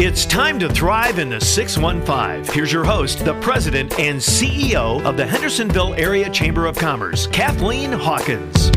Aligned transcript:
It's 0.00 0.24
time 0.24 0.60
to 0.60 0.68
thrive 0.68 1.18
in 1.18 1.28
the 1.28 1.40
615. 1.40 2.54
Here's 2.54 2.72
your 2.72 2.84
host, 2.84 3.24
the 3.24 3.34
president 3.40 3.98
and 3.98 4.20
CEO 4.20 5.04
of 5.04 5.16
the 5.16 5.26
Hendersonville 5.26 5.94
Area 5.94 6.30
Chamber 6.30 6.66
of 6.66 6.78
Commerce, 6.78 7.26
Kathleen 7.26 7.90
Hawkins. 7.90 8.70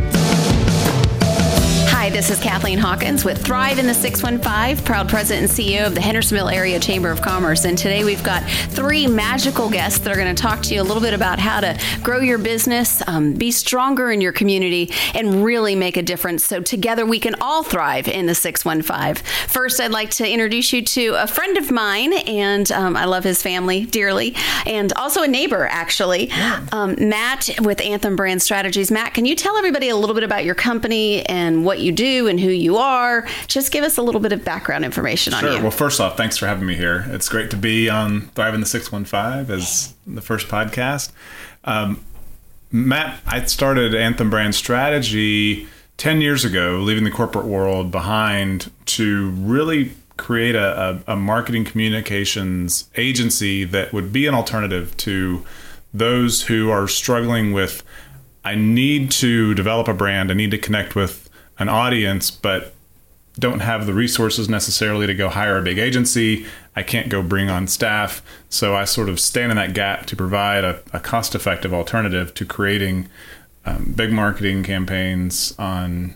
Hi, 2.02 2.10
this 2.10 2.32
is 2.32 2.40
Kathleen 2.40 2.80
Hawkins 2.80 3.24
with 3.24 3.46
Thrive 3.46 3.78
in 3.78 3.86
the 3.86 3.94
615, 3.94 4.84
proud 4.84 5.08
president 5.08 5.52
and 5.52 5.52
CEO 5.52 5.86
of 5.86 5.94
the 5.94 6.02
Hendersonville 6.02 6.50
Area 6.50 6.80
Chamber 6.80 7.12
of 7.12 7.22
Commerce. 7.22 7.64
And 7.64 7.78
today 7.78 8.04
we've 8.04 8.24
got 8.24 8.42
three 8.70 9.06
magical 9.06 9.70
guests 9.70 10.00
that 10.00 10.12
are 10.12 10.16
going 10.16 10.36
to 10.36 10.42
talk 10.42 10.64
to 10.64 10.74
you 10.74 10.82
a 10.82 10.84
little 10.84 11.04
bit 11.04 11.14
about 11.14 11.38
how 11.38 11.60
to 11.60 11.80
grow 12.02 12.20
your 12.20 12.40
business, 12.40 13.08
um, 13.08 13.34
be 13.34 13.52
stronger 13.52 14.10
in 14.10 14.20
your 14.20 14.32
community, 14.32 14.92
and 15.14 15.44
really 15.46 15.76
make 15.76 15.96
a 15.96 16.02
difference. 16.02 16.44
So 16.44 16.60
together 16.60 17.06
we 17.06 17.20
can 17.20 17.36
all 17.40 17.62
thrive 17.62 18.08
in 18.08 18.26
the 18.26 18.34
615. 18.34 19.24
First, 19.48 19.80
I'd 19.80 19.92
like 19.92 20.10
to 20.12 20.28
introduce 20.28 20.74
you 20.74 20.84
to 20.84 21.22
a 21.22 21.28
friend 21.28 21.56
of 21.56 21.70
mine, 21.70 22.14
and 22.14 22.72
um, 22.72 22.98
I 22.98 23.06
love 23.06 23.24
his 23.24 23.44
family 23.44 23.86
dearly, 23.86 24.36
and 24.66 24.92
also 24.94 25.22
a 25.22 25.28
neighbor, 25.28 25.68
actually, 25.68 26.32
um, 26.72 26.96
Matt 26.98 27.52
with 27.62 27.80
Anthem 27.80 28.16
Brand 28.16 28.42
Strategies. 28.42 28.90
Matt, 28.90 29.14
can 29.14 29.26
you 29.26 29.36
tell 29.36 29.56
everybody 29.56 29.90
a 29.90 29.96
little 29.96 30.16
bit 30.16 30.24
about 30.24 30.44
your 30.44 30.56
company 30.56 31.24
and 31.28 31.64
what 31.64 31.80
you 31.80 31.91
do 31.92 32.28
and 32.28 32.40
who 32.40 32.50
you 32.50 32.78
are? 32.78 33.28
Just 33.48 33.72
give 33.72 33.84
us 33.84 33.98
a 33.98 34.02
little 34.02 34.22
bit 34.22 34.32
of 34.32 34.44
background 34.44 34.86
information 34.86 35.34
Sure. 35.34 35.50
on 35.50 35.56
you. 35.58 35.62
Well, 35.62 35.72
first 35.72 36.00
off, 36.00 36.18
thanks 36.18 36.38
for 36.38 36.48
having 36.48 36.66
me 36.66 36.76
here. 36.76 37.06
It's 37.10 37.30
great 37.30 37.50
to 37.52 37.58
be 37.58 37.90
on 37.90 38.22
Thrive 38.36 38.54
in 38.54 38.60
the 38.60 38.66
615 38.66 39.54
as 39.56 39.94
the 40.08 40.22
first 40.22 40.48
podcast. 40.48 41.12
Um, 41.64 42.04
Matt, 42.72 43.20
I 43.28 43.44
started 43.46 43.94
Anthem 43.94 44.30
Brand 44.30 44.56
Strategy 44.56 45.68
10 45.98 46.22
years 46.22 46.46
ago, 46.46 46.78
leaving 46.80 47.04
the 47.04 47.12
corporate 47.12 47.46
world 47.46 47.92
behind 47.92 48.72
to 48.86 49.30
really 49.32 49.92
create 50.18 50.56
a, 50.56 51.02
a, 51.08 51.14
a 51.14 51.16
marketing 51.16 51.66
communications 51.66 52.90
agency 52.96 53.64
that 53.66 53.92
would 53.92 54.14
be 54.14 54.28
an 54.28 54.34
alternative 54.36 54.96
to 54.98 55.46
those 55.94 56.44
who 56.44 56.70
are 56.70 56.88
struggling 56.88 57.52
with 57.52 57.84
I 58.44 58.56
need 58.56 59.12
to 59.12 59.54
develop 59.54 59.88
a 59.88 59.94
brand, 59.94 60.32
I 60.32 60.34
need 60.34 60.50
to 60.52 60.58
connect 60.58 60.96
with 60.96 61.30
an 61.62 61.70
audience, 61.70 62.32
but 62.32 62.74
don't 63.40 63.60
have 63.60 63.86
the 63.86 63.94
resources 63.94 64.50
necessarily 64.50 65.08
to 65.08 65.14
go 65.14 65.30
hire 65.30 65.58
a 65.58 65.62
big 65.62 65.78
agency. 65.78 66.46
I 66.76 66.84
can't 66.84 67.10
go 67.10 67.24
bring 67.24 67.50
on 67.50 67.68
staff. 67.68 68.22
So 68.50 68.76
I 68.76 68.86
sort 68.86 69.10
of 69.10 69.20
stand 69.20 69.52
in 69.52 69.58
that 69.58 69.74
gap 69.74 70.06
to 70.08 70.16
provide 70.16 70.64
a, 70.64 70.82
a 70.92 71.00
cost 71.00 71.34
effective 71.34 71.74
alternative 71.74 72.34
to 72.34 72.46
creating 72.46 73.08
um, 73.66 73.94
big 73.96 74.12
marketing 74.12 74.64
campaigns 74.64 75.54
on 75.58 76.16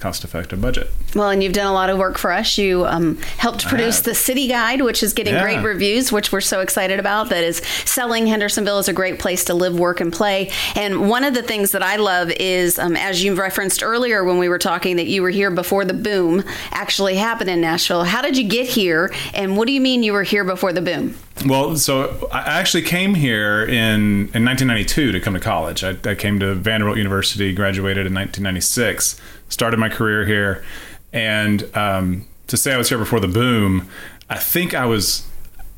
cost 0.00 0.24
effective 0.24 0.60
budget. 0.60 0.90
Well, 1.14 1.30
and 1.30 1.42
you've 1.42 1.52
done 1.52 1.66
a 1.66 1.72
lot 1.72 1.90
of 1.90 1.98
work 1.98 2.18
for 2.18 2.30
us. 2.32 2.56
You 2.58 2.86
um, 2.86 3.16
helped 3.38 3.66
produce 3.66 4.00
the 4.00 4.14
City 4.14 4.46
Guide, 4.48 4.82
which 4.82 5.02
is 5.02 5.12
getting 5.12 5.34
Yeah. 5.34 5.42
great 5.42 5.62
reviews, 5.62 6.12
which 6.12 6.30
we're 6.32 6.40
so 6.40 6.60
excited 6.60 7.00
about. 7.00 7.28
That 7.30 7.44
is 7.44 7.58
selling 7.84 8.26
Hendersonville 8.26 8.78
as 8.78 8.88
a 8.88 8.92
great 8.92 9.18
place 9.18 9.44
to 9.46 9.54
live, 9.54 9.78
work, 9.78 10.00
and 10.00 10.12
play. 10.12 10.50
And 10.74 11.08
one 11.08 11.24
of 11.24 11.34
the 11.34 11.42
things 11.42 11.72
that 11.72 11.82
I 11.82 11.96
love 11.96 12.30
is, 12.30 12.78
um, 12.78 12.96
as 12.96 13.22
you 13.24 13.34
referenced 13.34 13.82
earlier 13.82 14.22
when 14.24 14.38
we 14.38 14.48
were 14.48 14.58
talking, 14.58 14.96
that 14.96 15.06
you 15.06 15.22
were 15.22 15.30
here 15.30 15.50
before 15.50 15.84
the 15.84 15.94
boom 15.94 16.44
actually 16.70 17.16
happened 17.16 17.50
in 17.50 17.60
Nashville. 17.60 18.04
How 18.04 18.22
did 18.22 18.36
you 18.36 18.44
get 18.48 18.66
here? 18.68 19.12
And 19.34 19.56
what 19.56 19.66
do 19.66 19.72
you 19.72 19.80
mean 19.80 20.02
you 20.02 20.12
were 20.12 20.22
here 20.22 20.44
before 20.44 20.72
the 20.72 20.82
boom? 20.82 21.14
Well, 21.46 21.76
so 21.76 22.28
I 22.32 22.40
actually 22.40 22.82
came 22.82 23.14
here 23.14 23.62
in, 23.62 24.28
in 24.34 24.44
1992 24.44 25.12
to 25.12 25.20
come 25.20 25.34
to 25.34 25.40
college. 25.40 25.84
I, 25.84 25.96
I 26.04 26.14
came 26.14 26.40
to 26.40 26.54
Vanderbilt 26.54 26.96
University, 26.96 27.52
graduated 27.52 28.06
in 28.06 28.14
1996, 28.14 29.20
started 29.48 29.78
my 29.78 29.88
career 29.88 30.26
here, 30.26 30.64
and 31.12 31.64
um, 31.76 32.26
to 32.48 32.56
say 32.56 32.74
I 32.74 32.76
was 32.76 32.88
here 32.88 32.98
before 32.98 33.20
the 33.20 33.28
boom, 33.28 33.88
I 34.28 34.36
think 34.36 34.74
I 34.74 34.84
was, 34.84 35.26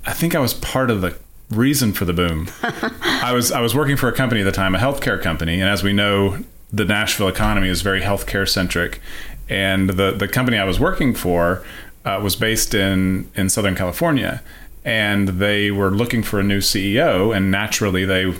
I 0.07 0.13
think 0.13 0.35
I 0.35 0.39
was 0.39 0.55
part 0.55 0.91
of 0.91 1.03
the 1.03 1.17
reason 1.51 1.93
for 1.93 2.05
the 2.05 2.13
boom. 2.13 2.49
I 2.63 3.33
was 3.35 3.53
I 3.53 3.61
was 3.61 3.75
working 3.75 3.97
for 3.97 4.09
a 4.09 4.13
company 4.13 4.41
at 4.41 4.45
the 4.45 4.53
time, 4.53 4.75
a 4.75 4.79
healthcare 4.79 5.21
company, 5.21 5.61
and 5.61 5.69
as 5.69 5.83
we 5.83 5.93
know, 5.93 6.39
the 6.73 6.85
Nashville 6.85 7.29
economy 7.29 7.69
is 7.69 7.83
very 7.83 8.01
healthcare 8.01 8.49
centric, 8.49 9.01
and 9.49 9.91
the 9.91 10.13
the 10.13 10.29
company 10.29 10.57
I 10.57 10.65
was 10.65 10.81
working 10.81 11.15
for 11.15 11.63
uh, 12.05 12.19
was 12.23 12.35
based 12.35 12.75
in 12.75 13.31
in 13.35 13.49
Southern 13.51 13.75
California, 13.75 14.43
and 14.85 15.29
they 15.29 15.71
were 15.71 15.91
looking 15.91 16.23
for 16.23 16.41
a 16.41 16.45
new 16.45 16.61
CEO, 16.61 17.35
and 17.35 17.51
naturally 17.51 18.05
they 18.05 18.35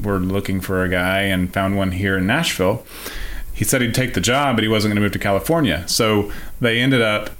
were 0.00 0.18
looking 0.18 0.60
for 0.60 0.82
a 0.82 0.88
guy 0.88 1.22
and 1.22 1.52
found 1.52 1.76
one 1.76 1.92
here 1.92 2.16
in 2.18 2.26
Nashville. 2.26 2.84
He 3.52 3.64
said 3.64 3.82
he'd 3.82 3.94
take 3.94 4.14
the 4.14 4.20
job, 4.20 4.56
but 4.56 4.62
he 4.62 4.68
wasn't 4.68 4.90
going 4.90 4.96
to 4.96 5.02
move 5.02 5.12
to 5.12 5.18
California, 5.18 5.86
so 5.86 6.32
they 6.60 6.80
ended 6.80 7.02
up 7.02 7.30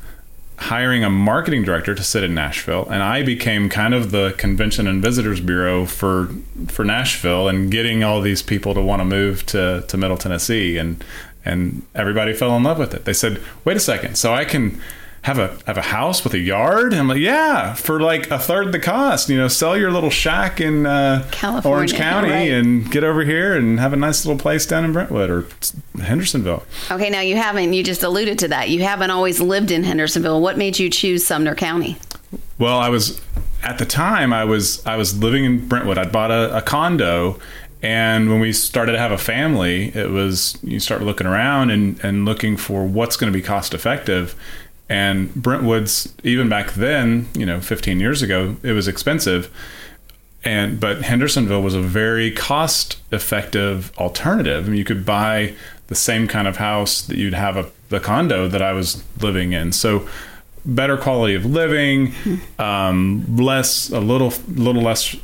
hiring 0.62 1.02
a 1.02 1.10
marketing 1.10 1.64
director 1.64 1.92
to 1.92 2.02
sit 2.04 2.22
in 2.22 2.34
Nashville, 2.34 2.86
and 2.88 3.02
I 3.02 3.22
became 3.22 3.68
kind 3.68 3.94
of 3.94 4.12
the 4.12 4.34
convention 4.38 4.86
and 4.86 5.02
visitors 5.02 5.40
bureau 5.40 5.86
for 5.86 6.30
for 6.68 6.84
Nashville, 6.84 7.48
and 7.48 7.70
getting 7.70 8.04
all 8.04 8.20
these 8.20 8.42
people 8.42 8.74
to 8.74 8.80
want 8.80 9.00
to 9.00 9.04
move 9.04 9.44
to 9.46 9.84
to 9.88 9.96
Middle 9.96 10.16
Tennessee, 10.16 10.78
and 10.78 11.02
and 11.44 11.82
everybody 11.94 12.32
fell 12.32 12.56
in 12.56 12.62
love 12.62 12.78
with 12.78 12.94
it. 12.94 13.04
They 13.04 13.12
said, 13.12 13.40
"Wait 13.64 13.76
a 13.76 13.80
second, 13.80 14.16
so 14.16 14.32
I 14.34 14.44
can." 14.44 14.80
Have 15.22 15.38
a 15.38 15.56
have 15.66 15.78
a 15.78 15.82
house 15.82 16.24
with 16.24 16.34
a 16.34 16.38
yard? 16.38 16.92
I'm 16.92 17.06
like, 17.06 17.20
yeah, 17.20 17.74
for 17.74 18.00
like 18.00 18.30
a 18.32 18.40
third 18.40 18.72
the 18.72 18.80
cost. 18.80 19.28
You 19.28 19.38
know, 19.38 19.46
sell 19.46 19.76
your 19.76 19.92
little 19.92 20.10
shack 20.10 20.60
in 20.60 20.84
uh, 20.84 21.26
California, 21.30 21.76
Orange 21.76 21.94
County 21.94 22.30
right. 22.30 22.50
and 22.50 22.90
get 22.90 23.04
over 23.04 23.24
here 23.24 23.56
and 23.56 23.78
have 23.78 23.92
a 23.92 23.96
nice 23.96 24.26
little 24.26 24.38
place 24.38 24.66
down 24.66 24.84
in 24.84 24.92
Brentwood 24.92 25.30
or 25.30 25.46
Hendersonville. 26.02 26.64
Okay, 26.90 27.08
now 27.08 27.20
you 27.20 27.36
haven't, 27.36 27.72
you 27.72 27.84
just 27.84 28.02
alluded 28.02 28.40
to 28.40 28.48
that. 28.48 28.68
You 28.68 28.82
haven't 28.82 29.10
always 29.10 29.40
lived 29.40 29.70
in 29.70 29.84
Hendersonville. 29.84 30.40
What 30.40 30.58
made 30.58 30.80
you 30.80 30.90
choose 30.90 31.24
Sumner 31.24 31.54
County? 31.54 31.98
Well, 32.58 32.78
I 32.78 32.88
was 32.88 33.20
at 33.62 33.78
the 33.78 33.86
time 33.86 34.32
I 34.32 34.44
was 34.44 34.84
I 34.86 34.96
was 34.96 35.18
living 35.18 35.44
in 35.44 35.68
Brentwood. 35.68 35.98
I'd 35.98 36.12
bought 36.12 36.30
a, 36.30 36.56
a 36.56 36.62
condo, 36.62 37.38
and 37.80 38.28
when 38.28 38.40
we 38.40 38.52
started 38.52 38.92
to 38.92 38.98
have 38.98 39.12
a 39.12 39.18
family, 39.18 39.88
it 39.94 40.10
was 40.10 40.58
you 40.62 40.80
start 40.80 41.02
looking 41.02 41.26
around 41.26 41.70
and 41.70 41.98
and 42.02 42.24
looking 42.24 42.56
for 42.56 42.84
what's 42.84 43.16
going 43.16 43.32
to 43.32 43.36
be 43.36 43.42
cost 43.42 43.74
effective. 43.74 44.34
And 44.88 45.32
Brentwood's 45.34 46.12
even 46.22 46.48
back 46.48 46.72
then, 46.72 47.28
you 47.34 47.46
know, 47.46 47.60
15 47.60 48.00
years 48.00 48.22
ago, 48.22 48.56
it 48.62 48.72
was 48.72 48.88
expensive. 48.88 49.50
And 50.44 50.80
but 50.80 51.02
Hendersonville 51.02 51.62
was 51.62 51.74
a 51.74 51.80
very 51.80 52.30
cost 52.30 52.98
effective 53.12 53.92
alternative. 53.96 54.66
I 54.66 54.68
mean, 54.68 54.78
you 54.78 54.84
could 54.84 55.06
buy 55.06 55.54
the 55.86 55.94
same 55.94 56.26
kind 56.26 56.48
of 56.48 56.56
house 56.56 57.02
that 57.02 57.16
you'd 57.16 57.34
have 57.34 57.56
a 57.56 57.70
the 57.90 58.00
condo 58.00 58.48
that 58.48 58.62
I 58.62 58.72
was 58.72 59.04
living 59.20 59.52
in. 59.52 59.70
So 59.72 60.08
better 60.64 60.96
quality 60.96 61.34
of 61.34 61.44
living, 61.44 62.14
um, 62.58 63.36
less 63.36 63.90
a 63.90 64.00
little 64.00 64.32
little 64.48 64.82
less 64.82 65.16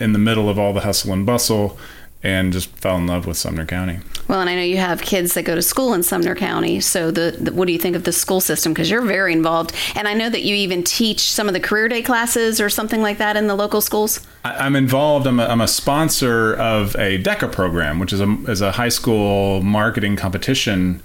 in 0.00 0.12
the 0.12 0.18
middle 0.18 0.48
of 0.48 0.58
all 0.58 0.72
the 0.72 0.80
hustle 0.80 1.12
and 1.12 1.26
bustle, 1.26 1.78
and 2.24 2.54
just 2.54 2.70
fell 2.70 2.96
in 2.96 3.06
love 3.06 3.26
with 3.26 3.36
Sumner 3.36 3.66
County. 3.66 4.00
Well, 4.26 4.40
and 4.40 4.48
I 4.48 4.54
know 4.54 4.62
you 4.62 4.78
have 4.78 5.02
kids 5.02 5.34
that 5.34 5.42
go 5.42 5.54
to 5.54 5.60
school 5.60 5.92
in 5.92 6.02
Sumner 6.02 6.34
County. 6.34 6.80
So, 6.80 7.10
the, 7.10 7.36
the 7.38 7.52
what 7.52 7.66
do 7.66 7.72
you 7.72 7.78
think 7.78 7.94
of 7.94 8.04
the 8.04 8.12
school 8.12 8.40
system? 8.40 8.72
Because 8.72 8.90
you're 8.90 9.02
very 9.02 9.34
involved, 9.34 9.74
and 9.94 10.08
I 10.08 10.14
know 10.14 10.30
that 10.30 10.42
you 10.42 10.54
even 10.56 10.82
teach 10.82 11.20
some 11.20 11.46
of 11.46 11.52
the 11.52 11.60
career 11.60 11.88
day 11.88 12.02
classes 12.02 12.60
or 12.60 12.70
something 12.70 13.02
like 13.02 13.18
that 13.18 13.36
in 13.36 13.46
the 13.46 13.54
local 13.54 13.82
schools. 13.82 14.26
I, 14.42 14.54
I'm 14.56 14.74
involved. 14.74 15.26
I'm 15.26 15.38
a, 15.38 15.44
I'm 15.44 15.60
a 15.60 15.68
sponsor 15.68 16.54
of 16.54 16.96
a 16.96 17.22
DECA 17.22 17.52
program, 17.52 17.98
which 17.98 18.12
is 18.12 18.20
a 18.20 18.32
is 18.48 18.62
a 18.62 18.72
high 18.72 18.88
school 18.88 19.62
marketing 19.62 20.16
competition 20.16 21.02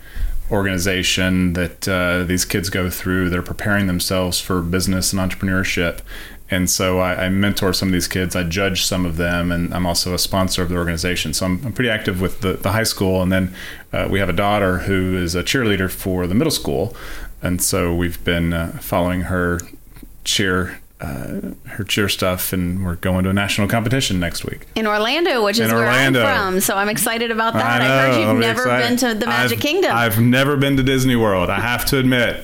organization 0.52 1.54
that 1.54 1.88
uh, 1.88 2.24
these 2.24 2.46
kids 2.46 2.70
go 2.70 2.90
through. 2.90 3.30
They're 3.30 3.42
preparing 3.42 3.88
themselves 3.88 4.40
for 4.40 4.62
business 4.62 5.14
and 5.14 5.20
entrepreneurship. 5.20 6.00
And 6.52 6.68
so 6.70 7.00
I, 7.00 7.26
I 7.26 7.30
mentor 7.30 7.74
some 7.74 7.90
of 7.90 7.94
these 7.94 8.08
kids. 8.08 8.36
I 8.36 8.42
judge 8.44 8.84
some 8.84 9.06
of 9.06 9.18
them, 9.18 9.52
and 9.52 9.72
I'm 9.74 9.86
also 9.86 10.14
a 10.16 10.18
sponsor 10.20 10.64
of 10.64 10.70
the 10.70 10.78
organization. 10.78 11.34
So 11.34 11.46
I'm, 11.46 11.64
I'm 11.66 11.74
pretty 11.74 11.92
active 11.92 12.22
with 12.22 12.42
the, 12.42 12.54
the 12.54 12.72
high 12.72 12.84
school, 12.84 13.22
and 13.22 13.32
then 13.32 13.54
uh, 13.94 14.08
we 14.10 14.18
have 14.20 14.30
a 14.30 14.34
daughter 14.34 14.80
who 14.80 15.16
is 15.16 15.36
a 15.36 15.44
cheerleader 15.44 15.92
for 15.92 16.26
the 16.26 16.34
middle 16.34 16.50
school, 16.52 16.96
and 17.44 17.62
so 17.62 17.94
we've 17.94 18.24
been 18.24 18.52
uh, 18.54 18.72
following 18.82 19.22
her 19.22 19.60
cheer 20.24 20.80
uh, 21.02 21.54
her 21.68 21.84
cheer 21.86 22.10
stuff, 22.10 22.52
and 22.52 22.84
we're 22.86 22.96
going 22.96 23.24
to 23.24 23.30
a 23.30 23.34
national 23.34 23.70
competition 23.70 24.20
next 24.20 24.44
week. 24.44 24.68
In 24.76 24.86
Orlando, 24.86 25.46
which 25.46 25.58
is 25.58 25.70
In 25.70 25.76
where 25.76 25.86
Orlando. 25.86 26.22
I'm 26.26 26.52
from, 26.54 26.60
so 26.60 26.76
I'm 26.76 26.90
excited 26.90 27.32
about 27.32 27.54
that. 27.54 27.82
I 27.82 27.86
I 27.86 27.88
heard 27.88 28.12
know, 28.12 28.20
you've 28.20 28.30
I'm 28.32 28.40
never 28.40 28.62
excited. 28.64 28.88
been 28.88 28.98
to 29.14 29.20
the 29.20 29.26
Magic 29.28 29.60
I've- 29.60 29.68
Kingdom. 29.68 29.92
I've 29.96 30.20
never 30.20 30.58
been 30.58 30.76
to 30.76 30.84
Disney 30.84 31.16
World. 31.16 31.50
I 31.50 31.62
have 31.62 31.86
to 31.86 32.00
admit. 32.00 32.44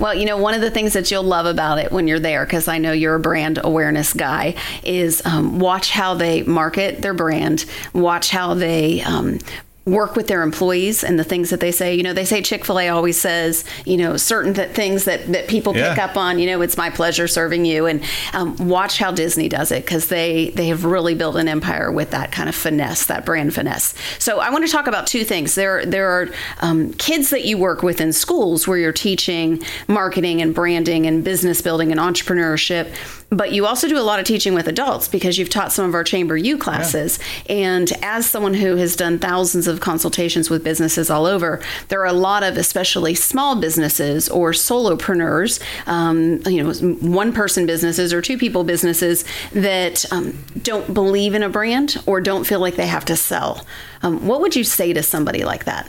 Well, 0.00 0.14
you 0.14 0.24
know, 0.24 0.38
one 0.38 0.54
of 0.54 0.62
the 0.62 0.70
things 0.70 0.94
that 0.94 1.10
you'll 1.10 1.22
love 1.22 1.44
about 1.44 1.78
it 1.78 1.92
when 1.92 2.08
you're 2.08 2.18
there, 2.18 2.46
because 2.46 2.68
I 2.68 2.78
know 2.78 2.92
you're 2.92 3.16
a 3.16 3.20
brand 3.20 3.60
awareness 3.62 4.14
guy, 4.14 4.54
is 4.82 5.20
um, 5.26 5.58
watch 5.58 5.90
how 5.90 6.14
they 6.14 6.42
market 6.42 7.02
their 7.02 7.12
brand, 7.12 7.66
watch 7.92 8.30
how 8.30 8.54
they 8.54 9.02
um, 9.02 9.38
work 9.86 10.14
with 10.14 10.28
their 10.28 10.42
employees 10.42 11.02
and 11.02 11.18
the 11.18 11.24
things 11.24 11.50
that 11.50 11.60
they 11.60 11.72
say. 11.72 11.94
You 11.94 12.02
know, 12.02 12.12
they 12.12 12.24
say 12.24 12.42
Chick 12.42 12.64
fil 12.64 12.78
A 12.78 12.88
always 12.88 13.20
says, 13.20 13.64
you 13.86 13.96
know, 13.96 14.16
certain 14.16 14.52
th- 14.52 14.70
things 14.70 15.04
that, 15.06 15.26
that 15.32 15.48
people 15.48 15.72
pick 15.72 15.98
up 15.98 16.16
on, 16.16 16.38
you 16.38 16.46
know, 16.46 16.60
it's 16.60 16.76
my 16.76 16.90
pleasure 16.90 17.26
serving 17.26 17.64
you. 17.64 17.86
And 17.86 18.02
um, 18.34 18.68
watch 18.68 18.98
how 18.98 19.10
Disney 19.10 19.48
does 19.48 19.72
it 19.72 19.84
because 19.84 20.08
they, 20.08 20.50
they 20.50 20.68
have 20.68 20.84
really 20.84 21.14
built 21.14 21.36
an 21.36 21.48
empire 21.48 21.90
with 21.90 22.10
that 22.10 22.30
kind 22.30 22.48
of 22.48 22.54
finesse, 22.54 23.06
that 23.06 23.24
brand 23.24 23.54
finesse. 23.54 23.94
So 24.18 24.38
I 24.38 24.50
want 24.50 24.66
to 24.66 24.70
talk 24.70 24.86
about 24.86 25.06
two 25.06 25.24
things. 25.24 25.54
There, 25.54 25.84
there 25.86 26.10
are 26.10 26.28
um, 26.60 26.92
kids 26.94 27.30
that 27.30 27.44
you 27.44 27.56
work 27.56 27.82
with 27.82 28.00
in 28.00 28.12
schools 28.12 28.68
where 28.68 28.76
you're 28.78 28.92
teaching 28.92 29.62
marketing 29.88 30.42
and 30.42 30.54
branding 30.54 31.06
and 31.06 31.24
business 31.24 31.62
building 31.62 31.90
and 31.90 31.98
entrepreneurship. 31.98 32.94
But 33.30 33.52
you 33.52 33.64
also 33.64 33.88
do 33.88 33.96
a 33.96 34.02
lot 34.02 34.18
of 34.18 34.26
teaching 34.26 34.54
with 34.54 34.66
adults 34.66 35.06
because 35.06 35.38
you've 35.38 35.50
taught 35.50 35.72
some 35.72 35.88
of 35.88 35.94
our 35.94 36.02
Chamber 36.02 36.36
U 36.36 36.58
classes. 36.58 37.20
And 37.48 37.90
as 38.02 38.26
someone 38.26 38.54
who 38.54 38.74
has 38.76 38.96
done 38.96 39.20
thousands 39.20 39.68
of 39.68 39.78
consultations 39.78 40.50
with 40.50 40.64
businesses 40.64 41.10
all 41.10 41.26
over, 41.26 41.60
there 41.88 42.00
are 42.00 42.06
a 42.06 42.12
lot 42.12 42.42
of 42.42 42.56
especially 42.56 43.14
small 43.14 43.54
businesses 43.54 44.28
or 44.28 44.50
solopreneurs, 44.50 45.62
um, 45.86 46.40
you 46.44 46.62
know, 46.62 46.72
one 46.96 47.32
person 47.32 47.66
businesses 47.66 48.12
or 48.12 48.20
two 48.20 48.36
people 48.36 48.64
businesses 48.64 49.24
that 49.52 50.04
um, 50.12 50.36
don't 50.62 50.92
believe 50.92 51.32
in 51.34 51.44
a 51.44 51.48
brand 51.48 51.98
or 52.06 52.20
don't 52.20 52.44
feel 52.44 52.58
like 52.58 52.74
they 52.74 52.88
have 52.88 53.04
to 53.04 53.14
sell. 53.14 53.64
Um, 54.02 54.26
what 54.26 54.40
would 54.40 54.56
you 54.56 54.64
say 54.64 54.92
to 54.92 55.04
somebody 55.04 55.44
like 55.44 55.66
that? 55.66 55.88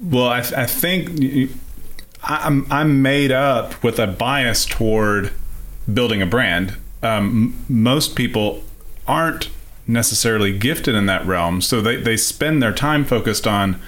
Well, 0.00 0.28
I, 0.28 0.38
I 0.38 0.66
think 0.66 1.52
I'm 2.22 2.66
I'm 2.72 3.02
made 3.02 3.32
up 3.32 3.82
with 3.82 3.98
a 3.98 4.06
bias 4.06 4.64
toward 4.64 5.32
building 5.92 6.22
a 6.22 6.26
brand. 6.26 6.76
Um, 7.02 7.64
most 7.68 8.16
people 8.16 8.62
aren't 9.06 9.50
necessarily 9.86 10.56
gifted 10.56 10.94
in 10.94 11.06
that 11.06 11.24
realm, 11.26 11.60
so 11.60 11.80
they, 11.80 11.96
they 11.96 12.16
spend 12.16 12.62
their 12.62 12.72
time 12.72 13.04
focused 13.04 13.46
on 13.46 13.80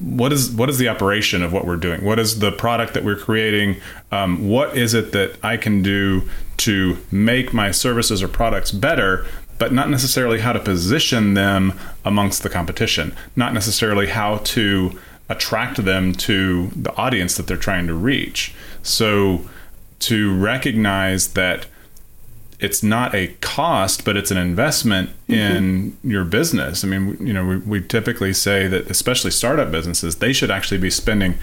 what 0.00 0.32
is 0.32 0.50
what 0.50 0.68
is 0.68 0.78
the 0.78 0.88
operation 0.88 1.42
of 1.42 1.52
what 1.52 1.64
we're 1.64 1.76
doing. 1.76 2.04
What 2.04 2.18
is 2.18 2.40
the 2.40 2.52
product 2.52 2.94
that 2.94 3.04
we're 3.04 3.16
creating? 3.16 3.76
Um, 4.12 4.48
what 4.48 4.76
is 4.76 4.94
it 4.94 5.12
that 5.12 5.38
I 5.42 5.56
can 5.56 5.82
do 5.82 6.28
to 6.58 6.98
make 7.10 7.52
my 7.52 7.70
services 7.70 8.22
or 8.22 8.28
products 8.28 8.70
better? 8.70 9.26
But 9.58 9.72
not 9.72 9.88
necessarily 9.88 10.40
how 10.40 10.52
to 10.52 10.60
position 10.60 11.32
them 11.32 11.72
amongst 12.04 12.42
the 12.42 12.50
competition. 12.50 13.16
Not 13.36 13.54
necessarily 13.54 14.08
how 14.08 14.38
to 14.38 14.98
attract 15.30 15.82
them 15.84 16.12
to 16.12 16.68
the 16.76 16.94
audience 16.96 17.36
that 17.36 17.46
they're 17.46 17.56
trying 17.56 17.86
to 17.86 17.94
reach. 17.94 18.54
So 18.82 19.48
to 20.00 20.36
recognize 20.38 21.28
that 21.34 21.66
it's 22.58 22.82
not 22.82 23.14
a 23.14 23.28
cost, 23.40 24.04
but 24.04 24.16
it's 24.16 24.30
an 24.30 24.38
investment 24.38 25.10
mm-hmm. 25.28 25.34
in 25.34 25.98
your 26.02 26.24
business. 26.24 26.84
I 26.84 26.88
mean, 26.88 27.16
you 27.26 27.32
know, 27.32 27.44
we, 27.44 27.56
we 27.58 27.82
typically 27.82 28.32
say 28.32 28.66
that, 28.66 28.90
especially 28.90 29.30
startup 29.30 29.70
businesses, 29.70 30.16
they 30.16 30.32
should 30.32 30.50
actually 30.50 30.78
be 30.78 30.90
spending. 30.90 31.34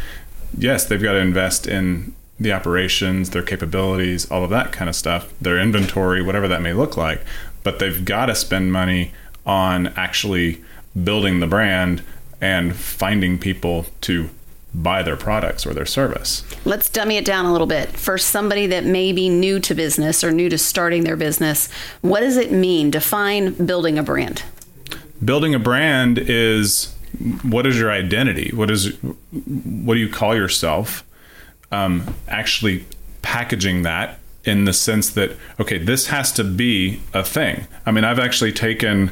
Yes, 0.58 0.86
they've 0.86 1.02
got 1.02 1.14
to 1.14 1.20
invest 1.20 1.68
in 1.68 2.16
the 2.40 2.52
operations, 2.52 3.30
their 3.30 3.44
capabilities, 3.44 4.30
all 4.32 4.44
of 4.44 4.50
that 4.50 4.72
kind 4.72 4.90
of 4.90 4.96
stuff, 4.96 5.34
their 5.40 5.60
inventory, 5.60 6.22
whatever 6.22 6.48
that 6.48 6.62
may 6.62 6.74
look 6.74 6.98
like. 6.98 7.22
But 7.64 7.80
they've 7.80 8.04
got 8.04 8.26
to 8.26 8.36
spend 8.36 8.74
money 8.74 9.14
on 9.46 9.88
actually 9.96 10.64
building 11.04 11.40
the 11.40 11.48
brand 11.48 12.04
and 12.42 12.76
finding 12.76 13.38
people 13.38 13.86
to 14.02 14.30
buy 14.74 15.04
their 15.04 15.16
products 15.18 15.66
or 15.66 15.74
their 15.74 15.86
service. 15.86 16.44
Let's 16.66 16.90
dummy 16.90 17.18
it 17.18 17.26
down 17.26 17.46
a 17.46 17.52
little 17.52 17.68
bit. 17.68 17.90
For 17.90 18.18
somebody 18.18 18.68
that 18.68 18.86
may 18.86 19.12
be 19.12 19.30
new 19.30 19.60
to 19.60 19.76
business 19.76 20.24
or 20.24 20.32
new 20.32 20.50
to 20.50 20.58
starting 20.58 21.04
their 21.04 21.16
business, 21.16 21.70
what 22.02 22.22
does 22.22 22.38
it 22.38 22.52
mean? 22.52 22.90
Define 22.90 23.54
building 23.66 24.00
a 24.00 24.04
brand. 24.04 24.44
building 25.24 25.54
a 25.54 25.60
brand 25.60 26.18
is 26.18 26.94
what 27.44 27.66
is 27.68 27.80
your 27.80 27.92
identity 27.92 28.52
what 28.56 28.72
is 28.72 28.98
what 29.32 29.94
do 29.94 30.00
you 30.00 30.10
call 30.10 30.36
yourself 30.36 31.04
um, 31.72 32.16
actually 32.28 32.84
packaging 33.22 33.84
that 33.84 34.20
in 34.44 34.66
the 34.66 34.74
sense 34.74 35.12
that 35.12 35.32
okay 35.60 35.78
this 35.78 36.08
has 36.08 36.32
to 36.32 36.44
be 36.44 37.00
a 37.14 37.24
thing 37.24 37.66
i 37.86 37.92
mean 37.92 38.04
i've 38.04 38.20
actually 38.20 38.52
taken 38.52 39.12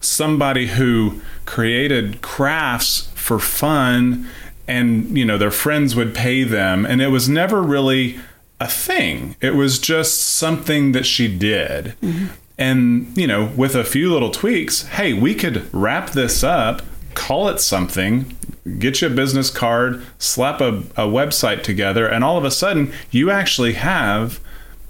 somebody 0.00 0.68
who 0.68 1.20
created 1.44 2.22
crafts 2.22 3.10
for 3.14 3.38
fun 3.38 4.26
and 4.68 5.16
you 5.16 5.24
know 5.24 5.38
their 5.38 5.50
friends 5.50 5.96
would 5.96 6.14
pay 6.14 6.44
them 6.44 6.86
and 6.86 7.02
it 7.02 7.08
was 7.08 7.28
never 7.28 7.62
really 7.62 8.18
a 8.60 8.68
thing. 8.68 9.36
It 9.40 9.54
was 9.54 9.78
just 9.78 10.20
something 10.20 10.92
that 10.92 11.04
she 11.04 11.26
did. 11.36 11.96
Mm-hmm. 12.00 12.26
And 12.58 13.16
you 13.16 13.26
know 13.26 13.46
with 13.56 13.74
a 13.74 13.82
few 13.82 14.12
little 14.12 14.30
tweaks 14.30 14.86
hey 14.86 15.12
we 15.12 15.34
could 15.34 15.72
wrap 15.74 16.10
this 16.10 16.44
up 16.44 16.82
call 17.14 17.48
it 17.48 17.60
something 17.60 18.36
get 18.78 19.00
you 19.00 19.08
a 19.08 19.10
business 19.10 19.50
card 19.50 20.02
slap 20.18 20.60
a, 20.60 20.78
a 20.96 21.06
website 21.06 21.62
together 21.62 22.06
and 22.06 22.22
all 22.22 22.38
of 22.38 22.44
a 22.44 22.50
sudden 22.50 22.92
you 23.10 23.30
actually 23.30 23.72
have 23.72 24.38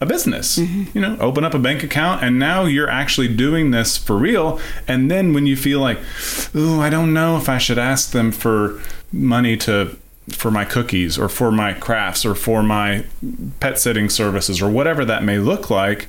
a 0.02 0.06
business. 0.06 0.58
Mm-hmm. 0.58 0.98
You 0.98 1.00
know 1.00 1.16
open 1.20 1.44
up 1.44 1.54
a 1.54 1.58
bank 1.58 1.82
account 1.82 2.22
and 2.22 2.38
now 2.38 2.64
you're 2.64 2.90
actually 2.90 3.28
doing 3.28 3.70
this 3.70 3.96
for 3.96 4.16
real. 4.16 4.60
And 4.86 5.10
then 5.10 5.32
when 5.32 5.46
you 5.46 5.56
feel 5.56 5.80
like 5.80 5.98
ooh 6.54 6.80
i 6.80 6.90
don't 6.90 7.14
know 7.14 7.36
if 7.36 7.48
i 7.48 7.56
should 7.58 7.78
ask 7.78 8.10
them 8.10 8.32
for 8.32 8.82
money 9.12 9.56
to 9.58 9.96
for 10.30 10.50
my 10.50 10.64
cookies 10.64 11.18
or 11.18 11.28
for 11.28 11.50
my 11.50 11.72
crafts 11.72 12.24
or 12.24 12.34
for 12.34 12.62
my 12.62 13.04
pet 13.58 13.78
sitting 13.78 14.08
services 14.08 14.62
or 14.62 14.70
whatever 14.70 15.04
that 15.04 15.24
may 15.24 15.38
look 15.38 15.68
like 15.68 16.06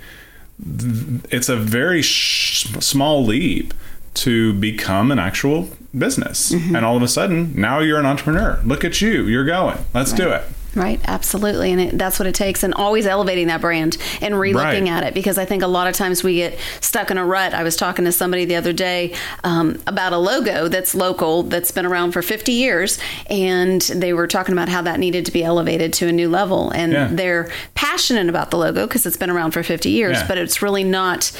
it's 1.31 1.49
a 1.49 1.55
very 1.55 2.01
sh- 2.01 2.67
small 2.79 3.25
leap 3.25 3.73
to 4.13 4.53
become 4.53 5.11
an 5.11 5.17
actual 5.17 5.67
business. 5.97 6.51
Mm-hmm. 6.51 6.75
And 6.75 6.85
all 6.85 6.95
of 6.95 7.01
a 7.01 7.07
sudden 7.07 7.59
now 7.59 7.79
you're 7.79 7.99
an 7.99 8.05
entrepreneur. 8.05 8.61
Look 8.63 8.85
at 8.85 9.01
you. 9.01 9.23
You're 9.23 9.45
going. 9.45 9.79
Let's 9.93 10.13
do 10.13 10.29
it 10.29 10.43
Right, 10.75 10.99
absolutely. 11.05 11.71
And 11.71 11.79
it, 11.81 11.97
that's 11.97 12.17
what 12.17 12.27
it 12.27 12.33
takes. 12.33 12.63
And 12.63 12.73
always 12.73 13.05
elevating 13.05 13.47
that 13.47 13.61
brand 13.61 13.97
and 14.21 14.33
relooking 14.33 14.55
Right. 14.55 14.87
at 14.89 15.03
it 15.03 15.13
because 15.13 15.37
I 15.37 15.45
think 15.45 15.61
a 15.61 15.67
lot 15.67 15.87
of 15.87 15.93
times 15.95 16.23
we 16.23 16.35
get 16.37 16.57
stuck 16.81 17.11
in 17.11 17.17
a 17.19 17.25
rut. 17.25 17.53
I 17.53 17.61
was 17.61 17.75
talking 17.75 18.05
to 18.05 18.11
somebody 18.11 18.45
the 18.45 18.55
other 18.55 18.73
day 18.73 19.13
um, 19.43 19.79
about 19.85 20.13
a 20.13 20.17
logo 20.17 20.67
that's 20.67 20.95
local, 20.95 21.43
that's 21.43 21.71
been 21.71 21.85
around 21.85 22.13
for 22.13 22.21
50 22.23 22.51
years. 22.53 22.97
And 23.29 23.81
they 23.81 24.13
were 24.13 24.25
talking 24.27 24.53
about 24.53 24.67
how 24.69 24.81
that 24.81 24.99
needed 24.99 25.25
to 25.27 25.31
be 25.31 25.43
elevated 25.43 25.93
to 25.93 26.07
a 26.07 26.11
new 26.11 26.29
level. 26.29 26.71
And 26.71 26.91
Yeah. 26.91 27.09
they're 27.11 27.49
passionate 27.75 28.27
about 28.29 28.49
the 28.49 28.57
logo 28.57 28.87
because 28.87 29.05
it's 29.05 29.17
been 29.17 29.29
around 29.29 29.51
for 29.51 29.61
50 29.61 29.89
years, 29.91 30.17
Yeah. 30.17 30.27
but 30.27 30.37
it's 30.39 30.61
really 30.61 30.83
not 30.83 31.31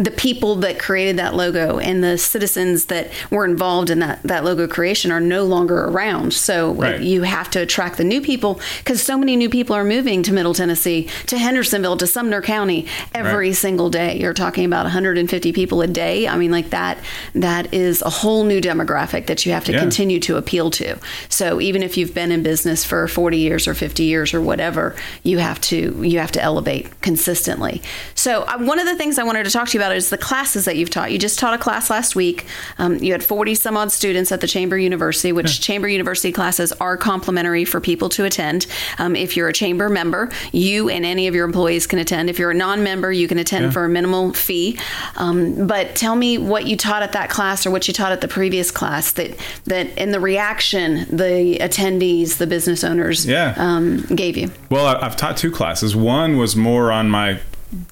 the 0.00 0.10
people 0.10 0.56
that 0.56 0.78
created 0.78 1.18
that 1.18 1.34
logo 1.34 1.78
and 1.78 2.02
the 2.02 2.16
citizens 2.16 2.86
that 2.86 3.10
were 3.30 3.44
involved 3.44 3.90
in 3.90 3.98
that, 3.98 4.18
that 4.22 4.42
logo 4.44 4.66
creation 4.66 5.12
are 5.12 5.20
no 5.20 5.44
longer 5.44 5.84
around. 5.84 6.32
So 6.32 6.72
Right. 6.72 7.02
you 7.02 7.22
have 7.24 7.50
to 7.50 7.60
attract 7.60 7.98
the 7.98 8.04
new 8.04 8.22
people 8.22 8.58
because 8.78 9.02
so 9.02 9.18
many 9.18 9.36
new 9.36 9.50
people 9.50 9.76
are 9.76 9.84
moving 9.84 10.22
to 10.22 10.32
Middle 10.32 10.54
Tennessee, 10.54 11.06
to 11.26 11.36
Hendersonville, 11.36 11.98
to 11.98 12.06
Sumner 12.06 12.40
County 12.40 12.86
every 13.14 13.48
Right. 13.48 13.56
single 13.56 13.90
day. 13.90 14.16
You're 14.18 14.32
talking 14.32 14.64
about 14.64 14.86
150 14.86 15.52
people 15.52 15.82
a 15.82 15.86
day. 15.86 16.26
I 16.26 16.38
mean, 16.38 16.50
like 16.50 16.70
that, 16.70 16.96
that 17.34 17.74
is 17.74 18.00
a 18.00 18.08
whole 18.08 18.44
new 18.44 18.62
demographic 18.62 19.26
that 19.26 19.44
you 19.44 19.52
have 19.52 19.64
to 19.66 19.72
Yeah. 19.72 19.80
continue 19.80 20.18
to 20.20 20.38
appeal 20.38 20.70
to. 20.70 20.96
So 21.28 21.60
even 21.60 21.82
if 21.82 21.98
you've 21.98 22.14
been 22.14 22.32
in 22.32 22.42
business 22.42 22.86
for 22.86 23.06
40 23.06 23.36
years 23.36 23.68
or 23.68 23.74
50 23.74 24.04
years 24.04 24.32
or 24.32 24.40
whatever, 24.40 24.96
you 25.24 25.36
have 25.38 25.60
to, 25.62 26.00
you 26.02 26.18
have 26.20 26.32
to 26.32 26.42
elevate 26.42 27.02
consistently. 27.02 27.82
So 28.14 28.44
uh, 28.48 28.56
one 28.60 28.78
of 28.78 28.86
the 28.86 28.96
things 28.96 29.18
I 29.18 29.24
wanted 29.24 29.44
to 29.44 29.50
talk 29.50 29.68
to 29.68 29.74
you 29.76 29.80
about 29.80 29.89
is 29.96 30.10
the 30.10 30.18
classes 30.18 30.64
that 30.64 30.76
you've 30.76 30.90
taught. 30.90 31.12
You 31.12 31.18
just 31.18 31.38
taught 31.38 31.54
a 31.54 31.58
class 31.58 31.90
last 31.90 32.16
week. 32.16 32.46
Um, 32.78 32.96
you 32.98 33.12
had 33.12 33.22
40 33.24 33.54
some 33.54 33.76
odd 33.76 33.92
students 33.92 34.32
at 34.32 34.40
the 34.40 34.46
Chamber 34.46 34.78
University, 34.78 35.32
which 35.32 35.60
Chamber 35.60 35.88
University 35.88 36.32
classes 36.32 36.72
are 36.74 36.96
complimentary 36.96 37.64
for 37.64 37.80
people 37.80 38.08
to 38.10 38.24
attend. 38.24 38.66
Um, 38.98 39.16
if 39.16 39.36
you're 39.36 39.48
a 39.48 39.52
Chamber 39.52 39.88
member, 39.88 40.30
you 40.52 40.88
and 40.88 41.04
any 41.04 41.26
of 41.28 41.34
your 41.34 41.44
employees 41.44 41.86
can 41.86 41.98
attend. 41.98 42.30
If 42.30 42.38
you're 42.38 42.50
a 42.50 42.54
non 42.54 42.82
member, 42.82 43.12
you 43.12 43.28
can 43.28 43.38
attend 43.38 43.64
Yeah. 43.66 43.70
for 43.70 43.84
a 43.84 43.88
minimal 43.88 44.32
fee. 44.32 44.78
Um, 45.16 45.66
but 45.66 45.94
tell 45.94 46.16
me 46.16 46.38
what 46.38 46.66
you 46.66 46.76
taught 46.76 47.02
at 47.02 47.12
that 47.12 47.30
class 47.30 47.66
or 47.66 47.70
what 47.70 47.88
you 47.88 47.94
taught 47.94 48.12
at 48.12 48.20
the 48.20 48.28
previous 48.28 48.70
class 48.70 49.12
that, 49.12 49.36
that 49.64 49.96
in 49.98 50.10
the 50.12 50.20
reaction, 50.20 51.06
the 51.14 51.58
attendees, 51.60 52.38
the 52.38 52.46
business 52.46 52.84
owners 52.84 53.26
Yeah. 53.26 53.54
um, 53.56 54.02
gave 54.14 54.36
you. 54.36 54.50
Well, 54.70 54.86
I've 54.86 55.16
taught 55.16 55.36
two 55.36 55.50
classes. 55.50 55.94
One 55.96 56.36
was 56.36 56.56
more 56.56 56.90
on 56.92 57.08
my, 57.10 57.40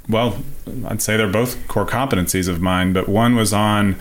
well, 0.09 0.43
I'd 0.87 1.03
say 1.03 1.17
they're 1.17 1.29
both 1.29 1.67
core 1.69 1.87
competencies 1.87 2.49
of 2.49 2.61
mine, 2.61 2.93
but 2.93 3.09
one 3.09 3.35
was 3.37 3.53
on 3.53 3.97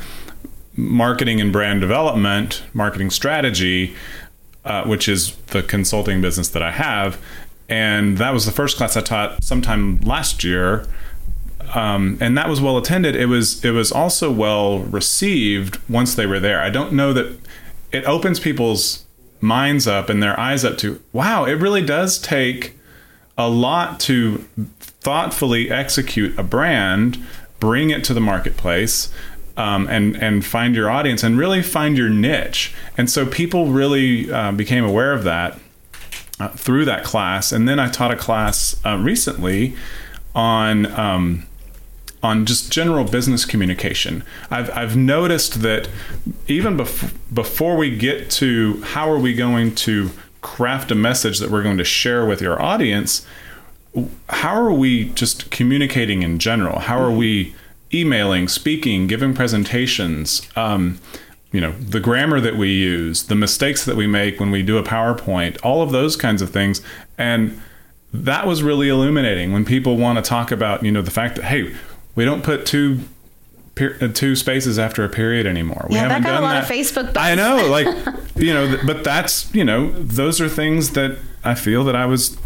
marketing 0.76 1.42
and 1.42 1.52
brand 1.52 1.82
development, 1.82 2.64
marketing 2.74 3.10
strategy, 3.10 3.96
uh, 4.64 4.84
which 4.84 5.08
is 5.08 5.36
the 5.48 5.64
consulting 5.64 6.22
business 6.22 6.50
that 6.50 6.62
I 6.62 6.72
have. 6.72 7.20
And 7.70 8.18
that 8.18 8.34
was 8.34 8.46
the 8.46 8.52
first 8.52 8.78
class 8.78 8.96
I 8.96 9.02
taught 9.02 9.44
sometime 9.44 10.00
last 10.02 10.44
year. 10.44 10.88
Um, 11.74 12.18
and 12.22 12.38
that 12.38 12.48
was 12.48 12.62
well 12.62 12.78
attended. 12.78 13.16
It 13.16 13.26
was 13.26 13.64
it 13.66 13.72
was 13.72 13.92
also 13.92 14.32
well 14.32 14.80
received 14.80 15.80
once 15.90 16.16
they 16.16 16.26
were 16.26 16.40
there. 16.40 16.62
I 16.62 16.70
don't 16.70 16.94
know 16.94 17.12
that 17.12 17.38
it 17.92 18.06
opens 18.06 18.40
people's 18.40 19.06
minds 19.42 19.86
up 19.86 20.10
and 20.10 20.24
their 20.24 20.40
eyes 20.40 20.64
up 20.64 20.78
to 20.80 21.02
wow. 21.12 21.44
It 21.44 21.54
really 21.54 21.82
does 21.82 22.20
take 22.20 22.77
a 23.38 23.50
lot 23.50 24.00
to 24.02 24.38
thoughtfully 24.80 25.70
execute 25.70 26.38
a 26.38 26.44
brand, 26.44 27.24
bring 27.60 27.90
it 27.90 28.04
to 28.06 28.14
the 28.14 28.20
marketplace, 28.20 29.12
um, 29.56 29.88
and 29.88 30.16
and 30.22 30.46
find 30.46 30.76
your 30.76 30.90
audience 30.90 31.24
and 31.24 31.38
really 31.38 31.62
find 31.62 31.98
your 31.98 32.10
niche. 32.10 32.74
And 32.98 33.10
so 33.10 33.26
people 33.26 33.68
really 33.68 34.32
uh, 34.32 34.52
became 34.52 34.84
aware 34.84 35.14
of 35.14 35.24
that 35.24 35.60
uh, 36.40 36.50
through 36.50 36.86
that 36.86 37.04
class. 37.04 37.52
And 37.52 37.68
then 37.68 37.80
I 37.80 37.90
taught 37.90 38.12
a 38.12 38.16
class 38.18 38.80
uh, 38.86 38.98
recently 38.98 39.76
on. 40.36 40.86
Um, 41.00 41.48
on 42.24 42.48
just 42.48 42.72
general 42.72 43.04
business 43.04 43.46
communication. 43.46 44.24
I've, 44.50 44.76
I've 44.76 44.98
noticed 44.98 45.62
that 45.62 45.88
even 46.48 46.76
bef- 46.76 47.14
before 47.32 47.78
we 47.78 47.96
get 47.96 48.32
to 48.32 48.82
how 48.82 49.10
are 49.12 49.20
we 49.20 49.36
going 49.36 49.76
to 49.76 50.10
craft 50.48 50.92
a 50.92 50.96
message 50.96 51.40
that 51.40 51.52
we're 51.52 51.62
going 51.62 51.78
to 51.78 51.84
share 51.84 52.26
with 52.26 52.42
your 52.42 52.60
audience, 52.62 53.26
how 54.30 54.56
are 54.56 54.72
we 54.72 55.10
just 55.10 55.52
communicating 55.52 56.24
in 56.24 56.40
general? 56.40 56.80
How 56.80 56.98
are 57.00 57.12
we 57.12 57.54
emailing, 57.94 58.48
speaking, 58.48 59.08
giving 59.08 59.34
presentations? 59.34 60.48
Um, 60.56 61.00
you 61.52 61.60
know, 61.60 61.74
the 61.74 62.00
grammar 62.00 62.40
that 62.40 62.56
we 62.56 62.70
use, 62.70 63.24
the 63.24 63.36
mistakes 63.36 63.84
that 63.86 63.98
we 63.98 64.08
make 64.08 64.40
when 64.40 64.50
we 64.50 64.64
do 64.64 64.78
a 64.78 64.84
PowerPoint, 64.84 65.58
all 65.64 65.82
of 65.82 65.92
those 65.92 66.16
kinds 66.16 66.42
of 66.42 66.50
things. 66.50 66.82
And 67.18 67.62
that 68.14 68.48
was 68.48 68.64
really 68.64 68.88
illuminating 68.88 69.52
when 69.52 69.66
people 69.66 69.98
want 69.98 70.18
to 70.18 70.28
talk 70.28 70.50
about, 70.50 70.82
you 70.84 70.92
know, 70.92 71.02
the 71.02 71.12
fact 71.12 71.36
that, 71.36 71.46
hey, 71.46 71.76
we 72.16 72.24
don't 72.24 72.44
put 72.44 72.66
two 72.66 73.02
uh, 73.82 74.08
two 74.14 74.36
spaces 74.36 74.78
after 74.78 75.04
a 75.04 75.10
period 75.10 75.46
anymore. 75.46 75.86
We 75.90 75.96
yeah, 75.96 76.02
haven't 76.02 76.24
that 76.24 76.28
got 76.28 76.34
done 76.36 76.44
a 76.44 76.46
lot 76.46 76.68
that. 76.68 76.70
of 76.70 76.70
Facebook. 76.70 77.18
I 77.18 77.36
know, 77.36 77.68
like 77.70 77.88
you 78.36 78.54
know, 78.54 78.80
but 78.86 79.04
that's 79.04 79.54
you 79.54 79.64
know, 79.64 79.92
those 79.92 80.42
are 80.42 80.50
things 80.50 80.92
that 80.92 81.18
I 81.44 81.56
feel 81.56 81.84
that 81.86 81.96
I 81.96 82.06
was 82.06 82.38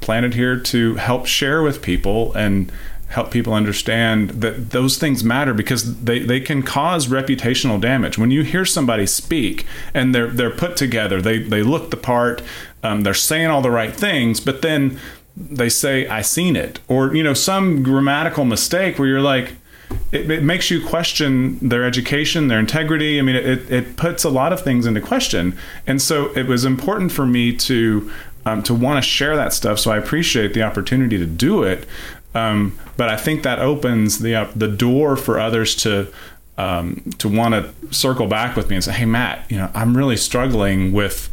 planted 0.00 0.34
here 0.34 0.58
to 0.58 0.94
help 0.96 1.26
share 1.26 1.62
with 1.62 1.82
people 1.82 2.32
and 2.34 2.70
help 3.08 3.30
people 3.30 3.54
understand 3.54 4.30
that 4.30 4.70
those 4.70 4.98
things 4.98 5.22
matter 5.22 5.54
because 5.54 6.02
they, 6.02 6.18
they 6.18 6.40
can 6.40 6.62
cause 6.62 7.06
reputational 7.06 7.80
damage. 7.80 8.18
When 8.18 8.30
you 8.30 8.42
hear 8.42 8.64
somebody 8.64 9.06
speak 9.06 9.66
and 9.94 10.14
they're 10.14 10.28
they're 10.28 10.50
put 10.50 10.76
together, 10.76 11.22
they 11.22 11.38
they 11.38 11.62
look 11.62 11.90
the 11.90 11.96
part, 11.96 12.42
um, 12.82 13.02
they're 13.02 13.14
saying 13.14 13.46
all 13.46 13.62
the 13.62 13.70
right 13.70 13.94
things, 13.94 14.40
but 14.40 14.62
then 14.62 14.98
they 15.36 15.68
say 15.68 16.08
I 16.08 16.22
seen 16.22 16.56
it 16.56 16.80
or 16.88 17.14
you 17.14 17.22
know 17.22 17.34
some 17.34 17.82
grammatical 17.82 18.44
mistake 18.44 18.98
where 18.98 19.06
you're 19.06 19.20
like 19.20 19.54
it, 20.12 20.30
it, 20.30 20.42
makes 20.42 20.70
you 20.70 20.84
question 20.84 21.58
their 21.68 21.84
education, 21.84 22.48
their 22.48 22.60
integrity. 22.60 23.18
I 23.18 23.22
mean, 23.22 23.36
it, 23.36 23.70
it 23.70 23.96
puts 23.96 24.24
a 24.24 24.30
lot 24.30 24.52
of 24.52 24.60
things 24.60 24.86
into 24.86 25.00
question. 25.00 25.58
And 25.86 26.00
so 26.00 26.36
it 26.36 26.46
was 26.46 26.64
important 26.64 27.12
for 27.12 27.26
me 27.26 27.56
to 27.56 28.10
um, 28.44 28.62
to 28.62 28.74
want 28.74 29.02
to 29.02 29.08
share 29.08 29.36
that 29.36 29.52
stuff. 29.52 29.78
So 29.78 29.90
I 29.90 29.98
appreciate 29.98 30.54
the 30.54 30.62
opportunity 30.62 31.18
to 31.18 31.26
do 31.26 31.64
it. 31.64 31.86
Um, 32.34 32.78
but 32.96 33.08
I 33.08 33.16
think 33.16 33.42
that 33.42 33.58
opens 33.58 34.20
the 34.20 34.34
uh, 34.34 34.50
the 34.54 34.68
door 34.68 35.16
for 35.16 35.38
others 35.40 35.74
to 35.76 36.12
um, 36.56 37.02
to 37.18 37.28
want 37.28 37.54
to 37.54 37.94
circle 37.94 38.26
back 38.26 38.56
with 38.56 38.70
me 38.70 38.76
and 38.76 38.84
say, 38.84 38.92
"Hey, 38.92 39.06
Matt, 39.06 39.50
you 39.50 39.56
know, 39.56 39.70
I'm 39.74 39.96
really 39.96 40.16
struggling 40.16 40.92
with." 40.92 41.30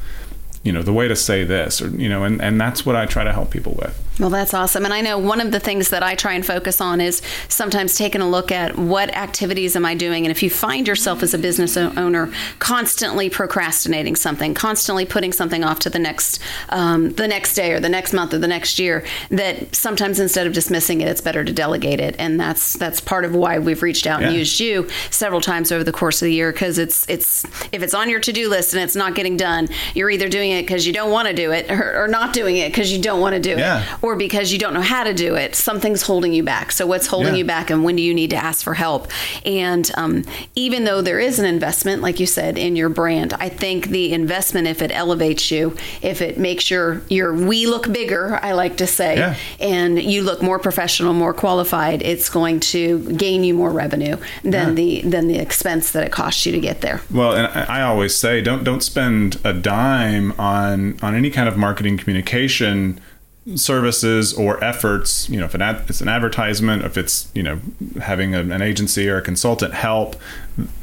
you 0.64 0.72
know 0.72 0.82
the 0.82 0.94
way 0.94 1.10
to 1.10 1.16
say 1.16 1.44
this 1.44 1.82
or 1.82 1.90
you 1.90 2.08
know 2.08 2.24
and, 2.24 2.42
and 2.42 2.60
that's 2.60 2.86
what 2.86 2.96
i 2.96 3.06
try 3.06 3.22
to 3.22 3.34
help 3.34 3.52
people 3.52 3.74
with 3.74 4.13
well, 4.20 4.30
that's 4.30 4.54
awesome. 4.54 4.86
And 4.86 4.94
I 4.94 5.02
know 5.02 5.18
one 5.18 5.42
of 5.42 5.52
the 5.52 5.60
things 5.60 5.90
that 5.90 6.04
I 6.04 6.14
try 6.14 6.34
and 6.34 6.46
focus 6.46 6.80
on 6.80 7.02
is 7.02 7.22
sometimes 7.48 7.98
taking 7.98 8.22
a 8.22 8.30
look 8.30 8.52
at 8.52 8.78
what 8.78 9.10
activities 9.16 9.76
am 9.76 9.86
I 9.86 9.96
doing. 9.96 10.26
And 10.26 10.32
if 10.32 10.44
you 10.44 10.52
find 10.52 10.88
yourself 10.88 11.24
as 11.24 11.34
a 11.34 11.40
business 11.40 11.76
owner 11.76 12.32
constantly 12.60 13.32
procrastinating 13.32 14.16
something, 14.16 14.54
constantly 14.54 15.06
putting 15.06 15.32
something 15.32 15.64
off 15.64 15.80
to 15.80 15.90
the 15.90 15.98
next 15.98 16.40
um, 16.70 17.12
the 17.14 17.28
next 17.28 17.56
day 17.56 17.72
or 17.72 17.80
the 17.80 17.90
next 17.90 18.14
month 18.14 18.36
or 18.36 18.38
the 18.38 18.48
next 18.48 18.78
year, 18.78 19.04
that 19.32 19.74
sometimes 19.74 20.20
instead 20.20 20.46
of 20.46 20.54
dismissing 20.54 21.02
it, 21.02 21.08
it's 21.08 21.22
better 21.22 21.44
to 21.44 21.52
delegate 21.52 22.00
it. 22.00 22.16
And 22.20 22.40
that's 22.40 22.74
that's 22.74 23.02
part 23.02 23.26
of 23.26 23.34
why 23.34 23.58
we've 23.58 23.82
reached 23.82 24.06
out 24.06 24.22
yeah. 24.22 24.28
and 24.28 24.38
used 24.38 24.60
you 24.60 24.88
several 25.10 25.42
times 25.42 25.72
over 25.72 25.84
the 25.84 25.92
course 25.92 26.22
of 26.22 26.28
the 26.28 26.34
year 26.34 26.52
because 26.52 26.78
it's 26.78 27.10
it's 27.10 27.46
if 27.72 27.82
it's 27.82 27.96
on 27.96 28.12
your 28.12 28.20
to 28.20 28.32
do 28.32 28.48
list 28.48 28.76
and 28.76 28.84
it's 28.84 28.96
not 28.96 29.16
getting 29.16 29.38
done, 29.38 29.70
you're 29.96 30.12
either 30.12 30.30
doing 30.30 30.52
it 30.52 30.62
because 30.62 30.86
you 30.86 30.94
don't 30.94 31.10
want 31.10 31.28
to 31.28 31.34
do 31.34 31.52
it 31.52 31.72
or, 31.72 32.04
or 32.04 32.08
not 32.08 32.32
doing 32.32 32.58
it 32.58 32.72
because 32.72 32.94
you 32.94 33.02
don't 33.02 33.20
want 33.20 33.34
to 33.34 33.42
do 33.42 33.58
yeah. 33.58 33.82
it 33.82 34.03
or 34.04 34.18
because 34.18 34.52
you 34.52 34.60
don't 34.60 34.74
know 34.74 34.82
how 34.82 35.06
to 35.06 35.14
do 35.14 35.36
it, 35.36 35.56
something's 35.56 36.02
holding 36.02 36.34
you 36.34 36.44
back. 36.44 36.74
So, 36.74 36.86
what's 36.86 37.08
holding 37.08 37.34
yeah. 37.34 37.40
you 37.40 37.46
back, 37.46 37.72
and 37.72 37.84
when 37.84 37.96
do 37.96 38.04
you 38.04 38.14
need 38.14 38.30
to 38.32 38.36
ask 38.36 38.64
for 38.64 38.76
help? 38.76 39.08
And 39.46 39.90
um, 39.96 40.26
even 40.56 40.84
though 40.84 41.02
there 41.02 41.20
is 41.20 41.40
an 41.40 41.46
investment, 41.46 42.02
like 42.02 42.20
you 42.20 42.26
said, 42.28 42.58
in 42.58 42.76
your 42.76 42.90
brand, 42.90 43.34
I 43.34 43.48
think 43.50 43.88
the 43.88 44.14
investment, 44.14 44.68
if 44.68 44.82
it 44.82 44.92
elevates 44.92 45.50
you, 45.50 45.76
if 46.02 46.22
it 46.22 46.38
makes 46.38 46.70
your 46.70 47.02
your 47.10 47.34
we 47.34 47.66
look 47.66 47.92
bigger, 47.92 48.40
I 48.44 48.52
like 48.52 48.78
to 48.78 48.88
say, 48.88 49.18
yeah. 49.18 49.36
and 49.60 50.00
you 50.02 50.22
look 50.22 50.44
more 50.44 50.60
professional, 50.60 51.14
more 51.14 51.34
qualified, 51.34 52.02
it's 52.02 52.30
going 52.30 52.60
to 52.60 53.00
gain 53.14 53.46
you 53.46 53.54
more 53.54 53.72
revenue 53.72 54.18
than 54.44 54.70
yeah. 54.70 54.74
the 54.74 55.02
than 55.04 55.28
the 55.28 55.40
expense 55.40 55.92
that 55.92 56.04
it 56.04 56.12
costs 56.12 56.46
you 56.46 56.52
to 56.52 56.60
get 56.60 56.82
there. 56.82 57.02
Well, 57.10 57.34
and 57.34 57.48
I 57.48 57.82
always 57.84 58.14
say, 58.14 58.42
don't 58.42 58.66
don't 58.66 58.84
spend 58.84 59.40
a 59.46 59.54
dime 59.54 60.34
on 60.34 61.00
on 61.02 61.16
any 61.16 61.30
kind 61.30 61.48
of 61.48 61.58
marketing 61.58 61.98
communication 61.98 63.00
services 63.56 64.34
or 64.34 64.64
efforts 64.64 65.30
you 65.30 65.38
know 65.38 65.46
if 65.46 65.56
ad, 65.56 65.84
it's 65.90 66.00
an 66.00 66.08
advertisement 66.08 66.84
if 66.84 66.98
it's 66.98 67.30
you 67.34 67.44
know 67.44 67.60
having 68.02 68.34
a, 68.34 68.40
an 68.40 68.62
agency 68.62 69.10
or 69.10 69.18
a 69.18 69.22
consultant 69.22 69.74
help 69.74 70.16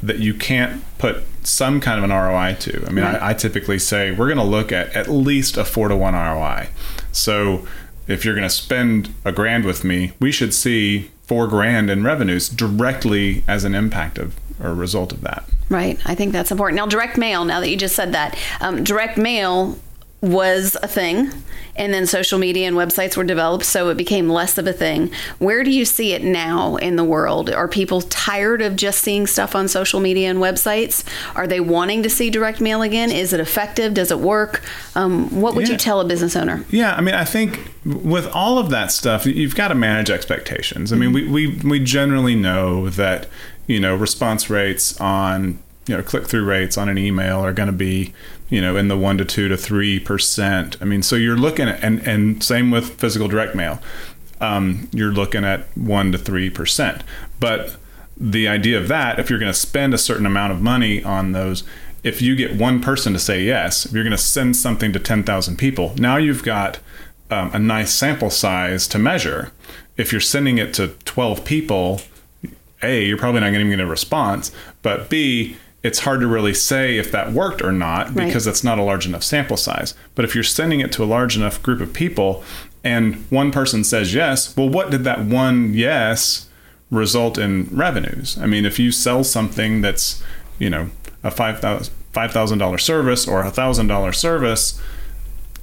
that 0.03 0.19
you 0.19 0.33
can't 0.33 0.83
put 0.99 1.23
some 1.43 1.81
kind 1.81 1.97
of 1.97 2.03
an 2.03 2.11
roi 2.11 2.55
to. 2.59 2.85
I 2.85 2.91
mean 2.91 3.03
right. 3.03 3.19
I, 3.19 3.29
I 3.29 3.33
typically 3.33 3.79
say 3.79 4.11
we're 4.11 4.27
going 4.27 4.37
to 4.37 4.43
look 4.43 4.71
at 4.71 4.95
at 4.95 5.09
least 5.09 5.57
a 5.57 5.65
four 5.65 5.87
to 5.87 5.95
one 5.95 6.13
roi 6.13 6.69
so 7.11 7.67
if 8.07 8.23
you're 8.23 8.35
going 8.35 8.47
to 8.47 8.53
spend 8.53 9.13
a 9.25 9.31
grand 9.31 9.65
with 9.65 9.83
me 9.83 10.13
we 10.19 10.31
should 10.31 10.53
see 10.53 11.09
four 11.23 11.47
grand 11.47 11.89
in 11.89 12.03
revenues 12.03 12.47
directly 12.47 13.43
as 13.47 13.63
an 13.63 13.73
impact 13.73 14.19
of 14.19 14.39
or 14.61 14.73
result 14.73 15.11
of 15.11 15.21
that. 15.21 15.43
Right. 15.69 15.99
I 16.05 16.15
think 16.15 16.33
that's 16.33 16.51
important. 16.51 16.75
Now 16.75 16.85
direct 16.85 17.17
mail 17.17 17.45
now 17.45 17.59
that 17.59 17.69
you 17.69 17.77
just 17.77 17.95
said 17.95 18.13
that 18.13 18.37
um, 18.59 18.83
direct 18.83 19.17
mail 19.17 19.79
was 20.21 20.77
a 20.83 20.87
thing 20.87 21.31
and 21.75 21.93
then 21.93 22.05
social 22.05 22.37
media 22.37 22.67
and 22.67 22.75
websites 22.75 23.17
were 23.17 23.23
developed 23.23 23.65
so 23.65 23.89
it 23.89 23.97
became 23.97 24.29
less 24.29 24.57
of 24.57 24.67
a 24.67 24.73
thing. 24.73 25.11
Where 25.39 25.63
do 25.63 25.71
you 25.71 25.83
see 25.85 26.13
it 26.13 26.23
now 26.23 26.75
in 26.75 26.95
the 26.95 27.03
world? 27.03 27.49
Are 27.49 27.67
people 27.67 28.01
tired 28.01 28.61
of 28.61 28.75
just 28.75 29.01
seeing 29.01 29.25
stuff 29.25 29.55
on 29.55 29.67
social 29.67 29.99
media 29.99 30.29
and 30.29 30.39
websites? 30.39 31.03
Are 31.35 31.47
they 31.47 31.59
wanting 31.59 32.03
to 32.03 32.09
see 32.09 32.29
direct 32.29 32.61
mail 32.61 32.81
again? 32.81 33.11
Is 33.11 33.33
it 33.33 33.39
effective? 33.39 33.93
Does 33.93 34.11
it 34.11 34.19
work? 34.19 34.61
Um, 34.95 35.41
what 35.41 35.55
would 35.55 35.67
yeah. 35.67 35.73
you 35.73 35.77
tell 35.77 36.01
a 36.01 36.05
business 36.05 36.35
owner? 36.35 36.63
Yeah 36.69 36.93
i 36.93 37.01
mean 37.01 37.15
i 37.15 37.25
think 37.25 37.71
with 37.85 38.27
all 38.27 38.59
of 38.59 38.69
that 38.69 38.91
stuff 38.91 39.25
you've 39.25 39.55
got 39.55 39.69
to 39.69 39.75
manage 39.75 40.09
expectations. 40.09 40.93
I 40.93 40.97
mean 40.97 41.13
we, 41.13 41.27
we, 41.27 41.57
we 41.63 41.79
generally 41.79 42.35
know 42.35 42.89
that 42.89 43.27
you 43.65 43.79
know 43.79 43.95
response 43.95 44.49
rates 44.49 44.99
on 44.99 45.59
you 45.91 45.97
know 45.97 46.03
click 46.03 46.25
through 46.25 46.45
rates 46.45 46.77
on 46.77 46.87
an 46.87 46.97
email 46.97 47.41
are 47.41 47.51
going 47.51 47.67
to 47.67 47.73
be 47.73 48.13
you 48.47 48.61
know 48.61 48.77
in 48.77 48.87
the 48.87 48.97
one 48.97 49.17
to 49.17 49.25
two 49.25 49.49
to 49.49 49.57
three 49.57 49.99
percent. 49.99 50.77
I 50.81 50.85
mean, 50.85 51.03
so 51.03 51.17
you're 51.17 51.35
looking 51.35 51.67
at 51.67 51.83
and 51.83 51.99
and 52.07 52.41
same 52.41 52.71
with 52.71 52.91
physical 52.91 53.27
direct 53.27 53.55
mail. 53.55 53.81
Um, 54.39 54.87
you're 54.93 55.11
looking 55.11 55.43
at 55.43 55.67
one 55.77 56.13
to 56.13 56.17
three 56.17 56.49
percent. 56.49 57.03
But 57.41 57.75
the 58.15 58.47
idea 58.47 58.77
of 58.79 58.87
that, 58.87 59.19
if 59.19 59.29
you're 59.29 59.37
going 59.37 59.51
to 59.51 59.59
spend 59.59 59.93
a 59.93 59.97
certain 59.97 60.25
amount 60.25 60.53
of 60.53 60.61
money 60.61 61.03
on 61.03 61.33
those, 61.33 61.65
if 62.03 62.21
you 62.21 62.37
get 62.37 62.55
one 62.55 62.79
person 62.79 63.11
to 63.11 63.19
say 63.19 63.43
yes, 63.43 63.85
if 63.85 63.91
you're 63.91 64.05
going 64.05 64.11
to 64.11 64.17
send 64.17 64.55
something 64.55 64.93
to 64.93 64.99
ten 64.99 65.23
thousand 65.23 65.57
people, 65.57 65.93
now 65.97 66.15
you've 66.15 66.43
got 66.43 66.79
um, 67.29 67.51
a 67.53 67.59
nice 67.59 67.93
sample 67.93 68.29
size 68.29 68.87
to 68.87 68.97
measure. 68.97 69.51
If 69.97 70.13
you're 70.13 70.21
sending 70.21 70.57
it 70.57 70.73
to 70.75 70.87
twelve 71.03 71.43
people, 71.43 71.99
a 72.81 73.03
you're 73.03 73.17
probably 73.17 73.41
not 73.41 73.51
going 73.51 73.65
to 73.65 73.75
get 73.75 73.83
a 73.83 73.85
response, 73.85 74.53
but 74.81 75.09
b 75.09 75.57
it's 75.83 75.99
hard 75.99 76.19
to 76.21 76.27
really 76.27 76.53
say 76.53 76.97
if 76.97 77.11
that 77.11 77.31
worked 77.31 77.61
or 77.61 77.71
not 77.71 78.13
because 78.13 78.45
right. 78.45 78.51
that's 78.51 78.63
not 78.63 78.77
a 78.77 78.83
large 78.83 79.07
enough 79.07 79.23
sample 79.23 79.57
size. 79.57 79.95
But 80.13 80.25
if 80.25 80.35
you're 80.35 80.43
sending 80.43 80.79
it 80.79 80.91
to 80.93 81.03
a 81.03 81.05
large 81.05 81.35
enough 81.35 81.61
group 81.63 81.81
of 81.81 81.93
people 81.93 82.43
and 82.83 83.15
one 83.31 83.51
person 83.51 83.83
says 83.83 84.13
yes, 84.13 84.55
well, 84.55 84.69
what 84.69 84.91
did 84.91 85.03
that 85.05 85.25
one 85.25 85.73
yes 85.73 86.47
result 86.91 87.37
in 87.37 87.67
revenues? 87.71 88.37
I 88.37 88.45
mean, 88.45 88.65
if 88.65 88.77
you 88.77 88.91
sell 88.91 89.23
something 89.23 89.81
that's, 89.81 90.21
you 90.59 90.69
know, 90.69 90.89
a 91.23 91.31
$5,000 91.31 92.81
service 92.81 93.27
or 93.27 93.41
a 93.41 93.51
$1,000 93.51 94.15
service 94.15 94.81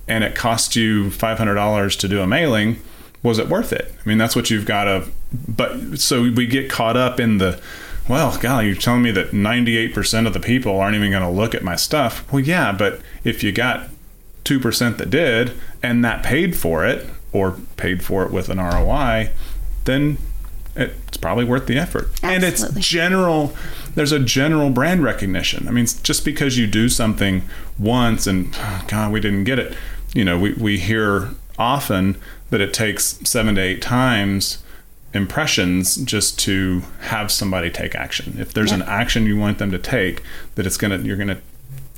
and 0.09 0.25
it 0.25 0.35
cost 0.35 0.75
you 0.75 1.11
$500 1.11 1.99
to 1.99 2.09
do 2.09 2.21
a 2.21 2.27
mailing, 2.27 2.81
was 3.23 3.39
it 3.39 3.49
worth 3.49 3.73
it? 3.73 3.95
I 4.05 4.09
mean, 4.09 4.19
that's 4.19 4.35
what 4.35 4.51
you've 4.51 4.67
got 4.67 4.85
to, 4.85 5.05
but 5.47 5.99
so 5.99 6.23
we 6.23 6.47
get 6.47 6.71
caught 6.71 6.97
up 6.97 7.21
in 7.21 7.39
the, 7.39 7.61
well, 8.09 8.37
golly, 8.39 8.67
you're 8.67 8.77
telling 8.77 9.03
me 9.03 9.11
that 9.13 9.33
98% 9.33 10.27
of 10.27 10.33
the 10.33 10.41
people 10.41 10.79
aren't 10.81 10.97
even 10.97 11.11
going 11.11 11.23
to 11.23 11.29
look 11.29 11.55
at 11.55 11.63
my 11.63 11.77
stuff. 11.77 12.31
Well, 12.33 12.41
yeah, 12.41 12.73
but 12.73 13.01
if 13.25 13.43
you 13.43 13.53
got 13.53 13.89
2% 14.45 14.97
that 14.97 15.11
did 15.11 15.53
and 15.83 16.05
that 16.05 16.23
paid 16.23 16.57
for 16.57 16.85
it 16.87 17.07
or 17.33 17.57
paid 17.77 18.03
for 18.03 18.25
it 18.25 18.33
with 18.33 18.49
an 18.49 18.59
ROI, 18.59 19.31
then 19.85 20.17
it's 20.75 21.17
probably 21.17 21.45
worth 21.45 21.67
the 21.67 21.77
effort. 21.77 22.09
Absolutely. 22.23 22.35
And 22.35 22.45
it's 22.45 22.87
general, 22.87 23.55
there's 23.95 24.13
a 24.13 24.19
general 24.19 24.71
brand 24.71 25.03
recognition. 25.03 25.69
I 25.69 25.73
mean, 25.73 25.87
just 26.03 26.25
because 26.25 26.57
you 26.57 26.67
do 26.67 26.89
something 26.89 27.43
once 27.79 28.27
and, 28.27 28.55
oh, 28.57 28.85
God, 28.89 29.13
we 29.13 29.21
didn't 29.21 29.45
get 29.45 29.59
it, 29.59 29.77
you 30.15 30.25
know, 30.25 30.39
we, 30.39 30.53
we 30.55 30.79
hear 30.79 31.31
often 31.59 32.17
that 32.51 32.61
it 32.61 32.73
takes 32.73 33.19
seven 33.29 33.57
to 33.57 33.61
eight 33.61 33.83
times 33.83 34.63
impressions 35.15 35.97
just 35.97 36.39
to 36.41 36.83
have 37.01 37.31
somebody 37.33 37.71
take 37.71 37.95
action. 37.95 38.37
If 38.39 38.53
there's 38.53 38.73
an 38.73 38.83
action 38.83 39.27
you 39.27 39.39
want 39.39 39.59
them 39.59 39.71
to 39.71 39.79
take, 39.79 40.23
that 40.55 40.67
it's 40.67 40.77
gonna 40.77 40.99
you're 40.99 41.17
gonna 41.17 41.41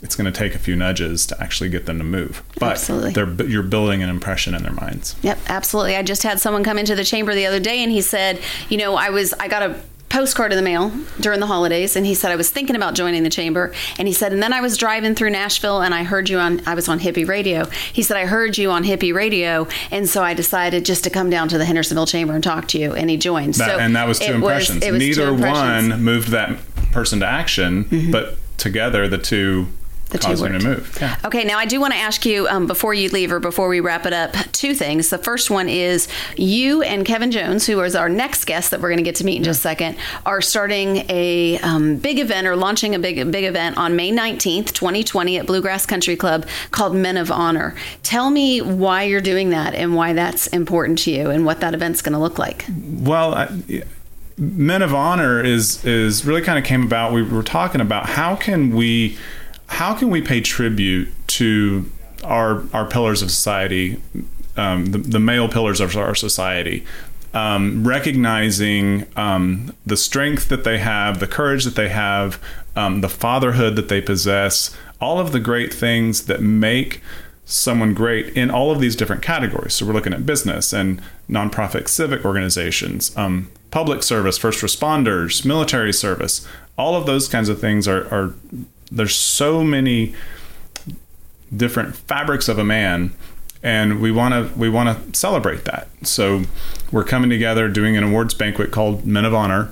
it's 0.02 0.16
going 0.16 0.30
to 0.30 0.36
take 0.36 0.54
a 0.54 0.58
few 0.58 0.74
nudges 0.76 1.26
to 1.26 1.40
actually 1.42 1.68
get 1.68 1.86
them 1.86 1.98
to 1.98 2.04
move. 2.04 2.42
But 2.58 2.72
Absolutely. 2.72 3.12
they're 3.12 3.46
you're 3.46 3.62
building 3.62 4.02
an 4.02 4.08
impression 4.08 4.54
in 4.54 4.62
their 4.62 4.72
minds. 4.72 5.14
Yep, 5.22 5.38
absolutely. 5.48 5.96
I 5.96 6.02
just 6.02 6.22
had 6.22 6.40
someone 6.40 6.64
come 6.64 6.78
into 6.78 6.94
the 6.94 7.04
chamber 7.04 7.34
the 7.34 7.46
other 7.46 7.60
day 7.60 7.82
and 7.82 7.92
he 7.92 8.00
said, 8.00 8.40
you 8.68 8.78
know, 8.78 8.94
I 8.94 9.10
was 9.10 9.34
I 9.34 9.48
got 9.48 9.62
a 9.62 9.80
postcard 10.10 10.52
in 10.52 10.56
the 10.56 10.62
mail 10.62 10.92
during 11.20 11.40
the 11.40 11.46
holidays 11.46 11.96
and 11.96 12.04
he 12.04 12.14
said 12.14 12.30
I 12.30 12.36
was 12.36 12.50
thinking 12.50 12.76
about 12.76 12.94
joining 12.94 13.22
the 13.22 13.30
chamber 13.30 13.72
and 13.96 14.06
he 14.06 14.12
said 14.12 14.32
and 14.32 14.42
then 14.42 14.52
I 14.52 14.60
was 14.60 14.76
driving 14.76 15.14
through 15.14 15.30
Nashville 15.30 15.80
and 15.80 15.94
I 15.94 16.02
heard 16.02 16.28
you 16.28 16.38
on 16.38 16.60
I 16.66 16.74
was 16.74 16.88
on 16.88 16.98
hippie 16.98 17.26
radio. 17.26 17.66
He 17.92 18.02
said 18.02 18.16
I 18.16 18.26
heard 18.26 18.58
you 18.58 18.70
on 18.70 18.84
hippie 18.84 19.14
radio 19.14 19.68
and 19.90 20.08
so 20.08 20.22
I 20.22 20.34
decided 20.34 20.84
just 20.84 21.04
to 21.04 21.10
come 21.10 21.30
down 21.30 21.48
to 21.48 21.58
the 21.58 21.64
Hendersonville 21.64 22.06
chamber 22.06 22.34
and 22.34 22.42
talk 22.42 22.68
to 22.68 22.78
you 22.78 22.92
and 22.92 23.08
he 23.08 23.16
joined. 23.16 23.54
That, 23.54 23.70
so 23.70 23.78
and 23.78 23.94
that 23.96 24.06
was 24.08 24.18
two 24.18 24.32
impressions. 24.34 24.84
it 24.84 24.90
was 24.90 25.00
two 25.00 25.06
Neither 25.08 25.28
impressions. 25.28 25.84
Mm-hmm. 25.84 25.90
one 25.90 26.02
moved 26.02 26.28
that 26.28 26.58
person 26.92 27.20
to 27.20 27.26
action, 27.26 28.10
but 28.10 28.36
together 28.56 29.06
the 29.08 29.18
two 29.18 29.68
The 30.10 30.18
two 30.18 30.34
them 30.34 30.58
to 30.58 30.64
move. 30.64 30.98
Yeah. 31.00 31.16
Okay, 31.24 31.44
now 31.44 31.58
I 31.58 31.66
do 31.66 31.80
want 31.80 31.92
to 31.94 31.98
ask 31.98 32.26
you 32.26 32.48
um, 32.48 32.66
before 32.66 32.94
you 32.94 33.08
leave 33.10 33.30
or 33.30 33.38
before 33.38 33.68
we 33.68 33.80
wrap 33.80 34.06
it 34.06 34.12
up 34.12 34.32
two 34.52 34.74
things. 34.74 35.10
The 35.10 35.18
first 35.18 35.50
one 35.50 35.68
is 35.68 36.08
you 36.36 36.82
and 36.82 37.06
Kevin 37.06 37.30
Jones, 37.30 37.66
who 37.66 37.80
is 37.82 37.94
our 37.94 38.08
next 38.08 38.44
guest 38.44 38.72
that 38.72 38.80
we're 38.80 38.88
going 38.88 38.98
to 38.98 39.04
get 39.04 39.14
to 39.16 39.24
meet 39.24 39.36
in 39.36 39.44
just 39.44 39.60
a 39.60 39.62
second, 39.62 39.96
are 40.26 40.40
starting 40.40 41.04
a 41.08 41.58
um, 41.60 41.96
big 41.96 42.18
event 42.18 42.46
or 42.46 42.56
launching 42.56 42.94
a 42.94 42.98
big 42.98 43.30
big 43.30 43.44
event 43.44 43.78
on 43.78 43.94
May 43.94 44.10
19th, 44.10 44.72
2020 44.72 45.38
at 45.38 45.46
Bluegrass 45.46 45.86
Country 45.86 46.16
Club 46.16 46.46
called 46.70 46.94
Men 46.94 47.16
of 47.16 47.30
Honor. 47.30 47.74
Tell 48.02 48.30
me 48.30 48.60
why 48.60 49.04
you're 49.04 49.20
doing 49.20 49.50
that 49.50 49.74
and 49.74 49.94
why 49.94 50.12
that's 50.12 50.48
important 50.48 50.98
to 51.00 51.12
you 51.12 51.30
and 51.30 51.46
what 51.46 51.60
that 51.60 51.74
event's 51.74 52.02
going 52.02 52.14
to 52.14 52.18
look 52.18 52.38
like. 52.38 52.64
Well, 52.68 53.34
I, 53.34 53.82
Men 54.40 54.80
of 54.80 54.94
Honor 54.94 55.44
is 55.44 55.84
is 55.84 56.24
really 56.24 56.40
kind 56.40 56.58
of 56.58 56.64
came 56.64 56.82
about. 56.82 57.12
We 57.12 57.22
were 57.22 57.42
talking 57.42 57.80
about 57.80 58.06
how 58.06 58.36
can 58.36 58.74
we 58.74 59.18
how 59.70 59.94
can 59.94 60.10
we 60.10 60.20
pay 60.20 60.40
tribute 60.40 61.08
to 61.26 61.90
our 62.24 62.64
our 62.74 62.86
pillars 62.86 63.22
of 63.22 63.30
society, 63.30 64.00
um, 64.56 64.86
the, 64.86 64.98
the 64.98 65.20
male 65.20 65.48
pillars 65.48 65.80
of 65.80 65.96
our 65.96 66.14
society. 66.14 66.84
Um, 67.32 67.86
recognizing 67.86 69.06
um, 69.14 69.72
the 69.86 69.96
strength 69.96 70.48
that 70.48 70.64
they 70.64 70.78
have, 70.78 71.20
the 71.20 71.28
courage 71.28 71.62
that 71.64 71.76
they 71.76 71.88
have, 71.88 72.42
um, 72.74 73.02
the 73.02 73.08
fatherhood 73.08 73.76
that 73.76 73.88
they 73.88 74.00
possess, 74.00 74.76
all 75.00 75.20
of 75.20 75.30
the 75.30 75.38
great 75.38 75.72
things 75.72 76.24
that 76.24 76.42
make 76.42 77.00
someone 77.44 77.94
great 77.94 78.36
in 78.36 78.50
all 78.50 78.72
of 78.72 78.80
these 78.80 78.96
different 78.96 79.22
categories. 79.22 79.74
So 79.74 79.86
we're 79.86 79.92
looking 79.92 80.12
at 80.12 80.26
business 80.26 80.72
and 80.72 81.00
nonprofit 81.28 81.86
civic 81.86 82.24
organizations, 82.24 83.16
um, 83.16 83.48
public 83.70 84.02
service, 84.02 84.36
first 84.36 84.60
responders, 84.60 85.44
military 85.44 85.92
service. 85.92 86.44
All 86.76 86.96
of 86.96 87.06
those 87.06 87.28
kinds 87.28 87.48
of 87.48 87.60
things 87.60 87.86
are, 87.86 88.12
are 88.12 88.34
there's 88.90 89.14
so 89.14 89.62
many 89.62 90.14
different 91.54 91.96
fabrics 91.96 92.48
of 92.48 92.58
a 92.58 92.64
man 92.64 93.12
and 93.62 94.00
we 94.00 94.10
want 94.10 94.32
to 94.32 94.58
we 94.58 94.68
want 94.68 95.12
to 95.12 95.18
celebrate 95.18 95.64
that. 95.64 95.88
So 96.02 96.42
we're 96.90 97.04
coming 97.04 97.28
together 97.28 97.68
doing 97.68 97.96
an 97.96 98.04
awards 98.04 98.34
banquet 98.34 98.70
called 98.70 99.06
men 99.06 99.24
of 99.24 99.34
honor 99.34 99.70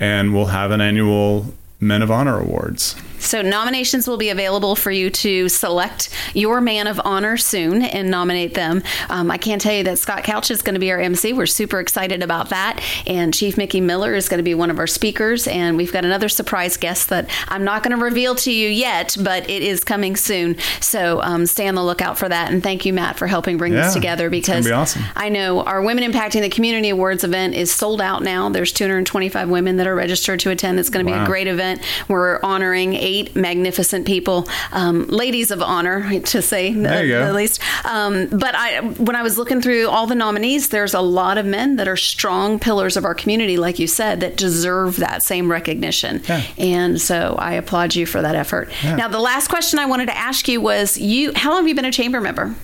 and 0.00 0.34
we'll 0.34 0.46
have 0.46 0.70
an 0.70 0.80
annual 0.80 1.54
men 1.80 2.02
of 2.02 2.10
honor 2.10 2.38
awards 2.40 2.96
So 3.28 3.42
nominations 3.42 4.08
will 4.08 4.16
be 4.16 4.30
available 4.30 4.74
for 4.74 4.90
you 4.90 5.10
to 5.10 5.50
select 5.50 6.08
your 6.32 6.62
man 6.62 6.86
of 6.86 6.98
honor 7.04 7.36
soon 7.36 7.82
and 7.82 8.10
nominate 8.10 8.54
them. 8.54 8.82
Um, 9.10 9.30
I 9.30 9.36
can 9.36 9.58
tell 9.58 9.74
you 9.74 9.84
that 9.84 9.98
Scott 9.98 10.24
Couch 10.24 10.50
is 10.50 10.62
going 10.62 10.72
to 10.74 10.80
be 10.80 10.90
our 10.90 10.98
MC. 10.98 11.34
We're 11.34 11.44
super 11.44 11.78
excited 11.78 12.22
about 12.22 12.48
that. 12.48 12.82
And 13.06 13.34
Chief 13.34 13.58
Mickey 13.58 13.82
Miller 13.82 14.14
is 14.14 14.30
going 14.30 14.38
to 14.38 14.42
be 14.42 14.54
one 14.54 14.70
of 14.70 14.78
our 14.78 14.86
speakers. 14.86 15.46
And 15.46 15.76
we've 15.76 15.92
got 15.92 16.06
another 16.06 16.30
surprise 16.30 16.78
guest 16.78 17.10
that 17.10 17.28
I'm 17.48 17.64
not 17.64 17.82
going 17.82 17.94
to 17.94 18.02
reveal 18.02 18.34
to 18.36 18.50
you 18.50 18.70
yet, 18.70 19.14
but 19.22 19.48
it 19.50 19.62
is 19.62 19.84
coming 19.84 20.16
soon. 20.16 20.56
So 20.80 21.20
um, 21.20 21.44
stay 21.44 21.68
on 21.68 21.74
the 21.74 21.84
lookout 21.84 22.16
for 22.16 22.30
that. 22.30 22.50
And 22.50 22.62
thank 22.62 22.86
you, 22.86 22.94
Matt, 22.94 23.18
for 23.18 23.26
helping 23.26 23.58
bring 23.58 23.74
Yeah, 23.74 23.82
this 23.82 23.92
together 23.92 24.30
because 24.30 24.64
be 24.64 24.72
awesome. 24.72 25.02
I 25.14 25.28
know 25.28 25.62
our 25.64 25.82
Women 25.82 26.10
Impacting 26.10 26.40
the 26.40 26.48
Community 26.48 26.88
Awards 26.88 27.24
event 27.24 27.54
is 27.54 27.70
sold 27.70 28.00
out 28.00 28.22
now. 28.22 28.48
There's 28.48 28.72
225 28.72 29.50
women 29.50 29.76
that 29.76 29.86
are 29.86 29.94
registered 29.94 30.40
to 30.40 30.50
attend. 30.50 30.80
It's 30.80 30.88
going 30.88 31.04
to 31.04 31.12
be 31.12 31.18
a 31.18 31.26
great 31.26 31.46
event. 31.46 31.82
We're 32.08 32.40
honoring 32.42 32.94
eight 32.94 33.17
magnificent 33.34 34.06
people, 34.06 34.48
um, 34.72 35.06
ladies 35.08 35.50
of 35.50 35.62
honor, 35.62 36.20
to 36.20 36.42
say 36.42 36.72
There 36.72 37.06
go. 37.08 37.22
at 37.22 37.34
least. 37.34 37.60
Um, 37.84 38.26
but 38.28 38.54
I, 38.54 38.80
when 38.80 39.16
I 39.16 39.22
was 39.22 39.38
looking 39.38 39.60
through 39.60 39.88
all 39.88 40.06
the 40.06 40.14
nominees, 40.14 40.68
there's 40.68 40.94
a 40.94 41.00
lot 41.00 41.38
of 41.38 41.46
men 41.46 41.76
that 41.76 41.88
are 41.88 41.96
strong 41.96 42.58
pillars 42.58 42.96
of 42.96 43.04
our 43.04 43.14
community, 43.14 43.56
like 43.56 43.78
you 43.78 43.86
said, 43.86 44.20
that 44.20 44.36
deserve 44.36 44.96
that 44.96 45.22
same 45.22 45.50
recognition. 45.50 46.22
Yeah. 46.28 46.42
And 46.58 47.00
so 47.00 47.36
I 47.38 47.52
applaud 47.54 47.94
you 47.94 48.06
for 48.06 48.22
that 48.22 48.34
effort. 48.34 48.70
Now, 48.84 49.08
the 49.08 49.20
last 49.20 49.48
question 49.48 49.78
I 49.78 49.86
wanted 49.86 50.06
to 50.06 50.16
ask 50.16 50.48
you 50.48 50.60
was, 50.60 50.98
you, 50.98 51.32
how 51.34 51.50
long 51.50 51.60
have 51.62 51.68
you 51.68 51.74
been 51.74 51.84
a 51.84 51.92
chamber 51.92 52.20
member? 52.20 52.54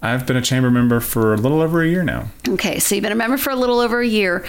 i've 0.00 0.28
been 0.28 0.36
a 0.36 0.40
chamber 0.42 0.70
member 0.70 1.00
for 1.00 1.34
a 1.34 1.36
little 1.36 1.60
over 1.60 1.82
a 1.82 1.88
year 1.88 2.04
now 2.04 2.28
Okay, 2.48 2.78
so 2.78 2.94
you've 2.94 3.02
been 3.02 3.10
a 3.10 3.16
member 3.16 3.36
for 3.36 3.50
a 3.50 3.56
little 3.56 3.80
over 3.80 4.00
a 4.00 4.06
year. 4.06 4.46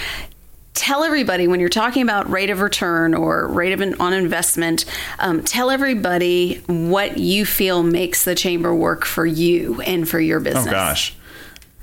Tell 0.74 1.04
everybody 1.04 1.48
when 1.48 1.60
you're 1.60 1.70
talking 1.70 2.04
about 2.04 2.30
rate 2.30 2.50
of 2.50 2.62
return 2.62 3.14
or 3.14 3.48
rate 3.48 3.74
of 3.74 3.82
an, 3.82 4.00
on 4.00 4.14
investment, 4.14 4.86
um, 5.20 5.44
tell 5.44 5.70
everybody 5.72 6.56
what 6.68 7.18
you 7.18 7.46
feel 7.46 7.84
makes 7.84 8.24
the 8.24 8.36
chamber 8.36 8.74
work 8.74 9.06
for 9.06 9.26
you 9.26 9.82
and 9.82 10.08
for 10.08 10.20
your 10.20 10.40
business. 10.40 10.68
Oh 10.68 10.72
gosh. 10.72 11.16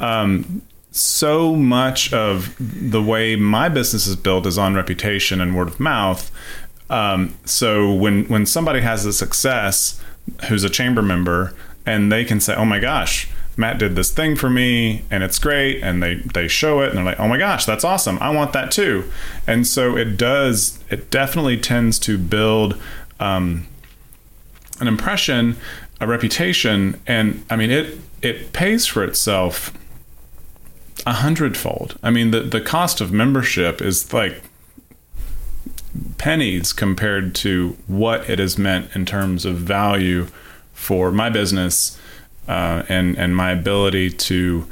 Um, 0.00 0.62
so 0.90 1.54
much 1.54 2.12
of 2.12 2.54
the 2.58 3.02
way 3.02 3.36
my 3.36 3.68
business 3.68 4.06
is 4.06 4.16
built 4.16 4.46
is 4.46 4.56
on 4.56 4.74
reputation 4.74 5.40
and 5.40 5.54
word 5.54 5.68
of 5.68 5.78
mouth. 5.78 6.30
Um, 6.88 7.34
so 7.44 7.92
when 7.92 8.24
when 8.26 8.46
somebody 8.46 8.80
has 8.80 9.04
a 9.04 9.12
success, 9.12 10.02
who's 10.48 10.64
a 10.64 10.70
chamber 10.70 11.02
member, 11.02 11.52
and 11.84 12.10
they 12.10 12.24
can 12.24 12.40
say, 12.40 12.54
"Oh 12.54 12.64
my 12.64 12.78
gosh, 12.78 13.28
Matt 13.56 13.78
did 13.78 13.96
this 13.96 14.10
thing 14.10 14.36
for 14.36 14.50
me, 14.50 15.02
and 15.10 15.22
it's 15.22 15.38
great," 15.38 15.82
and 15.82 16.02
they 16.02 16.16
they 16.16 16.48
show 16.48 16.80
it, 16.80 16.88
and 16.88 16.98
they're 16.98 17.04
like, 17.04 17.20
"Oh 17.20 17.28
my 17.28 17.38
gosh, 17.38 17.64
that's 17.64 17.84
awesome! 17.84 18.18
I 18.20 18.30
want 18.30 18.52
that 18.52 18.70
too." 18.70 19.10
And 19.46 19.66
so 19.66 19.96
it 19.96 20.16
does. 20.16 20.78
It 20.90 21.10
definitely 21.10 21.56
tends 21.58 21.98
to 22.00 22.18
build. 22.18 22.80
Um, 23.18 23.66
an 24.80 24.88
impression, 24.88 25.56
a 26.00 26.06
reputation, 26.06 27.00
and 27.06 27.44
I 27.50 27.56
mean 27.56 27.70
it 27.70 27.98
it 28.22 28.52
pays 28.52 28.86
for 28.86 29.04
itself 29.04 29.72
a 31.06 31.14
hundredfold. 31.14 31.98
I 32.02 32.10
mean 32.10 32.30
the 32.30 32.40
the 32.40 32.60
cost 32.60 33.00
of 33.00 33.12
membership 33.12 33.80
is 33.80 34.12
like 34.12 34.42
pennies 36.18 36.72
compared 36.72 37.34
to 37.34 37.76
what 37.86 38.28
it 38.28 38.38
has 38.38 38.58
meant 38.58 38.94
in 38.94 39.06
terms 39.06 39.44
of 39.44 39.56
value 39.56 40.26
for 40.72 41.10
my 41.10 41.30
business 41.30 41.98
uh, 42.48 42.82
and 42.88 43.16
and 43.16 43.36
my 43.36 43.50
ability 43.52 44.10
to 44.10 44.66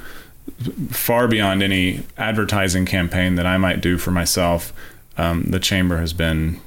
far 0.91 1.27
beyond 1.29 1.63
any 1.63 2.03
advertising 2.17 2.87
campaign 2.87 3.35
that 3.37 3.47
I 3.47 3.57
might 3.57 3.81
do 3.81 3.99
for 3.99 4.11
myself. 4.11 4.73
Um, 5.17 5.45
the 5.45 5.61
chamber 5.61 5.99
has 5.99 6.13
been 6.13 6.61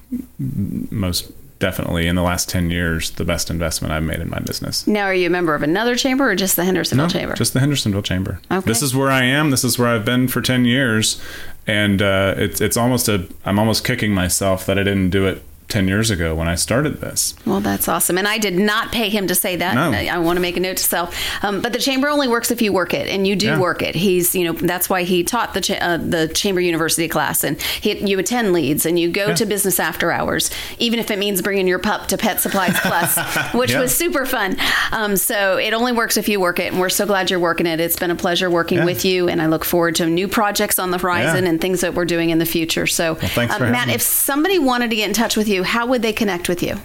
most 0.90 1.32
definitely 1.60 2.08
in 2.08 2.16
the 2.16 2.22
last 2.22 2.48
10 2.50 2.70
years 2.70 3.12
the 3.12 3.26
best 3.26 3.50
investment 3.50 3.92
I've 3.92 4.04
made 4.04 4.20
in 4.20 4.30
my 4.30 4.40
business. 4.40 4.86
Now, 4.86 5.06
are 5.06 5.14
you 5.14 5.28
a 5.28 5.30
member 5.30 5.56
of 5.56 5.64
another 5.64 5.96
chamber 5.96 6.30
or 6.30 6.36
just 6.36 6.56
the 6.56 6.64
Hendersonville 6.64 7.10
chamber? 7.10 7.34
Just 7.36 7.54
the 7.54 7.60
Hendersonville 7.60 8.04
Chamber. 8.04 8.40
Okay. 8.52 8.66
This 8.66 8.82
is 8.82 8.96
where 8.96 9.10
I 9.10 9.24
am. 9.24 9.50
This 9.50 9.64
is 9.64 9.80
where 9.80 9.90
I've 9.90 10.06
been 10.06 10.28
for 10.28 10.42
10 10.42 10.66
years. 10.66 11.22
And 11.66 12.02
uh, 12.02 12.36
it's, 12.38 12.62
it's 12.62 12.78
almost 12.78 13.10
a, 13.10 13.28
I'm 13.44 13.60
almost 13.60 13.84
kicking 13.84 14.14
myself 14.14 14.66
that 14.68 14.78
I 14.78 14.84
didn't 14.84 15.10
do 15.10 15.26
it 15.26 15.44
10 15.70 15.88
years 15.90 16.10
ago 16.10 16.34
when 16.34 16.48
I 16.48 16.56
started 16.56 17.02
this. 17.02 17.36
Well, 17.46 17.60
that's 17.60 17.90
awesome. 17.90 18.18
And 18.18 18.26
I 18.26 18.38
did 18.38 18.56
not 18.58 18.92
pay 18.94 19.10
him 19.10 19.28
to 19.28 19.36
say 19.36 19.58
that. 19.58 19.76
No. 19.76 19.92
I, 19.92 20.06
I 20.06 20.18
want 20.20 20.38
to 20.38 20.42
make 20.42 20.56
a 20.56 20.62
note 20.62 20.78
to 20.78 20.84
self. 20.84 21.14
Um, 21.44 21.62
but 21.62 21.74
the 21.74 21.80
chamber 21.80 22.08
only 22.08 22.30
works 22.30 22.52
if 22.52 22.62
you 22.62 22.72
work 22.72 22.94
it, 22.94 23.08
and 23.10 23.28
you 23.28 23.36
do 23.36 23.48
Yeah. 23.48 23.60
work 23.60 23.82
it. 23.82 23.94
He's, 23.94 24.34
you 24.34 24.46
know, 24.46 24.54
that's 24.54 24.90
why 24.90 25.04
he 25.04 25.24
taught 25.26 25.54
the 25.54 25.60
cha- 25.62 25.74
uh, 25.76 25.98
the 25.98 26.30
chamber 26.30 26.62
university 26.62 27.10
class, 27.10 27.44
and 27.44 27.62
he, 27.62 27.98
you 27.98 28.18
attend 28.18 28.54
leads, 28.54 28.86
and 28.86 28.98
you 28.98 29.10
go 29.12 29.28
Yeah. 29.28 29.34
to 29.36 29.46
business 29.46 29.78
after 29.80 30.10
hours, 30.12 30.50
even 30.80 31.00
if 31.00 31.12
it 31.12 31.20
means 31.20 31.42
bringing 31.42 31.68
your 31.68 31.80
pup 31.80 32.08
to 32.08 32.18
Pet 32.18 32.40
Supplies 32.40 32.80
Plus, 32.80 33.18
which 33.54 33.72
Yeah. 33.72 33.82
was 33.82 33.94
super 33.94 34.26
fun. 34.26 34.56
Um, 34.94 35.18
so 35.18 35.58
it 35.58 35.74
only 35.74 35.92
works 35.92 36.16
if 36.16 36.30
you 36.30 36.40
work 36.40 36.60
it, 36.60 36.72
and 36.72 36.80
we're 36.80 36.88
so 36.90 37.06
glad 37.06 37.30
you're 37.30 37.40
working 37.42 37.66
it. 37.66 37.82
It's 37.82 37.98
been 38.00 38.12
a 38.12 38.16
pleasure 38.16 38.50
working 38.50 38.86
with 38.86 39.04
you, 39.04 39.28
and 39.28 39.42
I 39.42 39.48
look 39.48 39.66
forward 39.66 39.96
to 39.96 40.06
new 40.06 40.30
projects 40.30 40.80
on 40.80 40.92
the 40.92 40.98
horizon 40.98 41.46
and 41.46 41.60
things 41.60 41.82
that 41.82 41.94
we're 41.94 42.06
doing 42.06 42.30
in 42.30 42.38
the 42.40 42.46
future. 42.46 42.88
So, 42.88 43.16
thanks 43.16 43.54
um, 43.54 43.70
Matt, 43.72 43.90
if 43.90 44.02
somebody 44.02 44.60
wanted 44.60 44.92
to 44.92 44.96
get 44.96 45.08
in 45.10 45.14
touch 45.14 45.36
with 45.36 45.50
you, 45.50 45.57
how 45.64 45.86
would 45.88 46.02
they 46.02 46.14
connect 46.14 46.50
with 46.50 46.64
you? 46.64 46.76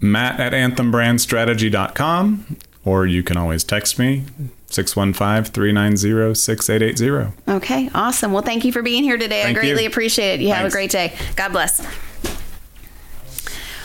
Matt 0.00 0.40
at 0.40 0.52
anthembrandstrategy.com, 0.52 2.56
or 2.84 3.06
you 3.06 3.22
can 3.22 3.36
always 3.36 3.64
text 3.64 3.98
me 3.98 4.24
615 4.68 5.52
390 5.52 6.34
6880. 6.34 7.52
Okay, 7.56 7.90
awesome. 7.94 8.32
Well, 8.32 8.42
thank 8.42 8.64
you 8.64 8.72
for 8.72 8.82
being 8.82 9.02
here 9.02 9.18
today. 9.18 9.42
Thank 9.42 9.58
I 9.58 9.60
greatly 9.60 9.82
you. 9.82 9.88
appreciate 9.88 10.34
it. 10.34 10.40
You 10.40 10.52
have 10.52 10.66
a 10.66 10.70
great 10.70 10.90
day. 10.90 11.14
God 11.36 11.52
bless. 11.52 11.84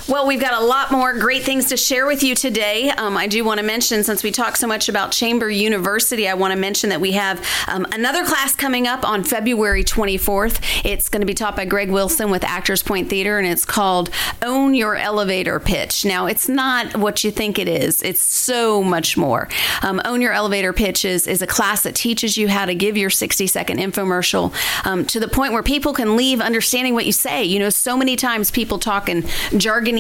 Well, 0.08 0.28
we've 0.28 0.40
got 0.40 0.62
a 0.62 0.64
lot 0.64 0.92
more 0.92 1.18
great 1.18 1.42
things 1.42 1.70
to 1.70 1.78
share 1.78 2.06
with 2.06 2.22
you 2.22 2.36
today. 2.36 2.92
Um, 2.92 3.18
I 3.18 3.26
do 3.26 3.44
want 3.44 3.60
to 3.60 3.66
mention, 3.66 4.04
since 4.04 4.22
we 4.22 4.32
talk 4.32 4.56
so 4.56 4.68
much 4.68 4.88
about 4.88 5.12
Chamber 5.12 5.50
University, 5.50 6.28
I 6.28 6.36
want 6.36 6.54
to 6.54 6.60
mention 6.60 6.92
that 6.92 7.02
we 7.02 7.14
have 7.14 7.44
um, 7.68 7.88
another 7.92 8.24
class 8.24 8.56
coming 8.56 8.86
up 8.86 9.04
on 9.04 9.24
February 9.24 9.84
24th. 9.84 10.62
It's 10.86 11.10
going 11.10 11.22
to 11.22 11.26
be 11.26 11.34
taught 11.34 11.56
by 11.56 11.66
Greg 11.66 11.90
Wilson 11.90 12.30
with 12.30 12.44
Actors 12.44 12.84
Point 12.84 13.10
Theater, 13.10 13.40
and 13.40 13.48
it's 13.48 13.66
called 13.66 14.12
Own 14.44 14.76
Your 14.76 14.96
Elevator 14.96 15.60
Pitch. 15.60 16.06
Now, 16.06 16.28
it's 16.28 16.48
not 16.48 16.96
what 16.96 17.24
you 17.24 17.32
think 17.32 17.58
it 17.58 17.68
is, 17.68 18.04
it's 18.04 18.22
so 18.22 18.84
much 18.84 19.18
more. 19.18 19.50
Um, 19.82 20.00
Own 20.06 20.22
Your 20.22 20.34
Elevator 20.34 20.72
Pitch 20.72 21.04
is, 21.04 21.26
is 21.26 21.42
a 21.42 21.48
class 21.48 21.82
that 21.82 21.96
teaches 21.96 22.38
you 22.38 22.48
how 22.48 22.66
to 22.66 22.76
give 22.76 22.96
your 22.96 23.10
60 23.10 23.48
second 23.48 23.80
infomercial 23.80 24.54
um, 24.86 25.04
to 25.06 25.20
the 25.20 25.28
point 25.28 25.52
where 25.52 25.64
people 25.64 25.94
can 25.94 26.16
leave 26.16 26.42
understanding 26.42 26.94
what 26.94 27.08
you 27.08 27.12
say. 27.12 27.44
You 27.44 27.58
know, 27.58 27.72
so 27.72 27.98
many 27.98 28.16
times 28.16 28.52
people 28.52 28.78
talk 28.78 29.10
in 29.10 29.26
jargon 29.58 29.95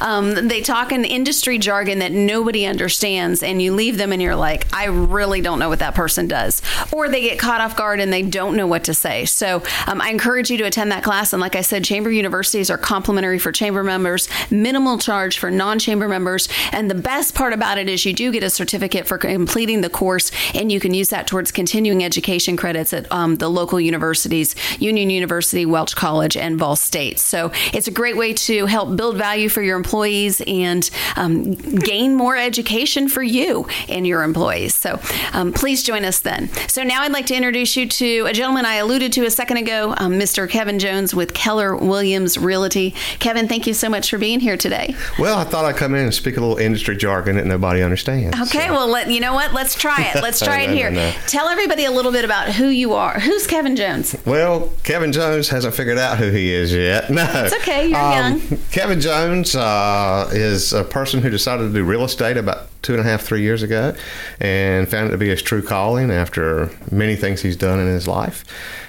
um, 0.00 0.48
they 0.48 0.60
talk 0.60 0.92
in 0.92 1.04
industry 1.04 1.58
jargon 1.58 1.98
that 2.00 2.12
nobody 2.12 2.66
understands, 2.66 3.42
and 3.42 3.60
you 3.60 3.74
leave 3.74 3.98
them 3.98 4.12
and 4.12 4.20
you're 4.22 4.36
like, 4.36 4.72
I 4.74 4.86
really 4.86 5.40
don't 5.40 5.58
know 5.58 5.68
what 5.68 5.80
that 5.80 5.94
person 5.94 6.28
does. 6.28 6.62
Or 6.92 7.08
they 7.08 7.20
get 7.20 7.38
caught 7.38 7.60
off 7.60 7.76
guard 7.76 8.00
and 8.00 8.12
they 8.12 8.22
don't 8.22 8.56
know 8.56 8.66
what 8.66 8.84
to 8.84 8.94
say. 8.94 9.24
So 9.24 9.62
um, 9.86 10.00
I 10.00 10.10
encourage 10.10 10.50
you 10.50 10.58
to 10.58 10.64
attend 10.64 10.92
that 10.92 11.02
class. 11.02 11.32
And 11.32 11.40
like 11.40 11.56
I 11.56 11.62
said, 11.62 11.84
chamber 11.84 12.10
universities 12.10 12.70
are 12.70 12.78
complimentary 12.78 13.38
for 13.38 13.52
chamber 13.52 13.84
members, 13.84 14.28
minimal 14.50 14.98
charge 14.98 15.38
for 15.38 15.50
non 15.50 15.78
chamber 15.78 16.08
members. 16.08 16.48
And 16.72 16.90
the 16.90 16.94
best 16.94 17.34
part 17.34 17.52
about 17.52 17.78
it 17.78 17.88
is 17.88 18.04
you 18.04 18.12
do 18.12 18.32
get 18.32 18.42
a 18.42 18.50
certificate 18.50 19.06
for 19.06 19.18
completing 19.18 19.80
the 19.80 19.90
course, 19.90 20.30
and 20.54 20.70
you 20.70 20.80
can 20.80 20.94
use 20.94 21.08
that 21.08 21.26
towards 21.26 21.50
continuing 21.50 22.04
education 22.04 22.56
credits 22.56 22.92
at 22.92 23.10
um, 23.12 23.36
the 23.36 23.48
local 23.48 23.80
universities 23.80 24.54
Union 24.78 25.10
University, 25.10 25.66
Welch 25.66 25.96
College, 25.96 26.36
and 26.36 26.58
Vol 26.58 26.76
State. 26.76 27.18
So 27.18 27.52
it's 27.72 27.88
a 27.88 27.90
great 27.90 28.16
way 28.16 28.32
to 28.32 28.66
help 28.66 28.96
build 28.96 29.17
value 29.18 29.48
for 29.48 29.62
your 29.62 29.76
employees 29.76 30.40
and 30.46 30.88
um, 31.16 31.54
gain 31.54 32.14
more 32.14 32.36
education 32.36 33.08
for 33.08 33.22
you 33.22 33.66
and 33.88 34.06
your 34.06 34.22
employees. 34.22 34.74
So 34.74 35.00
um, 35.32 35.52
please 35.52 35.82
join 35.82 36.04
us 36.04 36.20
then. 36.20 36.48
So 36.68 36.82
now 36.82 37.02
I'd 37.02 37.12
like 37.12 37.26
to 37.26 37.34
introduce 37.34 37.76
you 37.76 37.86
to 37.88 38.26
a 38.26 38.32
gentleman 38.32 38.64
I 38.64 38.76
alluded 38.76 39.12
to 39.14 39.26
a 39.26 39.30
second 39.30 39.58
ago, 39.58 39.94
um, 39.98 40.14
Mr. 40.14 40.48
Kevin 40.48 40.78
Jones 40.78 41.14
with 41.14 41.34
Keller 41.34 41.76
Williams 41.76 42.38
Realty. 42.38 42.94
Kevin, 43.18 43.48
thank 43.48 43.66
you 43.66 43.74
so 43.74 43.88
much 43.88 44.10
for 44.10 44.18
being 44.18 44.40
here 44.40 44.56
today. 44.56 44.94
Well, 45.18 45.38
I 45.38 45.44
thought 45.44 45.64
I'd 45.64 45.76
come 45.76 45.94
in 45.94 46.04
and 46.04 46.14
speak 46.14 46.36
a 46.36 46.40
little 46.40 46.56
industry 46.56 46.96
jargon 46.96 47.36
that 47.36 47.46
nobody 47.46 47.82
understands. 47.82 48.38
Okay, 48.40 48.66
so. 48.66 48.72
well, 48.72 48.88
let, 48.88 49.10
you 49.10 49.20
know 49.20 49.34
what? 49.34 49.52
Let's 49.52 49.74
try 49.74 50.12
it. 50.14 50.22
Let's 50.22 50.40
try 50.44 50.64
no, 50.64 50.72
it 50.72 50.76
here. 50.76 50.90
No, 50.90 51.10
no. 51.10 51.16
Tell 51.26 51.48
everybody 51.48 51.84
a 51.84 51.90
little 51.90 52.12
bit 52.12 52.24
about 52.24 52.48
who 52.50 52.68
you 52.68 52.94
are. 52.94 53.18
Who's 53.18 53.46
Kevin 53.46 53.76
Jones? 53.76 54.16
Well, 54.24 54.72
Kevin 54.84 55.12
Jones 55.12 55.48
hasn't 55.48 55.74
figured 55.74 55.98
out 55.98 56.18
who 56.18 56.30
he 56.30 56.52
is 56.52 56.72
yet. 56.72 57.10
No, 57.18 57.26
it's 57.34 57.54
okay. 57.56 57.88
You're 57.88 57.98
um, 57.98 58.12
young. 58.12 58.58
Kevin 58.70 59.00
Jones 59.00 59.07
uh, 59.08 60.28
is 60.32 60.72
a 60.72 60.84
person 60.84 61.20
who 61.20 61.30
decided 61.30 61.68
to 61.68 61.72
do 61.72 61.84
real 61.84 62.04
estate 62.04 62.36
about 62.36 62.68
two 62.82 62.92
and 62.92 63.00
a 63.00 63.04
half, 63.04 63.22
three 63.22 63.42
years 63.42 63.62
ago, 63.62 63.94
and 64.40 64.88
found 64.88 65.08
it 65.08 65.10
to 65.12 65.18
be 65.18 65.28
his 65.28 65.42
true 65.42 65.62
calling 65.62 66.10
after 66.10 66.70
many 66.90 67.16
things 67.16 67.42
he's 67.42 67.56
done 67.56 67.80
in 67.80 67.86
his 67.86 68.06
life, 68.06 68.44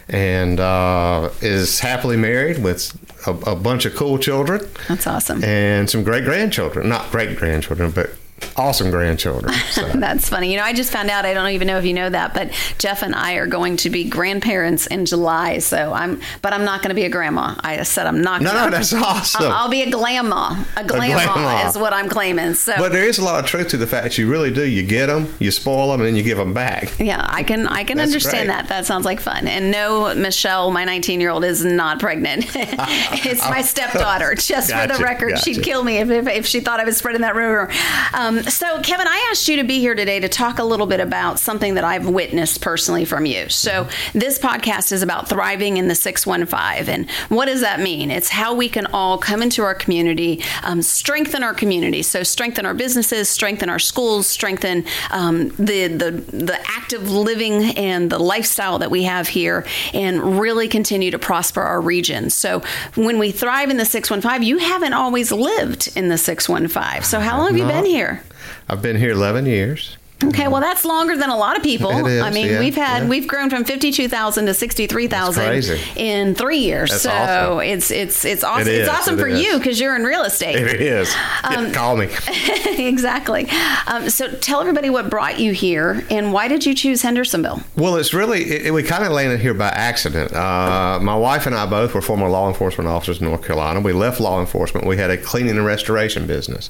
and 0.08 0.60
uh, 0.60 1.30
is 1.42 1.80
happily 1.80 2.18
married 2.18 2.64
with 2.64 2.98
a, 3.28 3.32
a, 3.52 3.56
bunch 3.56 3.86
of 3.86 3.96
cool 3.96 4.18
children. 4.18 4.62
That's 4.88 5.08
awesome. 5.08 5.44
And 5.44 5.90
some 5.90 6.04
great 6.04 6.24
grandchildren, 6.24 6.88
not 6.90 7.12
great 7.12 7.38
grandchildren, 7.38 7.92
but 7.92 8.12
awesome 8.60 8.92
grandchildren. 8.92 9.54
So. 9.70 9.88
That's 9.88 10.28
funny. 10.28 10.52
You 10.52 10.58
know, 10.58 10.64
I 10.64 10.74
just 10.74 10.92
found 10.92 11.10
out. 11.10 11.26
I 11.26 11.34
don't 11.34 11.52
even 11.52 11.68
know 11.68 11.78
if 11.78 11.86
you 11.86 11.94
know 11.94 12.10
that, 12.10 12.34
but 12.34 12.52
Jeff 12.80 13.04
and 13.04 13.14
I 13.14 13.34
are 13.36 13.46
going 13.46 13.78
to 13.78 13.90
be 13.92 14.10
grandparents 14.10 14.88
in 14.88 15.06
July. 15.06 15.60
So 15.60 15.94
I'm, 15.94 16.20
but 16.42 16.54
I'm 16.54 16.66
not 16.66 16.82
going 16.82 16.90
to 16.90 16.96
be 16.96 17.06
a 17.06 17.10
grandma. 17.10 17.56
I 17.60 17.84
said 17.84 18.08
I'm 18.08 18.22
not. 18.22 18.42
Going 18.42 18.52
to. 18.52 18.58
No, 18.58 18.66
no, 18.66 18.72
that's 18.72 18.92
awesome. 18.94 19.44
I'll, 19.44 19.52
I'll 19.52 19.70
be 19.70 19.84
a 19.84 19.92
grandma. 19.92 20.64
A 20.76 20.84
grandma 20.84 21.68
is 21.68 21.78
what 21.78 21.94
I'm 21.94 22.10
claiming. 22.10 22.56
So, 22.56 22.74
but 22.78 22.92
there 22.92 23.08
is 23.08 23.20
a 23.20 23.24
lot 23.24 23.44
of 23.44 23.50
truth 23.50 23.70
to 23.70 23.78
the 23.78 23.86
fact 23.86 24.04
that 24.04 24.18
you 24.18 24.30
really 24.30 24.52
do. 24.52 24.66
You 24.66 24.84
get 24.84 25.06
them, 25.06 25.34
you 25.40 25.52
spoil 25.52 25.92
them, 25.92 26.02
and 26.02 26.08
then 26.08 26.16
you 26.16 26.24
give 26.24 26.38
them 26.38 26.54
back. 26.54 27.00
Yeah, 27.00 27.24
I 27.30 27.44
can. 27.44 27.68
I 27.68 27.84
can 27.84 27.98
that's 27.98 28.10
understand 28.10 28.48
great. 28.48 28.56
that. 28.56 28.70
That 28.70 28.86
sounds 28.88 29.06
like 29.06 29.20
fun. 29.20 29.48
And 29.48 29.72
no, 29.72 30.16
Michelle, 30.16 30.72
my 30.72 30.84
19 30.84 31.22
year 31.22 31.30
old, 31.30 31.46
is 31.46 31.64
not 31.64 32.00
pregnant. 32.00 32.46
it's 32.56 33.48
my 33.48 33.62
stepdaughter. 33.62 34.34
Just 34.36 34.70
gotcha, 34.70 34.94
for 34.94 34.98
the 34.98 35.04
record, 35.04 35.30
gotcha. 35.32 35.44
she'd 35.44 35.64
kill 35.64 35.84
me 35.84 35.98
if, 35.98 36.10
if, 36.10 36.28
if, 36.28 36.46
she 36.46 36.60
thought 36.60 36.80
I 36.80 36.84
was 36.84 36.98
spreading 36.98 37.22
that 37.22 37.36
rumor. 37.36 37.70
Um, 38.14 38.42
so 38.50 38.82
Kevin, 38.82 39.08
I 39.08 39.28
asked 39.32 39.48
you 39.48 39.58
to 39.58 39.64
be 39.64 39.80
here 39.80 39.96
today 39.96 40.20
to 40.20 40.30
talk 40.30 40.60
a 40.60 40.64
little 40.64 40.88
bit 40.88 41.00
about 41.00 41.40
something 41.40 41.76
that 41.76 41.84
I've 41.84 42.08
witnessed 42.08 42.62
personally 42.62 43.06
from 43.06 43.26
you. 43.26 43.50
So, 43.50 43.88
this 44.14 44.40
podcast 44.40 44.92
is 44.92 45.04
about 45.04 45.30
thriving 45.30 45.78
in 45.78 45.88
the 45.88 45.96
615. 45.96 46.94
And 46.94 47.10
what 47.30 47.46
does 47.46 47.62
that 47.62 47.80
mean? 47.80 48.12
It's 48.12 48.30
how 48.30 48.56
we 48.56 48.70
can 48.70 48.88
all 48.88 49.18
come 49.18 49.42
into 49.42 49.64
our 49.64 49.76
community, 49.76 50.44
um, 50.64 50.82
strengthen 50.82 51.44
our 51.44 51.54
community. 51.54 52.02
So, 52.02 52.24
strengthen 52.24 52.66
our 52.66 52.74
businesses, 52.74 53.30
strengthen 53.30 53.70
our 53.70 53.80
schools, 53.80 54.28
strengthen 54.28 54.86
um, 55.12 55.50
the, 55.50 55.88
the, 55.88 56.12
the 56.12 56.60
active 56.68 57.12
living 57.12 57.78
and 57.78 58.10
the 58.10 58.20
lifestyle 58.20 58.80
that 58.80 58.92
we 58.92 59.04
have 59.04 59.28
here, 59.28 59.66
and 59.94 60.40
really 60.40 60.68
continue 60.68 61.12
to 61.12 61.20
prosper 61.20 61.62
our 61.62 61.82
region. 61.82 62.30
So, 62.30 62.64
when 62.96 63.20
we 63.20 63.32
thrive 63.32 63.70
in 63.70 63.78
the 63.78 63.86
615, 63.86 64.48
you 64.48 64.58
haven't 64.58 64.94
always 64.94 65.32
lived 65.32 65.92
in 65.96 66.10
the 66.10 66.18
615. 66.18 67.04
So, 67.04 67.20
how 67.20 67.38
long 67.38 67.48
have 67.48 67.58
you 67.58 67.68
been 67.68 67.86
here? 67.86 68.24
I've 68.68 68.82
been 68.82 68.98
here 68.98 69.12
11 69.12 69.46
years. 69.46 69.98
Okay, 70.22 70.50
well 70.50 70.60
that's 70.60 70.84
longer 70.84 71.16
than 71.16 71.30
a 71.30 71.38
lot 71.38 71.56
of 71.56 71.64
people. 71.64 72.06
Is, 72.06 72.22
I 72.22 72.30
mean, 72.30 72.48
yeah, 72.48 72.60
we've 72.60 72.76
had 72.76 73.04
yeah. 73.04 73.10
we've 73.10 73.28
grown 73.28 73.50
from 73.50 73.64
fifty 73.64 73.92
two 73.92 74.10
thousand 74.10 74.48
to 74.48 74.54
sixty 74.54 74.86
three 74.86 75.08
thousand 75.08 75.64
in 75.96 76.36
three 76.36 76.58
years. 76.58 76.90
That's 76.90 77.04
so 77.04 77.12
awesome. 77.12 77.60
it's 77.62 77.90
it's 77.90 78.26
it's 78.26 78.44
awesome. 78.44 78.68
It 78.68 78.82
it's 78.82 78.90
awesome 78.90 79.18
it 79.18 79.22
for 79.22 79.28
is. 79.28 79.42
you 79.42 79.58
because 79.58 79.80
you're 79.80 79.96
in 79.96 80.04
real 80.04 80.24
estate. 80.24 80.58
It 80.58 80.82
is. 80.82 81.14
Um, 81.44 81.68
yeah, 81.68 81.72
call 81.72 81.96
me. 81.96 82.10
exactly. 82.66 83.50
Um, 83.88 84.10
so 84.10 84.30
tell 84.30 84.60
everybody 84.60 84.90
what 84.90 85.10
brought 85.10 85.40
you 85.40 85.54
here 85.54 86.06
and 86.10 86.34
why 86.34 86.50
did 86.50 86.66
you 86.66 86.76
choose 86.76 87.02
Hendersonville? 87.02 87.62
Well, 87.78 87.96
it's 87.96 88.14
really 88.14 88.44
it, 88.44 88.74
we 88.74 88.84
kind 88.84 89.06
of 89.06 89.14
landed 89.14 89.40
here 89.40 89.54
by 89.54 89.70
accident. 89.70 90.34
Uh, 90.34 91.00
my 91.02 91.16
wife 91.16 91.46
and 91.46 91.56
I 91.56 91.66
both 91.66 91.94
were 91.94 92.02
former 92.02 92.28
law 92.28 92.50
enforcement 92.50 92.90
officers 92.90 93.22
in 93.22 93.26
North 93.26 93.46
Carolina. 93.46 93.80
We 93.80 93.94
left 93.94 94.20
law 94.20 94.42
enforcement. 94.42 94.86
We 94.86 94.98
had 94.98 95.12
a 95.12 95.18
cleaning 95.18 95.56
and 95.56 95.66
restoration 95.66 96.28
business 96.28 96.70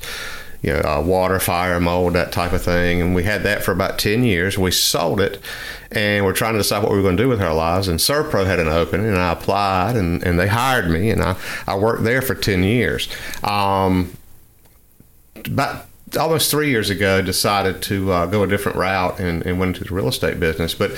you 0.61 0.73
know, 0.73 0.81
uh, 0.81 1.01
water, 1.01 1.39
fire, 1.39 1.79
mold, 1.79 2.13
that 2.13 2.31
type 2.31 2.51
of 2.51 2.61
thing. 2.61 3.01
And 3.01 3.15
we 3.15 3.23
had 3.23 3.43
that 3.43 3.63
for 3.63 3.71
about 3.71 3.97
10 3.97 4.23
years. 4.23 4.57
We 4.57 4.71
sold 4.71 5.21
it 5.21 5.39
and 5.91 6.25
we're 6.25 6.33
trying 6.33 6.53
to 6.53 6.59
decide 6.59 6.83
what 6.83 6.91
we 6.91 6.97
were 6.97 7.03
going 7.03 7.17
to 7.17 7.23
do 7.23 7.29
with 7.29 7.41
our 7.41 7.53
lives. 7.53 7.87
And 7.87 7.99
Servpro 7.99 8.45
had 8.45 8.59
an 8.59 8.67
opening 8.67 9.07
and 9.07 9.17
I 9.17 9.31
applied 9.31 9.95
and, 9.95 10.21
and 10.23 10.39
they 10.39 10.47
hired 10.47 10.89
me 10.89 11.09
and 11.09 11.21
I, 11.23 11.35
I 11.65 11.77
worked 11.77 12.03
there 12.03 12.21
for 12.21 12.35
10 12.35 12.63
years. 12.63 13.07
Um, 13.43 14.13
about 15.45 15.85
almost 16.19 16.49
three 16.49 16.69
years 16.69 16.89
ago, 16.89 17.21
decided 17.21 17.81
to 17.83 18.11
uh, 18.11 18.25
go 18.25 18.43
a 18.43 18.47
different 18.47 18.77
route 18.77 19.19
and, 19.19 19.45
and 19.45 19.59
went 19.59 19.75
into 19.75 19.87
the 19.87 19.93
real 19.93 20.07
estate 20.07 20.39
business. 20.39 20.73
But 20.73 20.91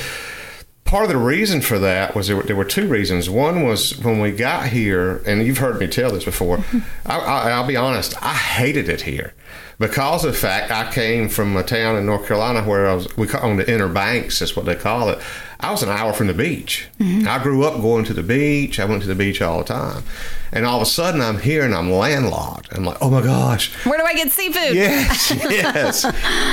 part 0.91 1.06
of 1.06 1.10
the 1.10 1.17
reason 1.17 1.62
for 1.62 1.80
that 1.80 2.13
was 2.13 2.27
there 2.27 2.36
were, 2.36 2.43
there 2.43 2.56
were, 2.56 2.65
two 2.65 2.86
reasons. 2.86 3.30
One 3.30 3.63
was 3.63 3.97
when 3.99 4.19
we 4.19 4.32
got 4.32 4.67
here, 4.67 5.23
and 5.25 5.41
you've 5.41 5.60
heard 5.60 5.80
me 5.80 5.88
tell 5.88 6.12
this 6.12 6.25
before. 6.25 6.65
I, 7.06 7.62
will 7.62 7.67
be 7.67 7.77
honest, 7.77 8.13
I 8.21 8.34
hated 8.34 8.89
it 8.89 9.04
here 9.04 9.34
because 9.80 10.25
of 10.25 10.34
the 10.34 10.38
fact 10.38 10.69
I 10.69 10.91
came 10.91 11.30
from 11.30 11.56
a 11.56 11.63
town 11.63 11.95
in 11.95 12.06
North 12.06 12.27
Carolina 12.27 12.62
where 12.63 12.89
I 12.89 12.93
was 12.93 13.15
we 13.15 13.25
call 13.25 13.49
on 13.49 13.56
the 13.56 13.71
Inner 13.71 13.88
Banks, 13.88 14.39
that's 14.39 14.54
what 14.54 14.65
they 14.65 14.75
call 14.75 15.10
it. 15.10 15.19
I 15.62 15.71
was 15.71 15.82
an 15.82 15.88
hour 15.88 16.12
from 16.12 16.27
the 16.27 16.34
beach. 16.34 16.89
Mm-hmm. 16.99 17.25
I 17.25 17.41
grew 17.41 17.63
up 17.63 17.82
going 17.82 18.04
to 18.06 18.13
the 18.13 18.23
beach. 18.23 18.77
I 18.77 18.84
went 18.84 19.01
to 19.04 19.08
the 19.08 19.15
beach 19.15 19.41
all 19.41 19.60
the 19.60 19.63
time. 19.63 20.04
And 20.51 20.65
all 20.65 20.75
of 20.75 20.82
a 20.82 20.86
sudden, 20.88 21.21
I'm 21.21 21.39
here 21.39 21.63
and 21.63 21.73
I'm 21.73 21.89
landlocked. 21.89 22.73
I'm 22.73 22.84
like, 22.84 22.97
oh 22.99 23.10
my 23.10 23.21
gosh. 23.21 23.73
Where 23.86 23.97
do 23.97 24.04
I 24.04 24.13
get 24.13 24.32
seafood? 24.32 24.75
Yes, 24.75 25.32
yes. 25.49 26.04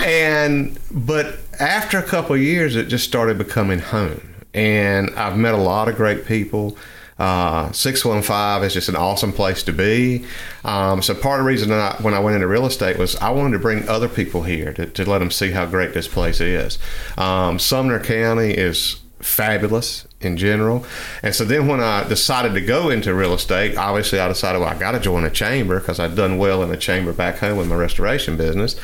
and, 0.05 0.79
but 0.93 1.39
after 1.59 1.99
a 1.99 2.03
couple 2.05 2.37
of 2.37 2.43
years, 2.43 2.77
it 2.77 2.87
just 2.87 3.05
started 3.05 3.37
becoming 3.37 3.81
home 3.81 4.28
and 4.55 5.11
I've 5.11 5.37
met 5.37 5.55
a 5.55 5.59
lot 5.59 5.89
of 5.89 5.97
great 5.97 6.27
people. 6.27 6.77
Uh, 7.19 7.73
615 7.73 8.65
is 8.65 8.75
just 8.75 8.89
an 8.89 8.95
awesome 8.95 9.33
place 9.33 9.65
to 9.65 9.73
be. 9.73 10.25
Um, 10.65 11.03
so 11.03 11.15
part 11.15 11.41
of 11.41 11.45
the 11.45 11.49
reason 11.49 11.73
I, 11.73 11.97
when 12.01 12.15
I 12.15 12.21
went 12.21 12.37
into 12.37 12.47
real 12.47 12.65
estate 12.65 12.97
was 12.97 13.17
I 13.17 13.31
wanted 13.31 13.53
to 13.53 13.59
bring 13.59 13.89
other 13.89 14.09
people 14.09 14.45
here 14.45 14.73
to, 14.75 14.87
to 14.87 15.11
let 15.11 15.19
them 15.19 15.33
see 15.33 15.51
how 15.51 15.67
great 15.67 15.95
this 15.95 16.07
place 16.07 16.41
is. 16.41 16.79
Um, 17.17 17.59
Sumner 17.59 17.99
County 17.99 18.53
is 18.53 19.01
fabulous 19.19 20.07
in 20.21 20.37
general. 20.37 20.85
And 21.25 21.35
so 21.35 21.45
then 21.45 21.67
when 21.67 21.81
I 21.81 22.07
decided 22.07 22.55
to 22.55 22.61
go 22.61 22.89
into 22.89 23.13
real 23.15 23.35
estate, 23.35 23.77
obviously 23.77 24.21
I 24.21 24.29
decided, 24.29 24.61
well, 24.61 24.69
I 24.69 24.79
got 24.79 24.93
to 24.93 25.01
join 25.01 25.25
a 25.25 25.31
chamber 25.31 25.81
because 25.81 25.99
I'd 25.99 26.15
done 26.15 26.39
well 26.39 26.63
in 26.63 26.71
a 26.71 26.77
chamber 26.77 27.13
back 27.13 27.39
home 27.39 27.59
with 27.59 27.67
my 27.67 27.75
restoration 27.75 28.37
business 28.37 28.77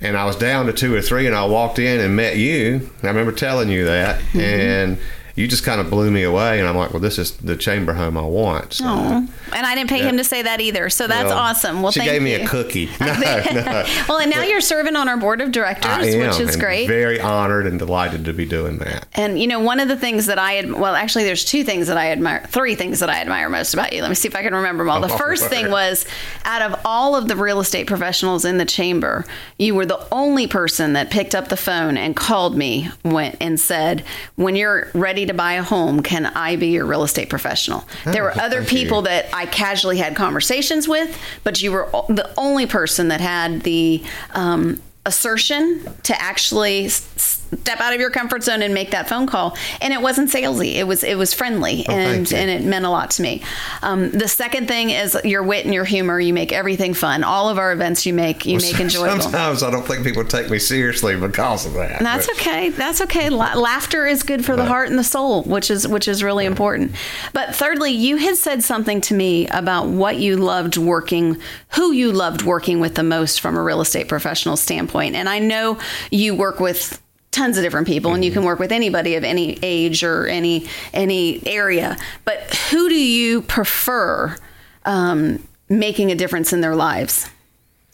and 0.00 0.16
I 0.16 0.24
was 0.24 0.36
down 0.36 0.66
to 0.66 0.72
two 0.72 0.94
or 0.94 1.02
three, 1.02 1.26
and 1.26 1.34
I 1.34 1.44
walked 1.46 1.78
in 1.78 2.00
and 2.00 2.16
met 2.16 2.36
you. 2.36 2.90
I 3.02 3.08
remember 3.08 3.32
telling 3.32 3.68
you 3.68 3.84
that, 3.84 4.20
mm-hmm. 4.20 4.40
and 4.40 4.98
you 5.36 5.46
just 5.46 5.64
kind 5.64 5.80
of 5.80 5.90
blew 5.90 6.10
me 6.10 6.22
away, 6.22 6.58
and 6.58 6.68
I'm 6.68 6.76
like, 6.76 6.92
well, 6.92 7.00
this 7.00 7.18
is 7.18 7.32
the 7.38 7.56
chamber 7.56 7.92
home 7.94 8.16
I 8.16 8.22
want. 8.22 8.74
So. 8.74 8.86
And 8.86 9.28
I 9.52 9.74
didn't 9.74 9.90
pay 9.90 10.02
him 10.02 10.16
to 10.16 10.24
say 10.24 10.42
that 10.42 10.60
either. 10.60 10.90
So 10.90 11.06
that's 11.06 11.28
well, 11.28 11.38
awesome. 11.38 11.82
Well, 11.82 11.92
she 11.92 12.00
gave 12.00 12.22
me 12.22 12.36
you. 12.36 12.44
a 12.44 12.48
cookie. 12.48 12.88
No, 13.00 13.14
no. 13.16 13.84
well, 14.08 14.18
and 14.18 14.30
now 14.30 14.42
you're 14.42 14.60
serving 14.60 14.94
on 14.94 15.08
our 15.08 15.16
board 15.16 15.40
of 15.40 15.52
directors, 15.52 16.14
am, 16.14 16.28
which 16.28 16.38
is 16.38 16.56
great. 16.56 16.86
Very 16.86 17.20
honored 17.20 17.66
and 17.66 17.78
delighted 17.78 18.24
to 18.26 18.32
be 18.32 18.44
doing 18.44 18.78
that. 18.78 19.06
And 19.14 19.40
you 19.40 19.46
know, 19.46 19.60
one 19.60 19.80
of 19.80 19.88
the 19.88 19.96
things 19.96 20.26
that 20.26 20.38
I 20.38 20.58
ad- 20.58 20.72
well, 20.72 20.94
actually, 20.94 21.24
there's 21.24 21.44
two 21.44 21.64
things 21.64 21.86
that 21.86 21.96
I 21.96 22.10
admire, 22.12 22.46
three 22.48 22.74
things 22.74 23.00
that 23.00 23.08
I 23.08 23.20
admire 23.20 23.48
most 23.48 23.74
about 23.74 23.92
you. 23.92 24.02
Let 24.02 24.08
me 24.08 24.14
see 24.14 24.28
if 24.28 24.36
I 24.36 24.42
can 24.42 24.54
remember 24.54 24.84
them 24.84 24.90
all. 24.90 25.00
The 25.00 25.12
Oh, 25.14 25.18
first 25.18 25.48
thing 25.48 25.70
was, 25.70 26.06
out 26.44 26.62
of 26.62 26.80
all 26.84 27.16
of 27.16 27.26
the 27.28 27.36
real 27.36 27.60
estate 27.60 27.86
professionals 27.86 28.44
in 28.44 28.58
the 28.58 28.64
chamber, 28.64 29.24
you 29.58 29.74
were 29.74 29.86
the 29.86 30.06
only 30.12 30.46
person 30.46 30.92
that 30.92 31.10
picked 31.10 31.34
up 31.34 31.48
the 31.48 31.56
phone 31.56 31.96
and 31.96 32.14
called 32.14 32.56
me 32.56 32.90
went 33.04 33.36
and 33.40 33.58
said, 33.58 34.04
"When 34.36 34.56
you're 34.56 34.88
ready 34.94 35.19
to 35.26 35.34
buy 35.34 35.54
a 35.54 35.62
home, 35.62 36.02
can 36.02 36.26
I 36.26 36.56
be 36.56 36.68
your 36.68 36.86
real 36.86 37.02
estate 37.02 37.28
professional?" 37.30 37.84
there 38.04 38.22
were 38.22 38.38
other 38.40 38.60
Oh, 38.60 38.64
people 38.64 38.98
you. 38.98 39.04
that 39.04 39.26
I 39.32 39.46
casually 39.46 39.98
had 39.98 40.16
conversations 40.16 40.86
with, 40.88 41.16
but 41.44 41.60
you 41.62 41.72
were 41.72 41.88
the 42.08 42.30
only 42.36 42.66
person 42.66 43.08
that 43.08 43.20
had 43.20 43.62
the 43.62 44.02
um, 44.34 44.80
assertion 45.10 45.82
to 46.04 46.20
actually 46.22 46.88
step 46.88 47.80
out 47.80 47.92
of 47.92 47.98
your 47.98 48.10
comfort 48.10 48.44
zone 48.44 48.62
and 48.62 48.72
make 48.72 48.92
that 48.92 49.08
phone 49.08 49.26
call. 49.26 49.56
And 49.80 49.92
it 49.92 50.00
wasn't 50.00 50.30
salesy; 50.30 50.74
it 50.76 50.84
was 50.84 51.02
it 51.02 51.18
was 51.18 51.34
friendly, 51.34 51.84
Oh, 51.88 51.92
and 51.92 52.32
and 52.32 52.48
it 52.48 52.62
meant 52.62 52.84
a 52.84 52.90
lot 52.90 53.10
to 53.12 53.22
me. 53.22 53.42
Um, 53.82 54.10
the 54.12 54.28
second 54.28 54.68
thing 54.68 54.90
is 54.90 55.18
your 55.24 55.42
wit 55.42 55.64
and 55.64 55.74
your 55.74 55.84
humor. 55.84 56.20
You 56.20 56.32
make 56.32 56.52
everything 56.52 56.94
fun. 56.94 57.24
All 57.24 57.48
of 57.48 57.58
our 57.58 57.72
events 57.72 58.06
you 58.06 58.14
make 58.14 58.46
you 58.46 58.58
make 58.58 58.78
enjoyable. 58.78 59.20
Sometimes 59.28 59.64
I 59.64 59.70
don't 59.72 59.84
think 59.84 60.04
people 60.04 60.24
take 60.24 60.48
me 60.48 60.60
seriously 60.60 61.16
because 61.16 61.66
of 61.66 61.74
that. 61.74 61.98
That's 62.00 62.28
but- 62.28 62.36
okay. 62.36 62.68
That's 62.70 63.00
okay. 63.02 63.30
La- 63.30 63.54
laughter 63.54 64.06
is 64.06 64.22
good 64.22 64.44
for 64.44 64.54
the 64.54 64.64
heart 64.64 64.88
and 64.88 64.98
the 64.98 65.04
soul, 65.04 65.42
which 65.42 65.72
is 65.72 65.88
which 65.88 66.06
is 66.06 66.22
really 66.22 66.46
important. 66.46 66.92
But 67.32 67.56
thirdly, 67.56 67.90
you 67.90 68.16
had 68.16 68.36
said 68.36 68.62
something 68.62 69.00
to 69.02 69.14
me 69.14 69.48
about 69.48 69.88
what 69.88 70.18
you 70.18 70.36
loved 70.36 70.76
working, 70.76 71.36
who 71.70 71.90
you 71.90 72.12
loved 72.12 72.42
working 72.42 72.78
with 72.78 72.94
the 72.94 73.02
most 73.02 73.40
from 73.40 73.56
a 73.56 73.62
real 73.62 73.80
estate 73.80 74.06
professional 74.06 74.56
standpoint. 74.56 74.99
And 75.08 75.28
I 75.28 75.38
know 75.38 75.78
you 76.10 76.34
work 76.34 76.60
with 76.60 77.00
tons 77.30 77.56
of 77.56 77.62
different 77.62 77.86
people 77.86 78.12
and 78.12 78.24
you 78.24 78.32
can 78.32 78.44
work 78.44 78.58
with 78.58 78.72
anybody 78.72 79.14
of 79.14 79.24
any 79.24 79.58
age 79.62 80.02
or 80.02 80.26
any 80.26 80.66
any 80.92 81.44
area. 81.46 81.96
But 82.24 82.54
who 82.70 82.88
do 82.88 82.94
you 82.94 83.42
prefer 83.42 84.36
um, 84.84 85.46
making 85.68 86.10
a 86.10 86.14
difference 86.14 86.52
in 86.52 86.60
their 86.60 86.76
lives 86.76 87.28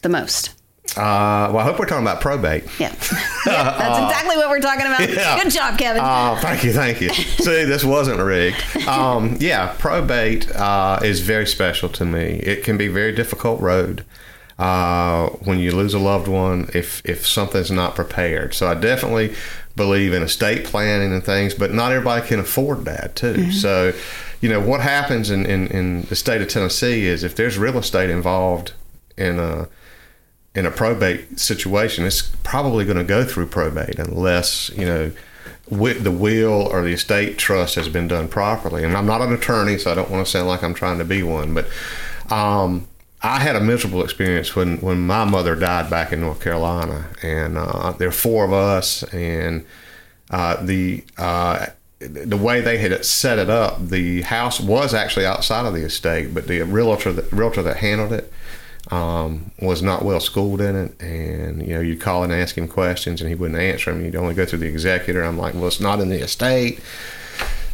the 0.03 0.09
most? 0.09 0.55
Uh, 0.97 1.51
well, 1.53 1.59
I 1.59 1.62
hope 1.64 1.79
we're 1.79 1.87
talking 1.87 2.05
about 2.05 2.21
probate. 2.21 2.64
Yeah. 2.79 2.88
yeah 3.47 3.77
that's 3.77 3.99
exactly 3.99 4.37
what 4.37 4.49
we're 4.49 4.61
talking 4.61 4.87
about. 4.87 5.01
Yeah. 5.12 5.42
Good 5.42 5.53
job, 5.53 5.77
Kevin. 5.77 6.01
Oh, 6.03 6.38
thank 6.40 6.64
you, 6.64 6.73
thank 6.73 7.01
you. 7.01 7.09
See, 7.12 7.64
this 7.64 7.85
wasn't 7.85 8.21
rigged. 8.21 8.62
Um, 8.87 9.37
yeah, 9.40 9.75
probate 9.79 10.51
uh, 10.55 11.01
is 11.03 11.21
very 11.21 11.47
special 11.47 11.88
to 11.90 12.05
me. 12.05 12.40
It 12.42 12.64
can 12.64 12.79
be 12.79 12.87
a 12.87 12.90
very 12.90 13.12
difficult 13.12 13.61
road 13.61 14.05
uh, 14.59 15.29
when 15.45 15.59
you 15.59 15.71
lose 15.71 15.92
a 15.92 15.99
loved 15.99 16.29
one 16.29 16.71
if 16.75 17.03
if 17.05 17.27
something's 17.27 17.71
not 17.71 17.95
prepared. 17.95 18.55
So 18.55 18.69
I 18.69 18.75
definitely 18.75 19.35
believe 19.77 20.14
in 20.14 20.23
estate 20.23 20.64
planning 20.64 21.12
and 21.12 21.23
things, 21.23 21.55
but 21.55 21.73
not 21.73 21.92
everybody 21.92 22.27
can 22.27 22.40
afford 22.40 22.87
that 22.87 23.14
too. 23.14 23.35
So, 23.53 23.92
you 24.40 24.49
know, 24.49 24.59
what 24.61 24.81
happens 24.81 25.31
in, 25.31 25.45
in, 25.45 25.66
in 25.66 26.03
the 26.03 26.16
state 26.16 26.40
of 26.40 26.49
Tennessee 26.49 27.05
is 27.05 27.23
if 27.23 27.37
there's 27.37 27.59
real 27.59 27.77
estate 27.77 28.09
involved 28.09 28.73
in 29.19 29.38
a 29.38 29.69
in 30.55 30.64
a 30.64 30.71
probate 30.71 31.38
situation, 31.38 32.07
it's 32.07 32.23
probably 32.42 32.87
going 32.87 32.97
to 32.97 33.05
go 33.05 33.25
through 33.25 33.49
probate 33.49 33.99
unless 33.99 34.71
you 34.71 34.87
know 34.87 35.12
wi- 35.69 35.99
the 35.99 36.11
will 36.11 36.66
or 36.69 36.81
the 36.81 36.92
estate 36.92 37.37
trust 37.37 37.75
has 37.75 37.90
been 37.90 38.09
done 38.09 38.29
properly. 38.29 38.83
And 38.83 38.97
I'm 38.97 39.07
not 39.07 39.21
an 39.21 39.35
attorney, 39.35 39.77
so 39.77 39.92
I 39.92 39.95
don't 39.95 40.11
want 40.11 40.25
to 40.25 40.31
sound 40.31 40.49
like 40.49 40.62
I'm 40.62 40.73
trying 40.73 40.97
to 40.97 41.05
be 41.05 41.23
one, 41.23 41.53
but 41.53 41.66
um, 42.33 42.88
I 43.22 43.40
had 43.40 43.57
a 43.57 43.61
miserable 43.61 44.05
experience 44.05 44.55
when 44.55 44.79
when 44.79 45.07
my 45.07 45.24
mother 45.24 45.57
died 45.57 45.90
back 45.90 46.12
in 46.12 46.20
North 46.20 46.40
Carolina, 46.40 47.07
and 47.22 47.57
uh, 47.57 47.92
there 47.92 48.09
were 48.09 48.12
four 48.12 48.44
of 48.44 48.52
us, 48.52 49.02
and 49.12 49.64
uh, 50.31 50.62
the 50.62 51.05
uh, 51.16 51.66
the 51.98 52.37
way 52.37 52.61
they 52.61 52.79
had 52.79 53.05
set 53.05 53.38
it 53.38 53.48
up, 53.48 53.88
the 53.88 54.22
house 54.22 54.61
was 54.61 54.92
actually 54.92 55.24
outside 55.24 55.64
of 55.64 55.72
the 55.72 55.83
estate, 55.83 56.35
but 56.35 56.46
the 56.46 56.62
realtor 56.62 57.12
that 57.12 57.33
realtor 57.33 57.62
that 57.62 57.79
handled 57.79 58.12
it 58.12 58.31
um, 58.90 59.50
was 59.61 59.83
not 59.83 60.05
well 60.05 60.20
schooled 60.20 60.61
in 60.61 60.76
it, 60.76 61.02
and 61.02 61.66
you 61.66 61.74
know 61.74 61.81
you'd 61.81 62.00
call 62.00 62.22
and 62.22 62.33
ask 62.33 62.57
him 62.57 62.68
questions, 62.68 63.20
and 63.20 63.29
he 63.29 63.35
wouldn't 63.35 63.59
answer 63.59 63.92
them. 63.92 64.05
You'd 64.05 64.16
only 64.16 64.35
go 64.35 64.44
through 64.44 64.61
the 64.61 64.68
executor. 64.68 65.24
I'm 65.24 65.38
like, 65.38 65.55
well, 65.55 65.66
it's 65.66 65.81
not 65.81 66.00
in 66.00 66.11
the 66.11 66.22
estate. 66.22 66.81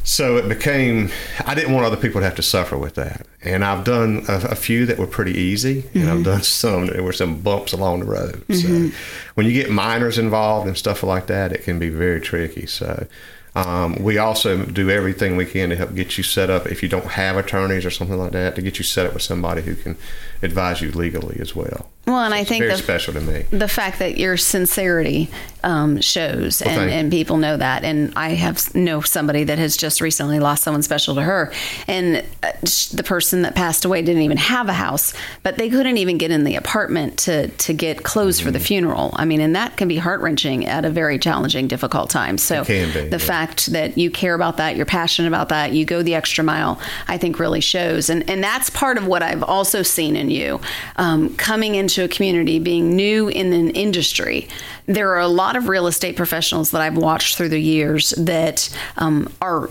So 0.05 0.37
it 0.37 0.49
became, 0.49 1.11
I 1.47 1.55
didn't 1.55 1.73
want 1.73 1.87
other 1.87 1.97
people 1.97 2.21
to 2.21 2.25
have 2.25 2.35
to 2.37 2.43
suffer 2.43 2.77
with 2.77 2.95
that. 2.97 3.27
And 3.43 3.65
I've 3.65 3.85
done 3.85 4.25
a, 4.29 4.49
a 4.51 4.55
few 4.57 4.85
that 4.87 4.99
were 4.99 5.07
pretty 5.07 5.33
easy, 5.39 5.85
and 5.95 6.11
I've 6.11 6.25
done 6.25 6.43
some 6.43 6.87
that 6.87 7.03
were 7.03 7.13
some 7.13 7.41
bumps 7.41 7.73
along 7.73 8.01
the 8.01 8.07
road. 8.07 8.45
So 8.53 8.91
when 9.35 9.47
you 9.47 9.53
get 9.53 9.71
minors 9.71 10.19
involved 10.19 10.67
and 10.67 10.77
stuff 10.77 11.03
like 11.03 11.27
that, 11.29 11.53
it 11.53 11.63
can 11.63 11.79
be 11.79 11.89
very 11.89 12.21
tricky. 12.21 12.67
So 12.67 13.07
um, 13.55 13.97
we 13.97 14.19
also 14.19 14.65
do 14.65 14.91
everything 14.91 15.37
we 15.37 15.45
can 15.47 15.71
to 15.71 15.77
help 15.77 15.95
get 15.95 16.17
you 16.17 16.25
set 16.25 16.51
up 16.51 16.67
if 16.67 16.83
you 16.83 16.89
don't 16.89 17.05
have 17.05 17.37
attorneys 17.37 17.85
or 17.85 17.91
something 17.91 18.19
like 18.19 18.33
that, 18.33 18.55
to 18.57 18.63
get 18.63 18.79
you 18.79 18.85
set 18.85 19.07
up 19.07 19.15
with 19.15 19.23
somebody 19.23 19.63
who 19.63 19.75
can 19.75 19.97
advise 20.43 20.81
you 20.81 20.91
legally 20.91 21.39
as 21.41 21.55
well. 21.55 21.91
Well, 22.07 22.25
and 22.25 22.35
I 22.35 22.43
think 22.43 22.63
very 22.63 22.73
the, 22.73 22.79
special 22.79 23.15
to 23.15 23.21
me. 23.21 23.43
the 23.51 23.69
fact 23.69 24.01
that 24.01 24.19
your 24.19 24.37
sincerity 24.37 25.31
um, 25.63 26.01
shows, 26.01 26.61
and, 26.61 26.91
and 26.91 27.13
people 27.13 27.37
know 27.37 27.57
that. 27.57 27.85
And 27.85 28.13
I 28.17 28.31
have 28.31 28.75
know 28.75 29.03
somebody 29.03 29.45
that 29.45 29.59
has 29.59 29.77
just 29.77 30.01
recently 30.01 30.41
lost 30.41 30.65
someone 30.65 30.83
special 30.83 31.15
to 31.15 31.23
her, 31.23 31.53
and 31.87 32.25
uh, 32.43 32.53
the 32.93 33.05
person 33.07 33.43
that 33.43 33.55
passed 33.55 33.85
away 33.85 34.03
didn't 34.03 34.23
even 34.23 34.39
have 34.39 34.69
a 34.69 34.73
house, 34.73 35.15
but 35.45 35.59
they 35.59 35.71
couldn't 35.71 35.97
even 35.99 36.19
get 36.19 36.33
in 36.33 36.43
the 36.45 36.57
apartment 36.57 37.19
to 37.19 37.49
to 37.49 37.73
get 37.73 38.03
clothes 38.03 38.41
for 38.41 38.51
the 38.51 38.59
Mm-hmm. 38.59 38.67
funeral. 38.67 39.11
I 39.15 39.25
mean, 39.25 39.41
and 39.41 39.55
that 39.57 39.77
can 39.77 39.89
be 39.89 39.97
heart 39.97 40.21
wrenching 40.21 40.67
at 40.67 40.85
a 40.85 40.91
very 40.91 41.19
challenging, 41.19 41.69
difficult 41.69 42.11
time. 42.11 42.39
So 42.39 42.65
be, 42.65 42.85
the 42.85 43.09
yeah. 43.11 43.19
fact 43.19 43.67
that 43.73 43.99
you 43.99 44.11
care 44.11 44.35
about 44.35 44.57
that, 44.57 44.77
you're 44.77 44.87
passionate 44.87 45.29
about 45.29 45.49
that, 45.51 45.73
you 45.73 45.85
go 45.85 46.03
the 46.03 46.15
extra 46.15 46.45
mile, 46.45 46.81
I 47.09 47.19
think 47.19 47.39
really 47.39 47.61
shows. 47.61 48.09
And 48.09 48.29
and 48.31 48.43
that's 48.43 48.71
part 48.71 48.99
of 48.99 49.07
what 49.07 49.23
I've 49.23 49.43
also 49.43 49.83
seen 49.83 50.17
in 50.17 50.31
you. 50.31 50.61
Um, 50.97 51.37
coming 51.37 51.75
into 51.75 51.92
a 51.99 52.09
community, 52.09 52.59
being 52.59 52.97
new 52.97 53.29
in 53.29 53.53
an 53.53 53.71
industry, 53.71 54.49
there 54.87 55.11
are 55.11 55.21
a 55.21 55.29
lot 55.29 55.57
of 55.57 55.69
real 55.69 55.87
estate 55.87 56.17
professionals 56.17 56.71
that 56.73 56.81
I've 56.81 56.97
watched 56.97 57.37
through 57.37 57.51
the 57.51 57.61
years 57.61 58.11
that 58.11 58.69
um, 58.97 59.33
are 59.41 59.69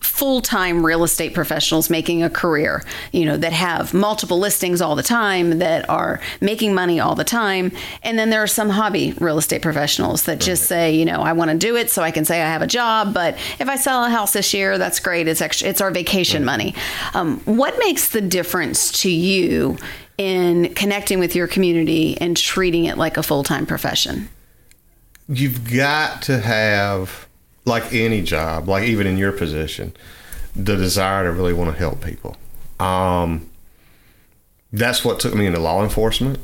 full-time 0.00 0.84
real 0.84 1.04
estate 1.04 1.34
professionals 1.34 1.90
making 1.90 2.22
a 2.22 2.30
career 2.30 2.84
you 3.12 3.24
know 3.24 3.36
that 3.36 3.52
have 3.52 3.92
multiple 3.92 4.38
listings 4.38 4.80
all 4.80 4.96
the 4.96 5.02
time 5.02 5.58
that 5.58 5.88
are 5.88 6.20
making 6.40 6.74
money 6.74 6.98
all 6.98 7.14
the 7.14 7.24
time. 7.24 7.70
And 8.02 8.18
then 8.18 8.30
there 8.30 8.42
are 8.42 8.48
some 8.48 8.68
hobby 8.68 9.12
real 9.20 9.38
estate 9.38 9.62
professionals 9.62 10.24
that 10.24 10.40
just 10.40 10.64
say 10.64 10.94
you 10.94 11.04
know 11.04 11.20
I 11.20 11.32
want 11.32 11.50
to 11.50 11.56
do 11.56 11.76
it 11.76 11.90
so 11.90 12.02
I 12.02 12.10
can 12.10 12.24
say 12.24 12.42
I 12.42 12.46
have 12.46 12.62
a 12.62 12.66
job 12.66 13.14
but 13.14 13.34
if 13.58 13.68
I 13.68 13.76
sell 13.76 14.04
a 14.04 14.10
house 14.10 14.32
this 14.32 14.52
year 14.54 14.78
that's 14.78 14.98
great. 14.98 15.28
It's 15.28 15.40
extra 15.40 15.68
it's 15.68 15.80
our 15.80 15.90
vacation 15.90 16.44
money. 16.44 16.74
Um, 17.14 17.38
what 17.40 17.78
makes 17.78 18.08
the 18.08 18.20
difference 18.20 18.90
to 19.02 19.10
you 19.10 19.78
in 20.18 20.74
connecting 20.74 21.18
with 21.18 21.34
your 21.34 21.46
community 21.46 22.18
and 22.20 22.36
treating 22.36 22.84
it 22.84 22.98
like 22.98 23.16
a 23.16 23.22
full-time 23.22 23.64
profession. 23.64 24.28
You've 25.28 25.70
got 25.72 26.22
to 26.22 26.40
have 26.40 27.26
like 27.64 27.92
any 27.92 28.22
job 28.22 28.66
like 28.66 28.84
even 28.84 29.06
in 29.06 29.16
your 29.18 29.30
position 29.30 29.94
the 30.56 30.76
desire 30.76 31.24
to 31.24 31.30
really 31.30 31.52
want 31.52 31.70
to 31.72 31.78
help 31.78 32.02
people. 32.02 32.36
Um, 32.80 33.48
that's 34.72 35.04
what 35.04 35.20
took 35.20 35.34
me 35.34 35.46
into 35.46 35.60
law 35.60 35.82
enforcement. 35.82 36.40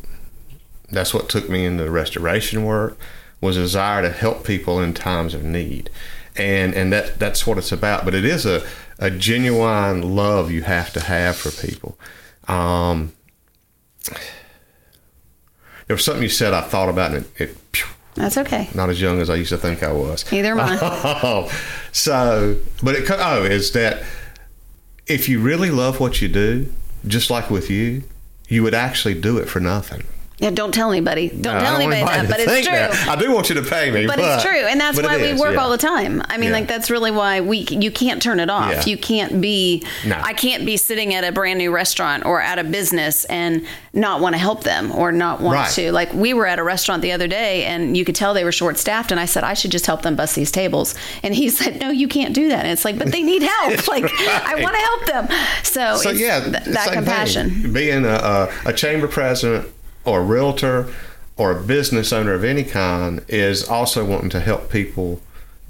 That's 0.91 1.13
what 1.13 1.29
took 1.29 1.49
me 1.49 1.67
into 1.67 1.91
restoration 1.91 2.65
work 2.65 2.97
was 3.41 3.57
a 3.57 3.63
desire 3.63 4.03
to 4.03 4.11
help 4.11 4.45
people 4.45 4.81
in 4.81 4.95
times 4.95 5.35
of 5.35 5.43
need. 5.43 5.91
And 6.37 6.75
and 6.75 6.93
that 6.93 7.19
that's 7.19 7.47
what 7.47 7.59
it's 7.59 7.73
about. 7.73 8.05
But 8.05 8.15
it 8.15 8.25
is 8.25 8.47
a, 8.47 8.67
a 8.99 9.11
genuine 9.11 10.15
love 10.15 10.51
you 10.51 10.63
have 10.63 10.93
to 10.95 11.01
have 11.01 11.37
for 11.37 11.51
people. 11.51 11.99
Um, 12.49 13.13
there 15.87 15.97
was 15.97 16.05
something 16.05 16.23
you 16.23 16.29
said 16.29 16.55
I 16.55 16.63
thought 16.63 16.89
about 16.89 17.15
and 17.15 17.25
it, 17.39 17.41
it 17.41 17.85
that's 18.15 18.39
okay 18.39 18.69
not 18.75 18.91
as 18.91 19.01
young 19.01 19.21
as 19.21 19.29
I 19.29 19.35
used 19.35 19.51
to 19.51 19.59
think 19.59 19.83
I 19.83 19.93
was. 19.93 20.31
Neither 20.31 20.53
am 20.53 20.61
I. 20.61 21.51
So, 21.93 22.59
but 22.83 22.97
it 22.97 23.09
oh 23.11 23.45
is 23.45 23.73
that 23.73 24.05
if 25.07 25.29
you 25.29 25.41
really 25.41 25.71
love 25.71 26.01
what 26.01 26.21
you 26.21 26.29
do, 26.29 26.73
just 27.07 27.31
like 27.31 27.51
with 27.51 27.71
you, 27.71 28.03
you 28.49 28.63
would 28.63 28.75
actually 28.75 29.15
do 29.15 29.39
it 29.39 29.49
for 29.49 29.61
nothing. 29.61 30.03
Yeah, 30.39 30.51
don't 30.51 30.75
tell 30.75 30.91
anybody. 30.91 31.29
Don't 31.29 31.43
No, 31.43 31.61
tell 31.61 31.73
don't 31.79 31.93
anybody 31.93 32.05
that, 32.05 32.29
but 32.29 32.41
it's 32.41 32.67
true. 32.67 32.75
that. 32.77 33.09
I 33.09 33.15
do 33.15 33.31
want 33.33 33.49
you 33.51 33.55
to 33.55 33.63
pay 33.63 33.93
me, 33.93 34.05
But, 34.05 34.17
but, 34.17 34.35
it's 34.35 34.43
true, 34.43 34.67
and 34.67 34.81
that's 34.81 35.01
why 35.01 35.15
it 35.15 35.21
we 35.23 35.29
is, 35.29 35.41
work 35.41 35.55
yeah. 35.55 35.61
all 35.61 35.71
the 35.71 35.79
time. 35.79 36.23
I 36.29 36.39
mean, 36.39 36.49
Yeah. 36.49 36.57
like 36.57 36.67
that's 36.67 36.91
really 36.91 37.13
why 37.13 37.41
we 37.41 37.59
you 37.59 37.93
can't 37.93 38.21
turn 38.21 38.41
it 38.41 38.51
off. 38.51 38.73
Yeah. 38.73 38.85
You 38.85 38.99
can't 38.99 39.41
be. 39.41 39.85
No. 40.05 40.21
I 40.21 40.33
can't 40.33 40.67
be 40.67 40.77
sitting 40.77 41.15
at 41.15 41.23
a 41.23 41.31
brand 41.31 41.59
new 41.59 41.71
restaurant 41.73 42.27
or 42.27 42.41
at 42.43 42.59
a 42.59 42.65
business 42.65 43.25
and 43.27 43.65
not 43.93 44.21
want 44.21 44.35
to 44.35 44.39
help 44.41 44.65
them 44.65 44.91
or 44.91 45.13
not 45.13 45.41
want 45.41 45.55
Right. 45.57 45.71
to. 45.75 45.93
Like 45.93 46.13
we 46.13 46.35
were 46.35 46.47
at 46.49 46.59
a 46.59 46.65
restaurant 46.65 47.01
the 47.03 47.13
other 47.13 47.29
day, 47.29 47.65
and 47.65 47.97
you 47.97 48.05
could 48.05 48.17
tell 48.17 48.35
they 48.35 48.43
were 48.45 48.51
short 48.51 48.77
staffed, 48.77 49.13
and 49.13 49.21
I 49.21 49.27
said 49.27 49.45
I 49.45 49.55
should 49.55 49.71
just 49.71 49.87
help 49.87 50.03
them 50.03 50.17
bust 50.17 50.35
these 50.35 50.51
tables, 50.51 50.97
and 51.23 51.33
he 51.33 51.49
said, 51.59 51.79
No, 51.81 51.91
you 51.91 52.09
can't 52.09 52.35
do 52.35 52.49
that. 52.49 52.65
And 52.65 52.73
it's 52.73 52.85
like, 52.85 52.99
but 52.99 53.13
they 53.13 53.23
need 53.23 53.43
help. 53.43 53.87
like 53.95 54.05
I 54.19 54.61
want 54.61 54.75
to 54.75 54.81
help 54.81 55.29
them. 55.29 55.39
So, 55.63 55.97
So 55.99 56.11
it's 56.11 56.19
yeah, 56.21 56.41
th- 56.41 56.65
that 56.75 56.93
compassion. 56.93 57.51
Thing. 57.51 57.73
Being 57.73 58.05
a, 58.05 58.09
a, 58.09 58.53
a 58.67 58.73
chamber 58.73 59.07
president 59.07 59.69
or 60.05 60.21
a 60.21 60.25
realtor 60.25 60.93
or 61.37 61.51
a 61.51 61.63
business 61.63 62.13
owner 62.13 62.33
of 62.33 62.45
any 62.45 62.65
kind 62.65 63.25
is 63.29 63.69
also 63.69 64.05
wanting 64.05 64.31
to 64.31 64.41
help 64.41 64.71
people 64.71 65.21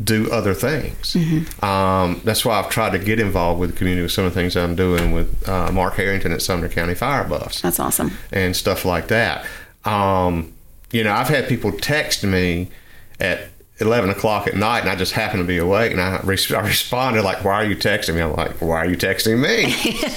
do 0.03 0.31
other 0.31 0.55
things. 0.55 1.14
Mm-hmm. 1.14 1.64
Um, 1.64 2.20
that's 2.25 2.44
why 2.44 2.59
I've 2.59 2.68
tried 2.68 2.90
to 2.90 2.99
get 2.99 3.20
involved 3.20 3.61
with 3.61 3.70
the 3.70 3.77
community 3.77 4.03
with 4.03 4.12
some 4.12 4.25
of 4.25 4.35
the 4.35 4.40
things 4.40 4.57
I'm 4.57 4.75
doing 4.75 5.12
with 5.12 5.49
uh, 5.49 5.70
Mark 5.70 5.94
Harrington 5.94 6.33
at 6.33 6.42
Sumner 6.42 6.68
County 6.68 6.94
Fire 6.94 7.25
Buffs 7.25 7.62
That's 7.62 7.79
awesome. 7.79 8.12
and 8.33 8.57
stuff 8.57 8.85
like 8.85 9.09
that. 9.09 9.47
Um, 9.85 10.53
you 10.90 11.05
know, 11.05 11.12
I've 11.12 11.29
had 11.29 11.49
people 11.49 11.73
text 11.73 12.25
me 12.25 12.70
at 13.20 13.49
11 13.80 14.08
o'clock 14.10 14.46
at 14.46 14.54
night 14.54 14.80
and 14.80 14.88
I 14.88 14.94
just 14.94 15.12
happen 15.12 15.38
to 15.40 15.44
be 15.44 15.58
awake 15.58 15.90
and 15.92 16.00
I, 16.00 16.20
res- 16.22 16.52
I 16.52 16.60
responded 16.60 17.22
like, 17.22 17.44
why 17.44 17.54
are 17.54 17.64
you 17.64 17.74
texting 17.74 18.14
me? 18.14 18.20
I'm 18.20 18.32
like, 18.34 18.60
why 18.60 18.76
are 18.78 18.87
you 18.87 18.96
texting 18.96 19.40
me? 19.40 19.74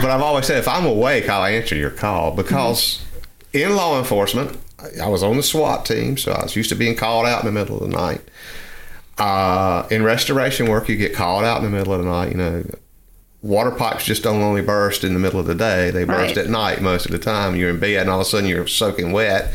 but 0.00 0.10
I've 0.10 0.22
always 0.22 0.46
said, 0.46 0.58
if 0.58 0.68
I'm 0.68 0.86
awake, 0.86 1.28
I'll 1.28 1.44
answer 1.44 1.74
your 1.74 1.90
call 1.90 2.30
because 2.30 3.04
in 3.52 3.74
law 3.74 3.98
enforcement, 3.98 4.56
I- 4.78 5.04
I 5.04 5.08
was 5.08 5.22
on 5.22 5.36
the 5.36 5.42
SWAT 5.42 5.84
team, 5.86 6.16
so 6.16 6.32
I 6.32 6.42
was 6.44 6.54
used 6.56 6.68
to 6.68 6.76
being 6.76 6.94
called 6.96 7.26
out 7.26 7.40
in 7.40 7.46
the 7.46 7.52
middle 7.52 7.82
of 7.82 7.90
the 7.90 7.96
night. 7.96 8.20
Uh, 9.18 9.86
in 9.90 10.02
restoration 10.02 10.68
work, 10.68 10.88
you 10.88 10.96
get 10.96 11.14
called 11.14 11.44
out 11.44 11.58
in 11.58 11.64
the 11.64 11.70
middle 11.70 11.94
of 11.94 12.02
the 12.02 12.08
night. 12.08 12.30
You 12.32 12.36
know, 12.36 12.64
water 13.42 13.70
pipes 13.70 14.04
just 14.04 14.22
don't 14.24 14.42
only 14.42 14.60
burst 14.62 15.04
in 15.04 15.14
the 15.14 15.20
middle 15.20 15.38
of 15.38 15.46
the 15.46 15.54
day; 15.54 15.90
they 15.90 16.04
burst 16.04 16.36
Right. 16.36 16.44
at 16.46 16.50
night 16.50 16.82
most 16.82 17.06
of 17.06 17.12
the 17.12 17.18
time. 17.18 17.54
You're 17.54 17.70
in 17.70 17.78
bed, 17.78 18.00
and 18.02 18.10
all 18.10 18.20
of 18.20 18.26
a 18.26 18.28
sudden 18.28 18.48
you're 18.48 18.66
soaking 18.66 19.12
wet 19.12 19.52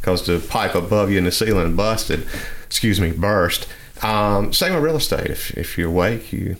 because 0.00 0.26
the 0.26 0.38
pipe 0.38 0.74
above 0.74 1.10
you 1.10 1.18
in 1.18 1.24
the 1.24 1.32
ceiling 1.32 1.76
busted. 1.76 2.26
Excuse 2.66 3.00
me, 3.00 3.10
burst. 3.12 3.66
Um, 4.02 4.52
same 4.52 4.74
with 4.74 4.82
real 4.84 4.96
estate. 4.96 5.26
If 5.30 5.56
if 5.58 5.76
you're 5.76 5.88
awake, 5.88 6.32
you 6.32 6.56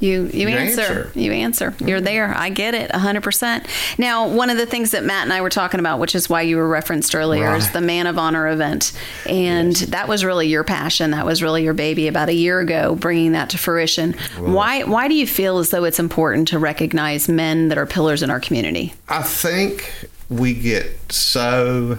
You 0.00 0.30
you 0.32 0.48
You 0.48 0.56
answer. 0.56 0.80
answer. 0.80 1.12
You 1.14 1.32
answer. 1.32 1.74
You're 1.84 2.00
there. 2.00 2.34
I 2.36 2.48
get 2.48 2.74
it 2.74 2.90
100%. 2.90 3.66
Now, 3.98 4.26
one 4.28 4.48
of 4.50 4.56
the 4.56 4.64
things 4.66 4.90
that 4.92 5.04
Matt 5.04 5.24
and 5.24 5.32
I 5.32 5.42
were 5.42 5.50
talking 5.50 5.78
about, 5.78 5.98
which 5.98 6.14
is 6.14 6.28
why 6.28 6.40
you 6.42 6.56
were 6.56 6.66
referenced 6.68 7.14
earlier, 7.14 7.54
is 7.54 7.70
the 7.72 7.82
Man 7.82 8.06
of 8.06 8.16
Honor 8.18 8.48
event. 8.48 8.92
And 9.26 9.76
that 9.76 10.08
was 10.08 10.24
really 10.24 10.48
your 10.48 10.64
passion. 10.64 11.10
That 11.10 11.26
was 11.26 11.42
really 11.42 11.62
your 11.64 11.74
baby 11.74 12.08
about 12.08 12.28
a 12.30 12.34
year 12.34 12.60
ago, 12.60 12.94
bringing 12.96 13.32
that 13.32 13.50
to 13.50 13.58
fruition. 13.58 14.14
Why 14.38 14.82
why 14.84 15.06
do 15.08 15.14
you 15.14 15.26
feel 15.26 15.58
as 15.58 15.68
though 15.70 15.84
it's 15.84 15.98
important 15.98 16.48
to 16.48 16.58
recognize 16.58 17.28
men 17.28 17.68
that 17.68 17.76
are 17.78 17.86
pillars 17.86 18.22
in 18.22 18.30
our 18.30 18.40
community? 18.40 18.94
I 19.08 19.22
think 19.22 19.92
we 20.30 20.54
get 20.54 21.12
so 21.12 21.98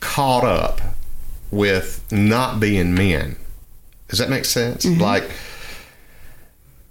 caught 0.00 0.44
up 0.44 0.80
with 1.50 2.04
not 2.12 2.60
being 2.60 2.94
men. 2.94 3.36
Does 4.08 4.18
that 4.18 4.28
make 4.28 4.44
sense? 4.44 4.84
Mm-hmm. 4.84 5.00
Like 5.00 5.30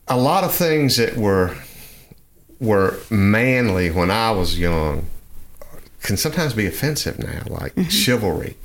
a 0.07 0.17
lot 0.17 0.43
of 0.43 0.53
things 0.53 0.97
that 0.97 1.17
were 1.17 1.55
were 2.59 2.97
manly 3.09 3.91
when 3.91 4.09
I 4.09 4.31
was 4.31 4.57
young 4.57 5.07
can 6.01 6.17
sometimes 6.17 6.53
be 6.53 6.65
offensive 6.65 7.19
now, 7.19 7.43
like 7.47 7.75
mm-hmm. 7.75 7.89
chivalry. 7.89 8.55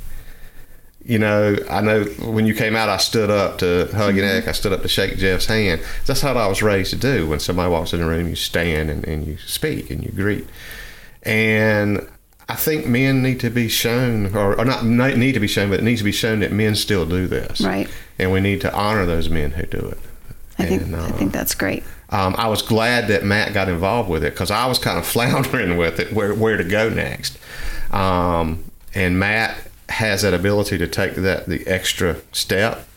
You 1.05 1.19
know, 1.19 1.57
I 1.71 1.81
know 1.81 2.05
when 2.05 2.47
you 2.47 2.55
came 2.55 2.77
out, 2.77 2.89
I 2.89 2.99
stood 2.99 3.31
up 3.31 3.59
to 3.59 3.89
hug 3.95 4.15
your 4.15 4.27
neck. 4.27 4.43
Mm-hmm. 4.43 4.51
I 4.51 4.53
stood 4.53 4.73
up 4.73 4.83
to 4.83 4.89
shake 4.89 5.17
Jeff's 5.17 5.47
hand. 5.47 5.81
That's 6.07 6.21
how 6.21 6.35
I 6.35 6.47
was 6.47 6.63
raised 6.63 6.91
to 6.91 6.97
do. 6.97 7.29
When 7.29 7.41
somebody 7.41 7.71
walks 7.71 7.93
in 7.93 8.01
the 8.01 8.07
room, 8.07 8.29
you 8.29 8.37
stand 8.37 8.91
and, 8.91 9.05
and 9.07 9.27
you 9.27 9.39
speak 9.39 9.91
and 9.91 10.05
you 10.05 10.11
greet. 10.11 10.47
And 11.23 12.09
I 12.49 12.55
think 12.55 12.87
men 12.87 13.23
need 13.23 13.41
to 13.41 13.51
be 13.51 13.69
shown, 13.69 14.35
or, 14.35 14.59
or 14.59 14.65
not 14.65 14.85
need 14.85 15.33
to 15.33 15.41
be 15.41 15.49
shown, 15.49 15.71
but 15.71 15.81
it 15.81 15.83
needs 15.83 16.01
to 16.01 16.05
be 16.05 16.13
shown 16.13 16.41
that 16.41 16.53
men 16.53 16.75
still 16.75 17.05
do 17.05 17.27
this. 17.27 17.61
Right. 17.61 17.89
And 18.19 18.33
we 18.33 18.41
need 18.41 18.61
to 18.63 18.73
honor 18.75 19.05
those 19.07 19.29
men 19.29 19.51
who 19.53 19.65
do 19.67 19.79
it. 19.79 19.99
I 20.59 20.67
think 20.67 20.83
And, 20.83 20.97
I 20.97 21.09
uh, 21.09 21.13
think 21.13 21.33
that's 21.33 21.55
great. 21.55 21.85
um, 22.11 22.35
I 22.37 22.49
was 22.49 22.63
glad 22.63 23.09
that 23.09 23.23
Matt 23.25 23.53
got 23.55 23.69
involved 23.69 24.09
with 24.11 24.25
it 24.25 24.33
because 24.33 24.51
I 24.51 24.67
was 24.67 24.79
kind 24.79 24.99
of 24.99 25.07
floundering 25.15 25.77
with 25.77 26.01
it, 26.01 26.13
where 26.13 26.35
where 26.35 26.57
to 26.57 26.65
go 26.65 26.89
next. 26.89 27.39
Um, 27.93 28.65
and 28.95 29.19
Matt 29.19 29.57
has 29.91 30.23
that 30.23 30.35
ability 30.35 30.79
to 30.79 30.87
take 30.89 31.15
that 31.15 31.47
the 31.47 31.67
extra 31.67 32.17
step, 32.33 32.89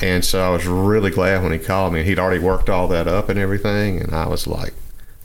and 0.00 0.24
so 0.24 0.40
I 0.40 0.48
was 0.50 0.66
really 0.66 1.10
glad 1.10 1.42
when 1.42 1.52
he 1.52 1.58
called 1.58 1.92
me. 1.92 2.04
He'd 2.04 2.18
already 2.18 2.40
worked 2.42 2.70
all 2.70 2.88
that 2.88 3.06
up 3.06 3.28
and 3.28 3.38
everything, 3.38 4.00
and 4.00 4.14
I 4.14 4.26
was 4.26 4.46
like, 4.46 4.72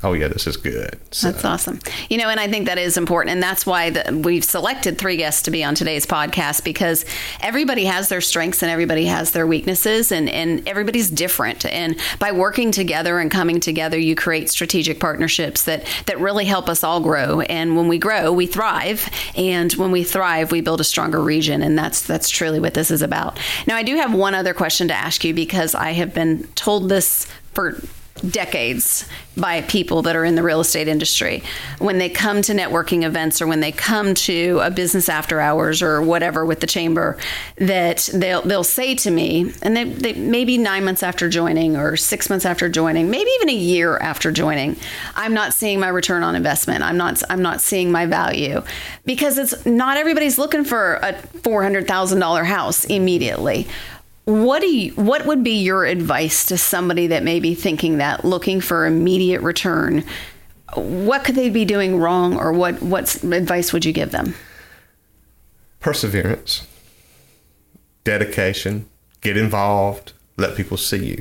"Oh 0.03 0.13
yeah, 0.13 0.27
this 0.27 0.47
is 0.47 0.57
good." 0.57 0.99
So, 1.12 1.31
That's 1.31 1.45
awesome. 1.45 1.79
You 2.09 2.17
know, 2.17 2.29
and 2.29 2.39
I 2.39 2.47
think 2.47 2.67
that 2.67 2.77
is 2.77 2.97
important. 2.97 3.33
And 3.33 3.43
that's 3.43 3.65
why 3.65 3.89
the, 3.89 4.21
we've 4.23 4.43
selected 4.43 4.97
three 4.97 5.17
guests 5.17 5.41
to 5.43 5.51
be 5.51 5.63
on 5.63 5.75
today's 5.75 6.05
podcast 6.05 6.63
because 6.63 7.05
everybody 7.41 7.85
has 7.85 8.09
their 8.09 8.21
strengths 8.21 8.62
and 8.62 8.71
everybody 8.71 9.05
has 9.05 9.31
their 9.31 9.47
weaknesses 9.47 10.12
and, 10.12 10.29
and 10.29 10.67
everybody's 10.67 11.09
different. 11.09 11.65
And 11.65 11.99
by 12.19 12.31
working 12.31 12.71
together 12.71 13.19
and 13.19 13.31
coming 13.31 13.59
together, 13.59 13.97
you 13.97 14.15
create 14.15 14.49
strategic 14.49 14.99
partnerships 14.99 15.63
that, 15.63 15.85
that 16.05 16.19
really 16.19 16.45
help 16.45 16.69
us 16.69 16.83
all 16.83 17.01
grow. 17.01 17.41
And 17.41 17.75
when 17.75 17.88
we 17.88 17.97
grow, 17.97 18.31
we 18.31 18.45
thrive. 18.45 19.09
And 19.35 19.71
when 19.73 19.91
we 19.91 20.03
thrive, 20.03 20.51
we 20.51 20.62
build 20.62 20.81
a 20.81 20.85
stronger 20.85 21.21
region. 21.21 21.62
And 21.62 21.77
that's, 21.77 22.01
that's 22.03 22.29
truly 22.29 22.59
what 22.59 22.73
this 22.73 22.91
is 22.91 23.01
about. 23.01 23.39
Now, 23.67 23.75
I 23.75 23.83
do 23.83 23.95
have 23.95 24.13
one 24.13 24.35
other 24.35 24.53
question 24.53 24.88
to 24.89 24.93
ask 24.93 25.23
you 25.23 25.33
because 25.33 25.75
I 25.75 25.91
have 25.91 26.13
been 26.13 26.43
told 26.55 26.89
this 26.89 27.25
for 27.53 27.81
decades 28.19 29.05
by 29.38 29.62
people 29.62 30.01
that 30.03 30.15
are 30.15 30.25
in 30.25 30.36
the 30.36 30.43
real 30.43 30.60
estate 30.60 30.88
industry. 30.88 31.43
When 31.77 31.97
they 31.97 32.10
come 32.10 32.41
to 32.43 32.53
networking 32.53 33.03
events 33.03 33.41
or 33.41 33.47
when 33.47 33.60
they 33.60 33.71
come 33.71 34.13
to 34.13 34.60
a 34.62 34.69
business 34.69 35.10
after 35.10 35.39
hours 35.39 35.82
or 35.82 36.01
whatever 36.01 36.45
with 36.45 36.60
the 36.60 36.67
chamber 36.67 37.17
that 37.58 38.10
they'll 38.13 38.41
they'll 38.41 38.63
say 38.63 38.95
to 38.95 39.12
me 39.12 39.53
and 39.62 39.75
they, 39.75 39.86
they 39.86 40.13
maybe 40.13 40.58
nine 40.58 40.84
months 40.84 41.03
after 41.03 41.29
joining 41.29 41.77
or 41.77 41.95
six 41.95 42.29
months 42.29 42.45
after 42.45 42.69
joining 42.69 43.10
maybe 43.10 43.29
even 43.36 43.49
a 43.49 43.55
year 43.55 43.97
after 43.97 44.32
joining 44.32 44.75
i'm 45.15 45.34
not 45.34 45.53
seeing 45.53 45.79
my 45.79 45.88
return 45.88 46.23
on 46.23 46.36
investment. 46.36 46.84
I'm 46.84 46.97
not 46.97 47.21
i'm 47.29 47.41
not 47.41 47.62
seeing 47.62 47.91
my 47.91 48.05
value 48.05 48.62
because 49.05 49.38
it's 49.38 49.65
not 49.65 49.97
everybody's 49.97 50.38
looking 50.38 50.63
for 50.63 50.95
a 50.95 51.13
$400000 51.13 52.45
house 52.45 52.86
immediately 52.86 53.67
what 54.29 54.61
do 54.61 54.67
you, 54.67 54.91
what 54.93 55.25
would 55.25 55.43
be 55.43 55.61
your 55.63 55.85
advice 55.85 56.45
to 56.47 56.57
somebody 56.57 57.07
that 57.07 57.23
may 57.23 57.39
be 57.39 57.55
thinking 57.55 57.97
that 57.97 58.23
looking 58.23 58.61
for 58.61 58.85
immediate 58.85 59.41
return? 59.41 60.03
What 60.75 61.23
could 61.23 61.35
they 61.35 61.49
be 61.49 61.65
doing 61.65 61.99
wrong, 61.99 62.37
or 62.37 62.53
what 62.53 62.81
what 62.81 63.23
advice 63.23 63.73
would 63.73 63.85
you 63.85 63.91
give 63.91 64.11
them? 64.11 64.35
perseverance, 65.79 66.67
dedication, 68.03 68.89
get 69.21 69.37
involved, 69.37 70.13
let 70.37 70.55
people 70.55 70.77
see 70.77 71.17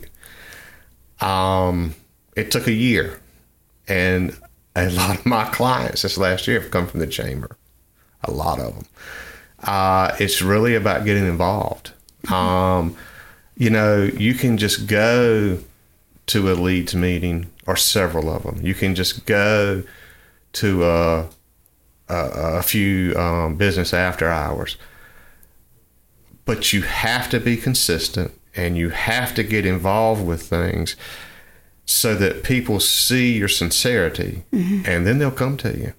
you. 1.21 1.27
Um, 1.27 1.94
it 2.37 2.51
took 2.51 2.66
a 2.66 2.73
year, 2.73 3.21
and 3.87 4.37
a 4.77 4.90
lot 4.90 5.18
of 5.18 5.27
my 5.27 5.44
clients 5.47 6.03
this 6.03 6.18
last 6.18 6.47
year 6.47 6.61
have 6.61 6.71
come 6.71 6.87
from 6.87 7.01
the 7.01 7.07
chamber. 7.07 7.57
A 8.25 8.31
lot 8.31 8.61
of 8.61 8.75
them. 8.75 8.87
Uh, 9.62 10.14
it's 10.21 10.42
really 10.42 10.75
about 10.75 11.05
getting 11.05 11.27
involved. 11.27 11.92
Um, 12.31 12.97
you 13.57 13.71
know, 13.71 14.03
you 14.03 14.35
can 14.35 14.59
just 14.59 14.87
go 14.87 15.59
to 16.27 16.53
a 16.53 16.55
leads 16.55 16.95
meeting 16.95 17.51
or 17.67 17.77
several 17.77 18.31
of 18.31 18.43
them. 18.43 18.61
You 18.65 18.75
can 18.75 18.95
just 18.95 19.27
go 19.27 19.83
to 20.55 20.85
a, 20.85 21.29
a, 22.09 22.17
a 22.59 22.63
few 22.63 23.15
um, 23.17 23.57
business 23.57 23.93
after 23.93 24.29
hours. 24.29 24.77
But 26.45 26.73
you 26.73 26.83
have 26.83 27.29
to 27.31 27.41
be 27.41 27.57
consistent 27.57 28.33
and 28.55 28.77
you 28.77 28.91
have 28.91 29.35
to 29.35 29.43
get 29.43 29.67
involved 29.67 30.27
with 30.27 30.43
things 30.43 30.97
so 31.85 32.15
that 32.15 32.43
people 32.43 32.81
see 32.81 33.37
your 33.37 33.49
sincerity 33.49 34.45
and 34.87 35.07
then 35.07 35.19
they'll 35.19 35.31
come 35.31 35.57
to 35.59 35.77
you. 35.79 35.93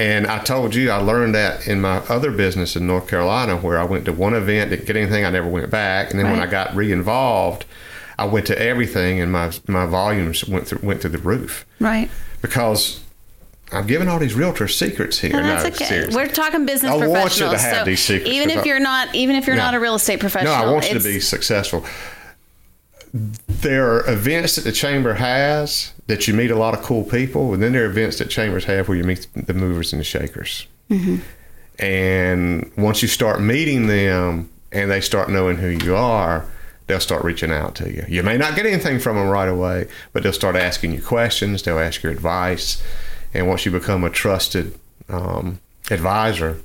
And 0.00 0.26
I 0.26 0.38
told 0.38 0.74
you 0.74 0.90
I 0.90 0.96
learned 0.96 1.34
that 1.34 1.68
in 1.68 1.80
my 1.82 1.98
other 2.08 2.30
business 2.30 2.74
in 2.74 2.86
North 2.86 3.06
Carolina 3.06 3.58
where 3.58 3.78
I 3.78 3.84
went 3.84 4.06
to 4.06 4.12
one 4.14 4.32
event, 4.34 4.70
didn't 4.70 4.86
get 4.86 4.96
anything, 4.96 5.26
I 5.26 5.30
never 5.30 5.46
went 5.46 5.70
back. 5.70 6.10
And 6.10 6.18
then 6.18 6.30
when 6.30 6.40
I 6.40 6.46
got 6.46 6.74
re-involved, 6.74 7.66
I 8.18 8.24
went 8.24 8.46
to 8.46 8.58
everything 8.58 9.20
and 9.20 9.30
my 9.30 9.52
my 9.68 9.84
volumes 9.86 10.46
went 10.48 10.66
through 10.66 10.80
went 10.82 11.02
through 11.02 11.10
the 11.10 11.18
roof. 11.18 11.66
Right. 11.78 12.10
Because 12.40 13.00
I'm 13.72 13.86
giving 13.86 14.08
all 14.08 14.18
these 14.18 14.34
realtor 14.34 14.68
secrets 14.68 15.18
here. 15.18 15.32
No, 15.32 15.42
that's 15.42 15.64
no, 15.64 15.70
okay. 15.70 15.84
seriously. 15.84 16.16
We're 16.16 16.28
talking 16.28 16.64
business 16.66 16.90
I 16.92 16.96
want 16.96 17.08
you 17.08 17.44
to 17.44 17.50
professionals. 17.50 17.60
have 17.60 17.76
so 17.76 17.84
these 17.84 18.00
secrets, 18.02 18.30
even 18.30 18.50
if 18.50 18.64
you're 18.64 18.80
not, 18.80 19.14
even 19.14 19.36
if 19.36 19.46
you're 19.46 19.56
No. 19.56 19.64
not 19.64 19.74
a 19.74 19.80
real 19.80 19.94
estate 19.94 20.18
professional, 20.20 20.54
No, 20.56 20.62
I 20.62 20.72
want 20.72 20.90
you 20.90 20.98
to 20.98 21.04
be 21.04 21.20
successful. 21.20 21.84
There 23.12 23.92
are 23.92 24.08
events 24.10 24.56
that 24.56 24.62
the 24.62 24.72
chamber 24.72 25.14
has 25.14 25.92
that 26.06 26.28
you 26.28 26.34
meet 26.34 26.50
a 26.50 26.56
lot 26.56 26.74
of 26.74 26.82
cool 26.82 27.04
people, 27.04 27.52
and 27.52 27.62
then 27.62 27.72
there 27.72 27.82
are 27.84 27.90
events 27.90 28.18
that 28.18 28.30
chambers 28.30 28.64
have 28.64 28.88
where 28.88 28.96
you 28.96 29.04
meet 29.04 29.26
the 29.34 29.54
movers 29.54 29.92
and 29.92 30.00
the 30.00 30.04
shakers. 30.04 30.66
And 31.78 32.70
once 32.76 33.02
you 33.02 33.08
start 33.08 33.40
meeting 33.40 33.86
them 33.86 34.50
and 34.70 34.90
they 34.90 35.00
start 35.00 35.30
knowing 35.30 35.56
who 35.56 35.68
you 35.68 35.96
are, 35.96 36.46
they'll 36.86 37.00
start 37.00 37.24
reaching 37.24 37.50
out 37.50 37.74
to 37.76 37.90
you. 37.90 38.04
You 38.08 38.22
may 38.22 38.36
not 38.36 38.54
get 38.56 38.66
anything 38.66 38.98
from 38.98 39.16
them 39.16 39.28
right 39.28 39.48
away, 39.48 39.88
but 40.12 40.22
they'll 40.22 40.32
start 40.32 40.56
asking 40.56 40.92
you 40.92 41.02
questions. 41.02 41.62
They'll 41.62 41.78
ask 41.78 42.02
your 42.02 42.12
advice, 42.12 42.82
and 43.32 43.48
once 43.48 43.64
you 43.64 43.72
become 43.72 44.04
a 44.04 44.10
trusted 44.10 44.78
um, 45.08 45.60
advisor, 45.90 46.60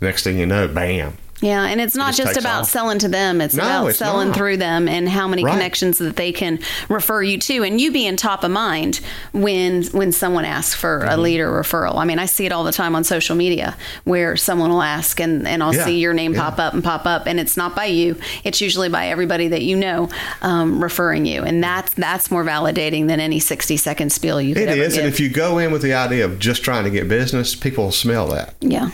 next 0.00 0.24
thing 0.24 0.38
you 0.38 0.46
know, 0.46 0.68
bam, 0.68 1.16
Yeah, 1.42 1.64
and 1.66 1.80
it's 1.80 1.94
not 1.96 2.14
just 2.14 2.28
just, 2.34 2.40
about 2.40 2.62
off. 2.62 2.70
selling 2.70 2.98
to 3.00 3.08
them. 3.08 3.40
It's 3.40 3.54
No, 3.54 3.64
about 3.64 3.86
it's 3.88 3.98
selling 3.98 4.28
not. 4.28 4.36
through 4.36 4.56
them 4.58 4.86
and 4.88 5.08
how 5.08 5.26
many 5.26 5.44
Right. 5.44 5.52
connections 5.52 5.98
that 5.98 6.14
they 6.16 6.30
can 6.32 6.60
refer 6.88 7.22
you 7.22 7.36
to, 7.38 7.64
and 7.64 7.80
you 7.80 7.90
being 7.92 8.16
top 8.16 8.44
of 8.44 8.50
mind 8.52 9.00
when 9.32 9.82
when 9.86 10.12
someone 10.12 10.44
asks 10.44 10.74
for 10.74 11.00
Mm-hmm. 11.00 11.08
a 11.10 11.16
leader 11.16 11.50
referral. 11.50 11.96
I 11.96 12.04
mean, 12.04 12.18
I 12.20 12.26
see 12.26 12.46
it 12.46 12.52
all 12.52 12.62
the 12.64 12.72
time 12.72 12.94
on 12.94 13.02
social 13.04 13.34
media 13.36 13.76
where 14.04 14.36
someone 14.36 14.70
will 14.70 14.82
ask, 14.82 15.20
and 15.20 15.46
and 15.48 15.62
I'll 15.62 15.74
Yeah, 15.74 15.84
see 15.84 15.98
your 15.98 16.14
name 16.14 16.32
yeah. 16.32 16.42
pop 16.48 16.58
up 16.58 16.74
and 16.74 16.82
pop 16.84 17.06
up, 17.06 17.26
and 17.26 17.40
it's 17.40 17.56
not 17.56 17.74
by 17.74 17.86
you. 17.86 18.16
It's 18.44 18.60
usually 18.60 18.88
by 18.88 19.08
everybody 19.08 19.48
that 19.48 19.62
you 19.62 19.76
know 19.76 20.08
um, 20.42 20.82
referring 20.82 21.26
you, 21.26 21.42
and 21.42 21.62
that's 21.62 21.92
that's 21.94 22.30
more 22.30 22.44
validating 22.44 23.08
than 23.08 23.18
any 23.18 23.40
sixty 23.40 23.76
second 23.76 24.12
spiel 24.12 24.40
you 24.40 24.54
could 24.54 24.68
It 24.68 24.78
is, 24.78 24.96
and 24.96 25.08
if 25.08 25.18
you 25.18 25.28
go 25.28 25.58
in 25.58 25.72
with 25.72 25.82
the 25.82 25.92
idea 25.94 26.24
of 26.24 26.38
just 26.38 26.62
trying 26.62 26.84
to 26.84 26.90
get 26.90 27.08
business, 27.08 27.54
people 27.56 27.84
will 27.84 27.90
smell 27.92 28.28
that. 28.28 28.54
yeah. 28.60 28.90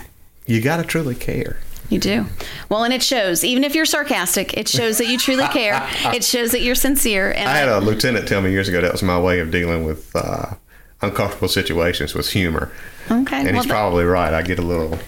You 0.46 0.62
got 0.62 0.78
to 0.78 0.82
truly 0.84 1.14
care. 1.14 1.58
You 1.88 1.98
do. 1.98 2.26
Well, 2.68 2.84
and 2.84 2.92
it 2.92 3.02
shows. 3.02 3.44
Even 3.44 3.64
if 3.64 3.74
you're 3.74 3.86
sarcastic, 3.86 4.54
it 4.54 4.68
shows 4.68 4.98
that 4.98 5.06
you 5.06 5.18
truly 5.18 5.46
care. 5.52 5.86
it 6.14 6.22
shows 6.22 6.52
that 6.52 6.60
you're 6.60 6.74
sincere. 6.74 7.32
And 7.32 7.48
I 7.48 7.56
had 7.56 7.68
a 7.68 7.80
lieutenant 7.80 8.28
tell 8.28 8.42
me 8.42 8.50
years 8.50 8.68
ago 8.68 8.80
that 8.80 8.92
was 8.92 9.02
my 9.02 9.18
way 9.18 9.40
of 9.40 9.50
dealing 9.50 9.84
with 9.84 10.14
uh, 10.14 10.54
uncomfortable 11.00 11.48
situations 11.48 12.14
with 12.14 12.30
humor. 12.30 12.70
okay. 13.10 13.38
And 13.38 13.46
well, 13.52 13.54
he's 13.62 13.66
probably 13.66 14.04
right. 14.04 14.34
I 14.34 14.42
get 14.42 14.58
a 14.58 14.62
little. 14.62 14.98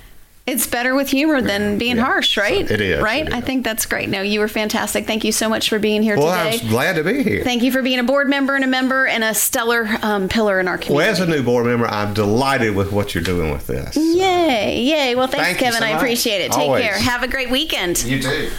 It's 0.51 0.67
better 0.67 0.95
with 0.95 1.09
humor 1.09 1.41
than 1.41 1.79
being 1.79 1.97
Yeah. 1.97 2.05
harsh, 2.05 2.37
right? 2.37 2.67
So 2.69 2.75
it 2.75 2.81
is, 2.81 3.01
Right. 3.03 3.27
it 3.27 3.33
I 3.33 3.41
think 3.41 3.65
that's 3.65 3.87
great. 3.87 4.09
No, 4.09 4.23
you 4.23 4.41
were 4.41 4.49
fantastic. 4.49 5.07
Thank 5.07 5.25
you 5.25 5.33
so 5.33 5.49
much 5.49 5.69
for 5.69 5.79
being 5.79 6.03
here 6.03 6.17
today. 6.17 6.27
Well, 6.27 6.35
I 6.35 6.51
today. 6.51 6.65
was 6.65 6.71
glad 6.73 6.97
to 6.97 7.05
be 7.05 7.23
here. 7.23 7.43
Thank 7.45 7.63
you 7.63 7.73
for 7.73 7.83
being 7.83 7.99
a 7.99 8.05
board 8.05 8.29
member 8.29 8.55
and 8.55 8.65
a 8.65 8.69
member 8.69 9.07
and 9.07 9.23
a 9.25 9.35
stellar 9.35 9.89
um, 10.03 10.29
pillar 10.29 10.61
in 10.61 10.69
our 10.69 10.79
community. 10.79 10.95
Well, 10.97 11.11
as 11.13 11.21
a 11.21 11.27
new 11.27 11.43
board 11.43 11.67
member, 11.67 11.87
I'm 11.87 12.15
delighted 12.15 12.75
with 12.75 12.93
what 12.93 13.15
you're 13.15 13.25
doing 13.25 13.51
with 13.53 13.67
this. 13.67 13.97
Yay! 13.97 14.81
Yay! 14.83 15.15
Well, 15.15 15.27
thanks, 15.27 15.47
Thank 15.47 15.59
Kevin. 15.59 15.81
so 15.81 15.87
I 15.87 15.91
appreciate 15.91 16.41
it. 16.43 16.53
Take 16.53 16.61
Always. 16.69 16.85
care. 16.85 16.95
Have 16.99 17.23
a 17.23 17.29
great 17.29 17.51
weekend. 17.51 18.03
You 18.05 18.21
too. 18.23 18.51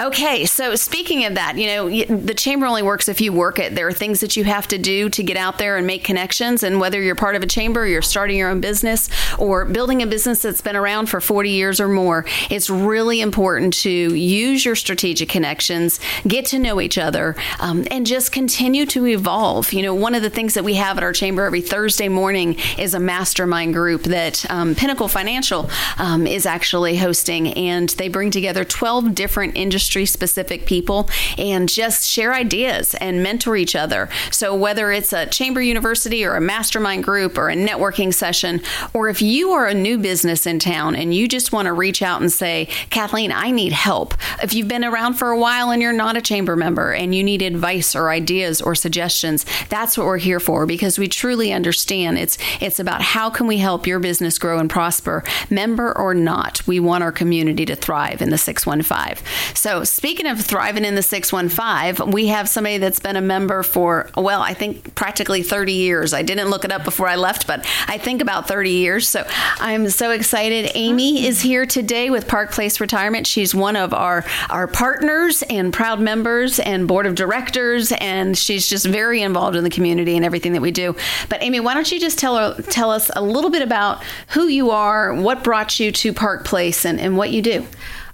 Okay, 0.00 0.44
so 0.44 0.76
speaking 0.76 1.24
of 1.24 1.34
that, 1.34 1.56
you 1.56 1.66
know, 1.66 1.88
the 2.18 2.34
chamber 2.34 2.66
only 2.66 2.82
works 2.82 3.08
if 3.08 3.20
you 3.20 3.32
work 3.32 3.58
it. 3.58 3.74
There 3.74 3.88
are 3.88 3.92
things 3.92 4.20
that 4.20 4.36
you 4.36 4.44
have 4.44 4.68
to 4.68 4.78
do 4.78 5.08
to 5.10 5.22
get 5.24 5.36
out 5.36 5.58
there 5.58 5.76
and 5.76 5.88
make 5.88 6.04
connections. 6.04 6.62
And 6.62 6.78
whether 6.78 7.02
you're 7.02 7.16
part 7.16 7.34
of 7.34 7.42
a 7.42 7.48
chamber, 7.48 7.84
you're 7.84 8.00
starting 8.00 8.36
your 8.36 8.48
own 8.48 8.60
business, 8.60 9.08
or 9.38 9.64
building 9.64 10.00
a 10.00 10.06
business 10.06 10.42
that's 10.42 10.60
been 10.60 10.76
around 10.76 11.06
for 11.06 11.20
40 11.20 11.50
years 11.50 11.80
or 11.80 11.88
more, 11.88 12.24
it's 12.48 12.70
really 12.70 13.20
important 13.20 13.74
to 13.74 13.90
use 13.90 14.64
your 14.64 14.76
strategic 14.76 15.28
connections, 15.28 15.98
get 16.28 16.46
to 16.46 16.60
know 16.60 16.80
each 16.80 16.96
other, 16.96 17.34
um, 17.58 17.84
and 17.90 18.06
just 18.06 18.30
continue 18.30 18.86
to 18.86 19.04
evolve. 19.04 19.72
You 19.72 19.82
know, 19.82 19.94
one 19.94 20.14
of 20.14 20.22
the 20.22 20.30
things 20.30 20.54
that 20.54 20.62
we 20.62 20.74
have 20.74 20.96
at 20.96 21.02
our 21.02 21.12
chamber 21.12 21.44
every 21.44 21.62
Thursday 21.62 22.08
morning 22.08 22.56
is 22.78 22.94
a 22.94 23.00
mastermind 23.00 23.74
group 23.74 24.04
that 24.04 24.48
um, 24.48 24.76
Pinnacle 24.76 25.08
Financial 25.08 25.68
um, 25.98 26.24
is 26.24 26.46
actually 26.46 26.98
hosting, 26.98 27.52
and 27.54 27.88
they 27.90 28.08
bring 28.08 28.30
together 28.30 28.64
12 28.64 29.12
different 29.12 29.56
industry 29.56 29.87
specific 30.06 30.66
people 30.66 31.08
and 31.36 31.68
just 31.68 32.06
share 32.08 32.34
ideas 32.34 32.94
and 32.94 33.22
mentor 33.22 33.56
each 33.56 33.76
other. 33.76 34.08
So, 34.30 34.54
whether 34.54 34.92
it's 34.92 35.12
a 35.12 35.26
chamber 35.26 35.60
university 35.60 36.24
or 36.24 36.36
a 36.36 36.40
mastermind 36.40 37.04
group 37.04 37.38
or 37.38 37.48
a 37.48 37.56
networking 37.56 38.12
session, 38.12 38.60
or 38.92 39.08
if 39.08 39.22
you 39.22 39.50
are 39.50 39.66
a 39.66 39.74
new 39.74 39.98
business 39.98 40.46
in 40.46 40.58
town 40.58 40.94
and 40.94 41.14
you 41.14 41.28
just 41.28 41.52
want 41.52 41.66
to 41.66 41.72
reach 41.72 42.02
out 42.02 42.20
and 42.20 42.32
say, 42.32 42.68
Kathleen, 42.90 43.32
I 43.32 43.50
need 43.50 43.72
help. 43.72 44.14
If 44.42 44.54
you've 44.54 44.68
been 44.68 44.84
around 44.84 45.14
for 45.14 45.30
a 45.30 45.38
while 45.38 45.70
and 45.70 45.82
you're 45.82 45.92
not 45.92 46.16
a 46.16 46.22
chamber 46.22 46.56
member 46.56 46.92
and 46.92 47.14
you 47.14 47.22
need 47.22 47.42
advice 47.42 47.94
or 47.94 48.10
ideas 48.10 48.60
or 48.60 48.74
suggestions, 48.74 49.44
that's 49.68 49.96
what 49.96 50.06
we're 50.06 50.18
here 50.18 50.40
for 50.40 50.66
because 50.66 50.98
we 50.98 51.08
truly 51.08 51.52
understand 51.52 52.18
it's 52.18 52.38
it's 52.60 52.80
about 52.80 53.02
how 53.02 53.30
can 53.30 53.46
we 53.46 53.58
help 53.58 53.86
your 53.86 53.98
business 53.98 54.38
grow 54.38 54.58
and 54.58 54.70
prosper, 54.70 55.24
member 55.50 55.96
or 55.96 56.14
not. 56.14 56.66
We 56.66 56.80
want 56.80 57.04
our 57.04 57.12
community 57.12 57.64
to 57.66 57.76
thrive 57.76 58.22
in 58.22 58.30
the 58.30 58.38
615. 58.38 59.24
So, 59.54 59.67
speaking 59.84 60.26
of 60.26 60.40
thriving 60.40 60.84
in 60.84 60.94
the 60.94 61.02
615, 61.02 62.10
we 62.10 62.28
have 62.28 62.48
somebody 62.48 62.78
that's 62.78 63.00
been 63.00 63.16
a 63.16 63.20
member 63.20 63.62
for 63.62 64.10
well, 64.16 64.40
I 64.40 64.54
think 64.54 64.94
practically 64.94 65.42
30 65.42 65.72
years. 65.72 66.12
I 66.12 66.22
didn't 66.22 66.48
look 66.48 66.64
it 66.64 66.72
up 66.72 66.84
before 66.84 67.08
I 67.08 67.16
left, 67.16 67.46
but 67.46 67.66
I 67.86 67.98
think 67.98 68.22
about 68.22 68.48
30 68.48 68.70
years. 68.70 69.08
So, 69.08 69.26
I'm 69.58 69.88
so 69.90 70.10
excited. 70.10 70.70
Amy 70.74 71.26
is 71.26 71.40
here 71.40 71.66
today 71.66 72.10
with 72.10 72.28
Park 72.28 72.52
Place 72.52 72.80
Retirement. 72.80 73.26
She's 73.26 73.54
one 73.54 73.76
of 73.76 73.92
our 73.92 74.24
our 74.50 74.66
partners 74.66 75.42
and 75.50 75.72
proud 75.72 76.00
members 76.00 76.58
and 76.58 76.88
board 76.88 77.06
of 77.06 77.14
directors 77.14 77.92
and 77.92 78.36
she's 78.36 78.66
just 78.66 78.86
very 78.86 79.22
involved 79.22 79.56
in 79.56 79.64
the 79.64 79.70
community 79.70 80.16
and 80.16 80.24
everything 80.24 80.52
that 80.52 80.62
we 80.62 80.70
do. 80.70 80.96
But 81.28 81.42
Amy, 81.42 81.60
why 81.60 81.74
don't 81.74 81.90
you 81.90 82.00
just 82.00 82.18
tell 82.18 82.36
her, 82.36 82.62
tell 82.62 82.90
us 82.90 83.10
a 83.14 83.22
little 83.22 83.50
bit 83.50 83.62
about 83.62 84.02
who 84.28 84.46
you 84.48 84.70
are, 84.70 85.14
what 85.14 85.44
brought 85.44 85.78
you 85.78 85.92
to 85.92 86.12
Park 86.12 86.44
Place 86.44 86.84
and, 86.84 87.00
and 87.00 87.16
what 87.16 87.30
you 87.30 87.42
do? 87.42 87.66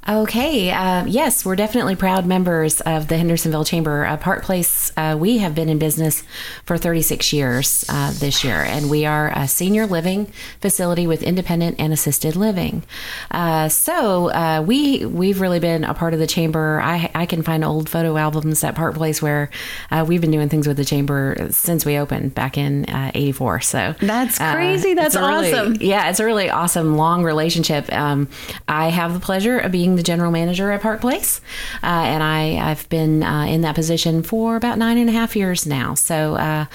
Okay. 0.06 0.70
Uh, 0.70 1.06
yes, 1.06 1.46
we're 1.46 1.56
definitely 1.56 1.96
proud 1.96 2.26
members 2.26 2.82
of 2.82 3.08
the 3.08 3.16
Hendersonville 3.16 3.64
Chamber. 3.64 4.04
Uh, 4.04 4.18
Park 4.18 4.42
Place, 4.42 4.92
uh, 4.98 5.16
we 5.18 5.38
have 5.38 5.54
been 5.54 5.70
in 5.70 5.78
business 5.78 6.22
for 6.66 6.76
36 6.76 7.32
years 7.32 7.86
uh, 7.88 8.12
this 8.18 8.44
year, 8.44 8.56
and 8.56 8.90
we 8.90 9.06
are 9.06 9.32
a 9.34 9.48
senior 9.48 9.86
living 9.86 10.26
facility 10.60 11.06
with 11.06 11.22
independent 11.22 11.76
and 11.78 11.90
assisted 11.90 12.36
living. 12.36 12.82
Uh, 13.30 13.70
so 13.70 14.30
uh, 14.30 14.62
we 14.66 15.06
we've 15.06 15.40
really 15.40 15.58
been 15.60 15.84
a 15.84 15.94
part 15.94 16.12
of 16.12 16.20
the 16.20 16.26
chamber. 16.26 16.80
I, 16.82 17.10
I 17.14 17.24
can 17.24 17.42
find 17.42 17.64
old 17.64 17.88
photo 17.88 18.18
albums 18.18 18.62
at 18.62 18.74
Park 18.74 18.96
Place 18.96 19.22
where 19.22 19.48
uh, 19.90 20.04
we've 20.06 20.20
been 20.20 20.30
doing 20.32 20.50
things 20.50 20.68
with 20.68 20.76
the 20.76 20.84
chamber 20.84 21.48
since 21.50 21.86
we 21.86 21.96
opened 21.96 22.34
back 22.34 22.58
in 22.58 22.84
'84. 23.14 23.60
so 23.62 23.94
That's 24.00 24.36
crazy. 24.38 24.92
That's 24.92 25.14
it's 25.14 25.16
a 25.16 25.26
really- 25.26 25.52
awesome. 25.54 25.76
yeah, 25.80 26.10
it's 26.10 26.20
a 26.20 26.26
really 26.26 26.50
awesome 26.50 26.98
long 26.98 27.24
relationship. 27.24 27.90
Um, 27.90 28.28
I 28.68 28.90
have 28.90 29.14
the 29.14 29.20
pleasure 29.20 29.58
of 29.58 29.72
being 29.72 29.93
the 29.96 30.02
general 30.02 30.30
manager 30.30 30.70
at 30.70 30.82
Park 30.82 31.00
Place, 31.00 31.40
uh, 31.82 31.86
and 31.86 32.22
I, 32.22 32.70
I've 32.70 32.88
been 32.88 33.22
uh, 33.22 33.44
in 33.44 33.62
that 33.62 33.74
position 33.74 34.22
for 34.22 34.56
about 34.56 34.78
nine 34.78 34.98
and 34.98 35.08
a 35.08 35.12
half 35.12 35.36
years 35.36 35.66
now. 35.66 35.94
So, 35.94 36.34
uh, 36.34 36.66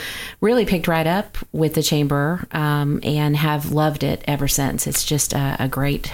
really 0.41 0.65
picked 0.65 0.87
right 0.87 1.07
up 1.07 1.37
with 1.51 1.73
the 1.73 1.83
chamber 1.83 2.47
um, 2.51 2.99
and 3.03 3.35
have 3.35 3.71
loved 3.71 4.03
it 4.03 4.23
ever 4.27 4.47
since. 4.47 4.87
It's 4.87 5.03
just 5.03 5.33
a, 5.33 5.55
a 5.59 5.67
great. 5.67 6.11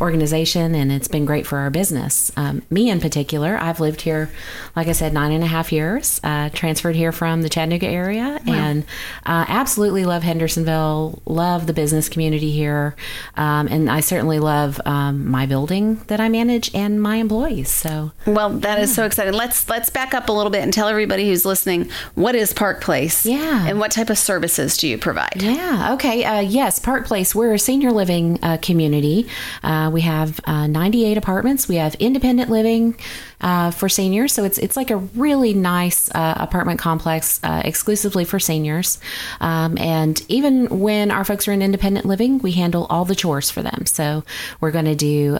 Organization 0.00 0.74
and 0.74 0.92
it's 0.92 1.08
been 1.08 1.24
great 1.24 1.46
for 1.46 1.58
our 1.58 1.70
business 1.70 2.32
um, 2.36 2.62
me 2.70 2.90
in 2.90 3.00
particular 3.00 3.56
i've 3.58 3.80
lived 3.80 4.02
here 4.02 4.30
like 4.74 4.88
i 4.88 4.92
said 4.92 5.12
nine 5.12 5.32
and 5.32 5.42
a 5.44 5.46
half 5.46 5.72
years 5.72 6.20
uh, 6.24 6.48
transferred 6.50 6.96
here 6.96 7.12
from 7.12 7.42
the 7.42 7.48
chattanooga 7.48 7.86
area 7.86 8.40
and 8.46 8.84
uh, 9.24 9.44
absolutely 9.48 10.04
love 10.04 10.22
hendersonville 10.22 11.20
love 11.26 11.66
the 11.66 11.72
business 11.72 12.08
community 12.08 12.50
here 12.50 12.94
um, 13.36 13.66
and 13.68 13.90
i 13.90 14.00
certainly 14.00 14.38
love 14.38 14.80
um, 14.84 15.26
my 15.28 15.46
building 15.46 15.96
that 16.06 16.20
i 16.20 16.28
manage 16.28 16.74
and 16.74 17.00
my 17.02 17.16
employees 17.16 17.68
so 17.68 18.12
Well, 18.26 18.50
that 18.50 18.78
is 18.80 18.94
so 18.94 19.04
exciting. 19.04 19.34
Let's 19.34 19.68
let's 19.68 19.90
back 19.90 20.14
up 20.14 20.28
a 20.28 20.32
little 20.32 20.50
bit 20.50 20.62
and 20.62 20.72
tell 20.72 20.88
everybody 20.88 21.28
who's 21.28 21.44
listening 21.44 21.90
what 22.14 22.34
is 22.34 22.52
Park 22.52 22.80
Place? 22.80 23.24
Yeah. 23.24 23.66
And 23.66 23.78
what 23.78 23.90
type 23.90 24.10
of 24.10 24.18
services 24.18 24.76
do 24.76 24.88
you 24.88 24.98
provide? 24.98 25.42
Yeah. 25.42 25.92
Okay. 25.94 26.24
Uh, 26.24 26.40
yes, 26.40 26.78
Park 26.78 27.06
Place. 27.06 27.34
We're 27.34 27.54
a 27.54 27.58
senior 27.58 27.92
living 27.92 28.38
uh, 28.42 28.58
community. 28.58 29.28
Uh, 29.62 29.90
we 29.92 30.02
have 30.02 30.40
uh, 30.44 30.66
98 30.66 31.16
apartments. 31.16 31.68
We 31.68 31.76
have 31.76 31.94
independent 31.96 32.50
living 32.50 32.98
uh, 33.40 33.70
for 33.70 33.88
seniors, 33.88 34.32
so 34.32 34.44
it's 34.44 34.58
it's 34.58 34.76
like 34.76 34.90
a 34.90 34.96
really 34.96 35.54
nice 35.54 36.10
uh, 36.14 36.34
apartment 36.36 36.80
complex 36.80 37.40
uh, 37.42 37.62
exclusively 37.64 38.24
for 38.24 38.38
seniors. 38.38 38.98
Um, 39.40 39.76
and 39.78 40.20
even 40.28 40.80
when 40.80 41.10
our 41.10 41.24
folks 41.24 41.46
are 41.48 41.52
in 41.52 41.62
independent 41.62 42.06
living, 42.06 42.38
we 42.38 42.52
handle 42.52 42.86
all 42.88 43.04
the 43.04 43.14
chores 43.14 43.50
for 43.50 43.62
them. 43.62 43.86
So 43.86 44.24
we're 44.60 44.72
going 44.72 44.86
to 44.86 44.94
do. 44.94 45.38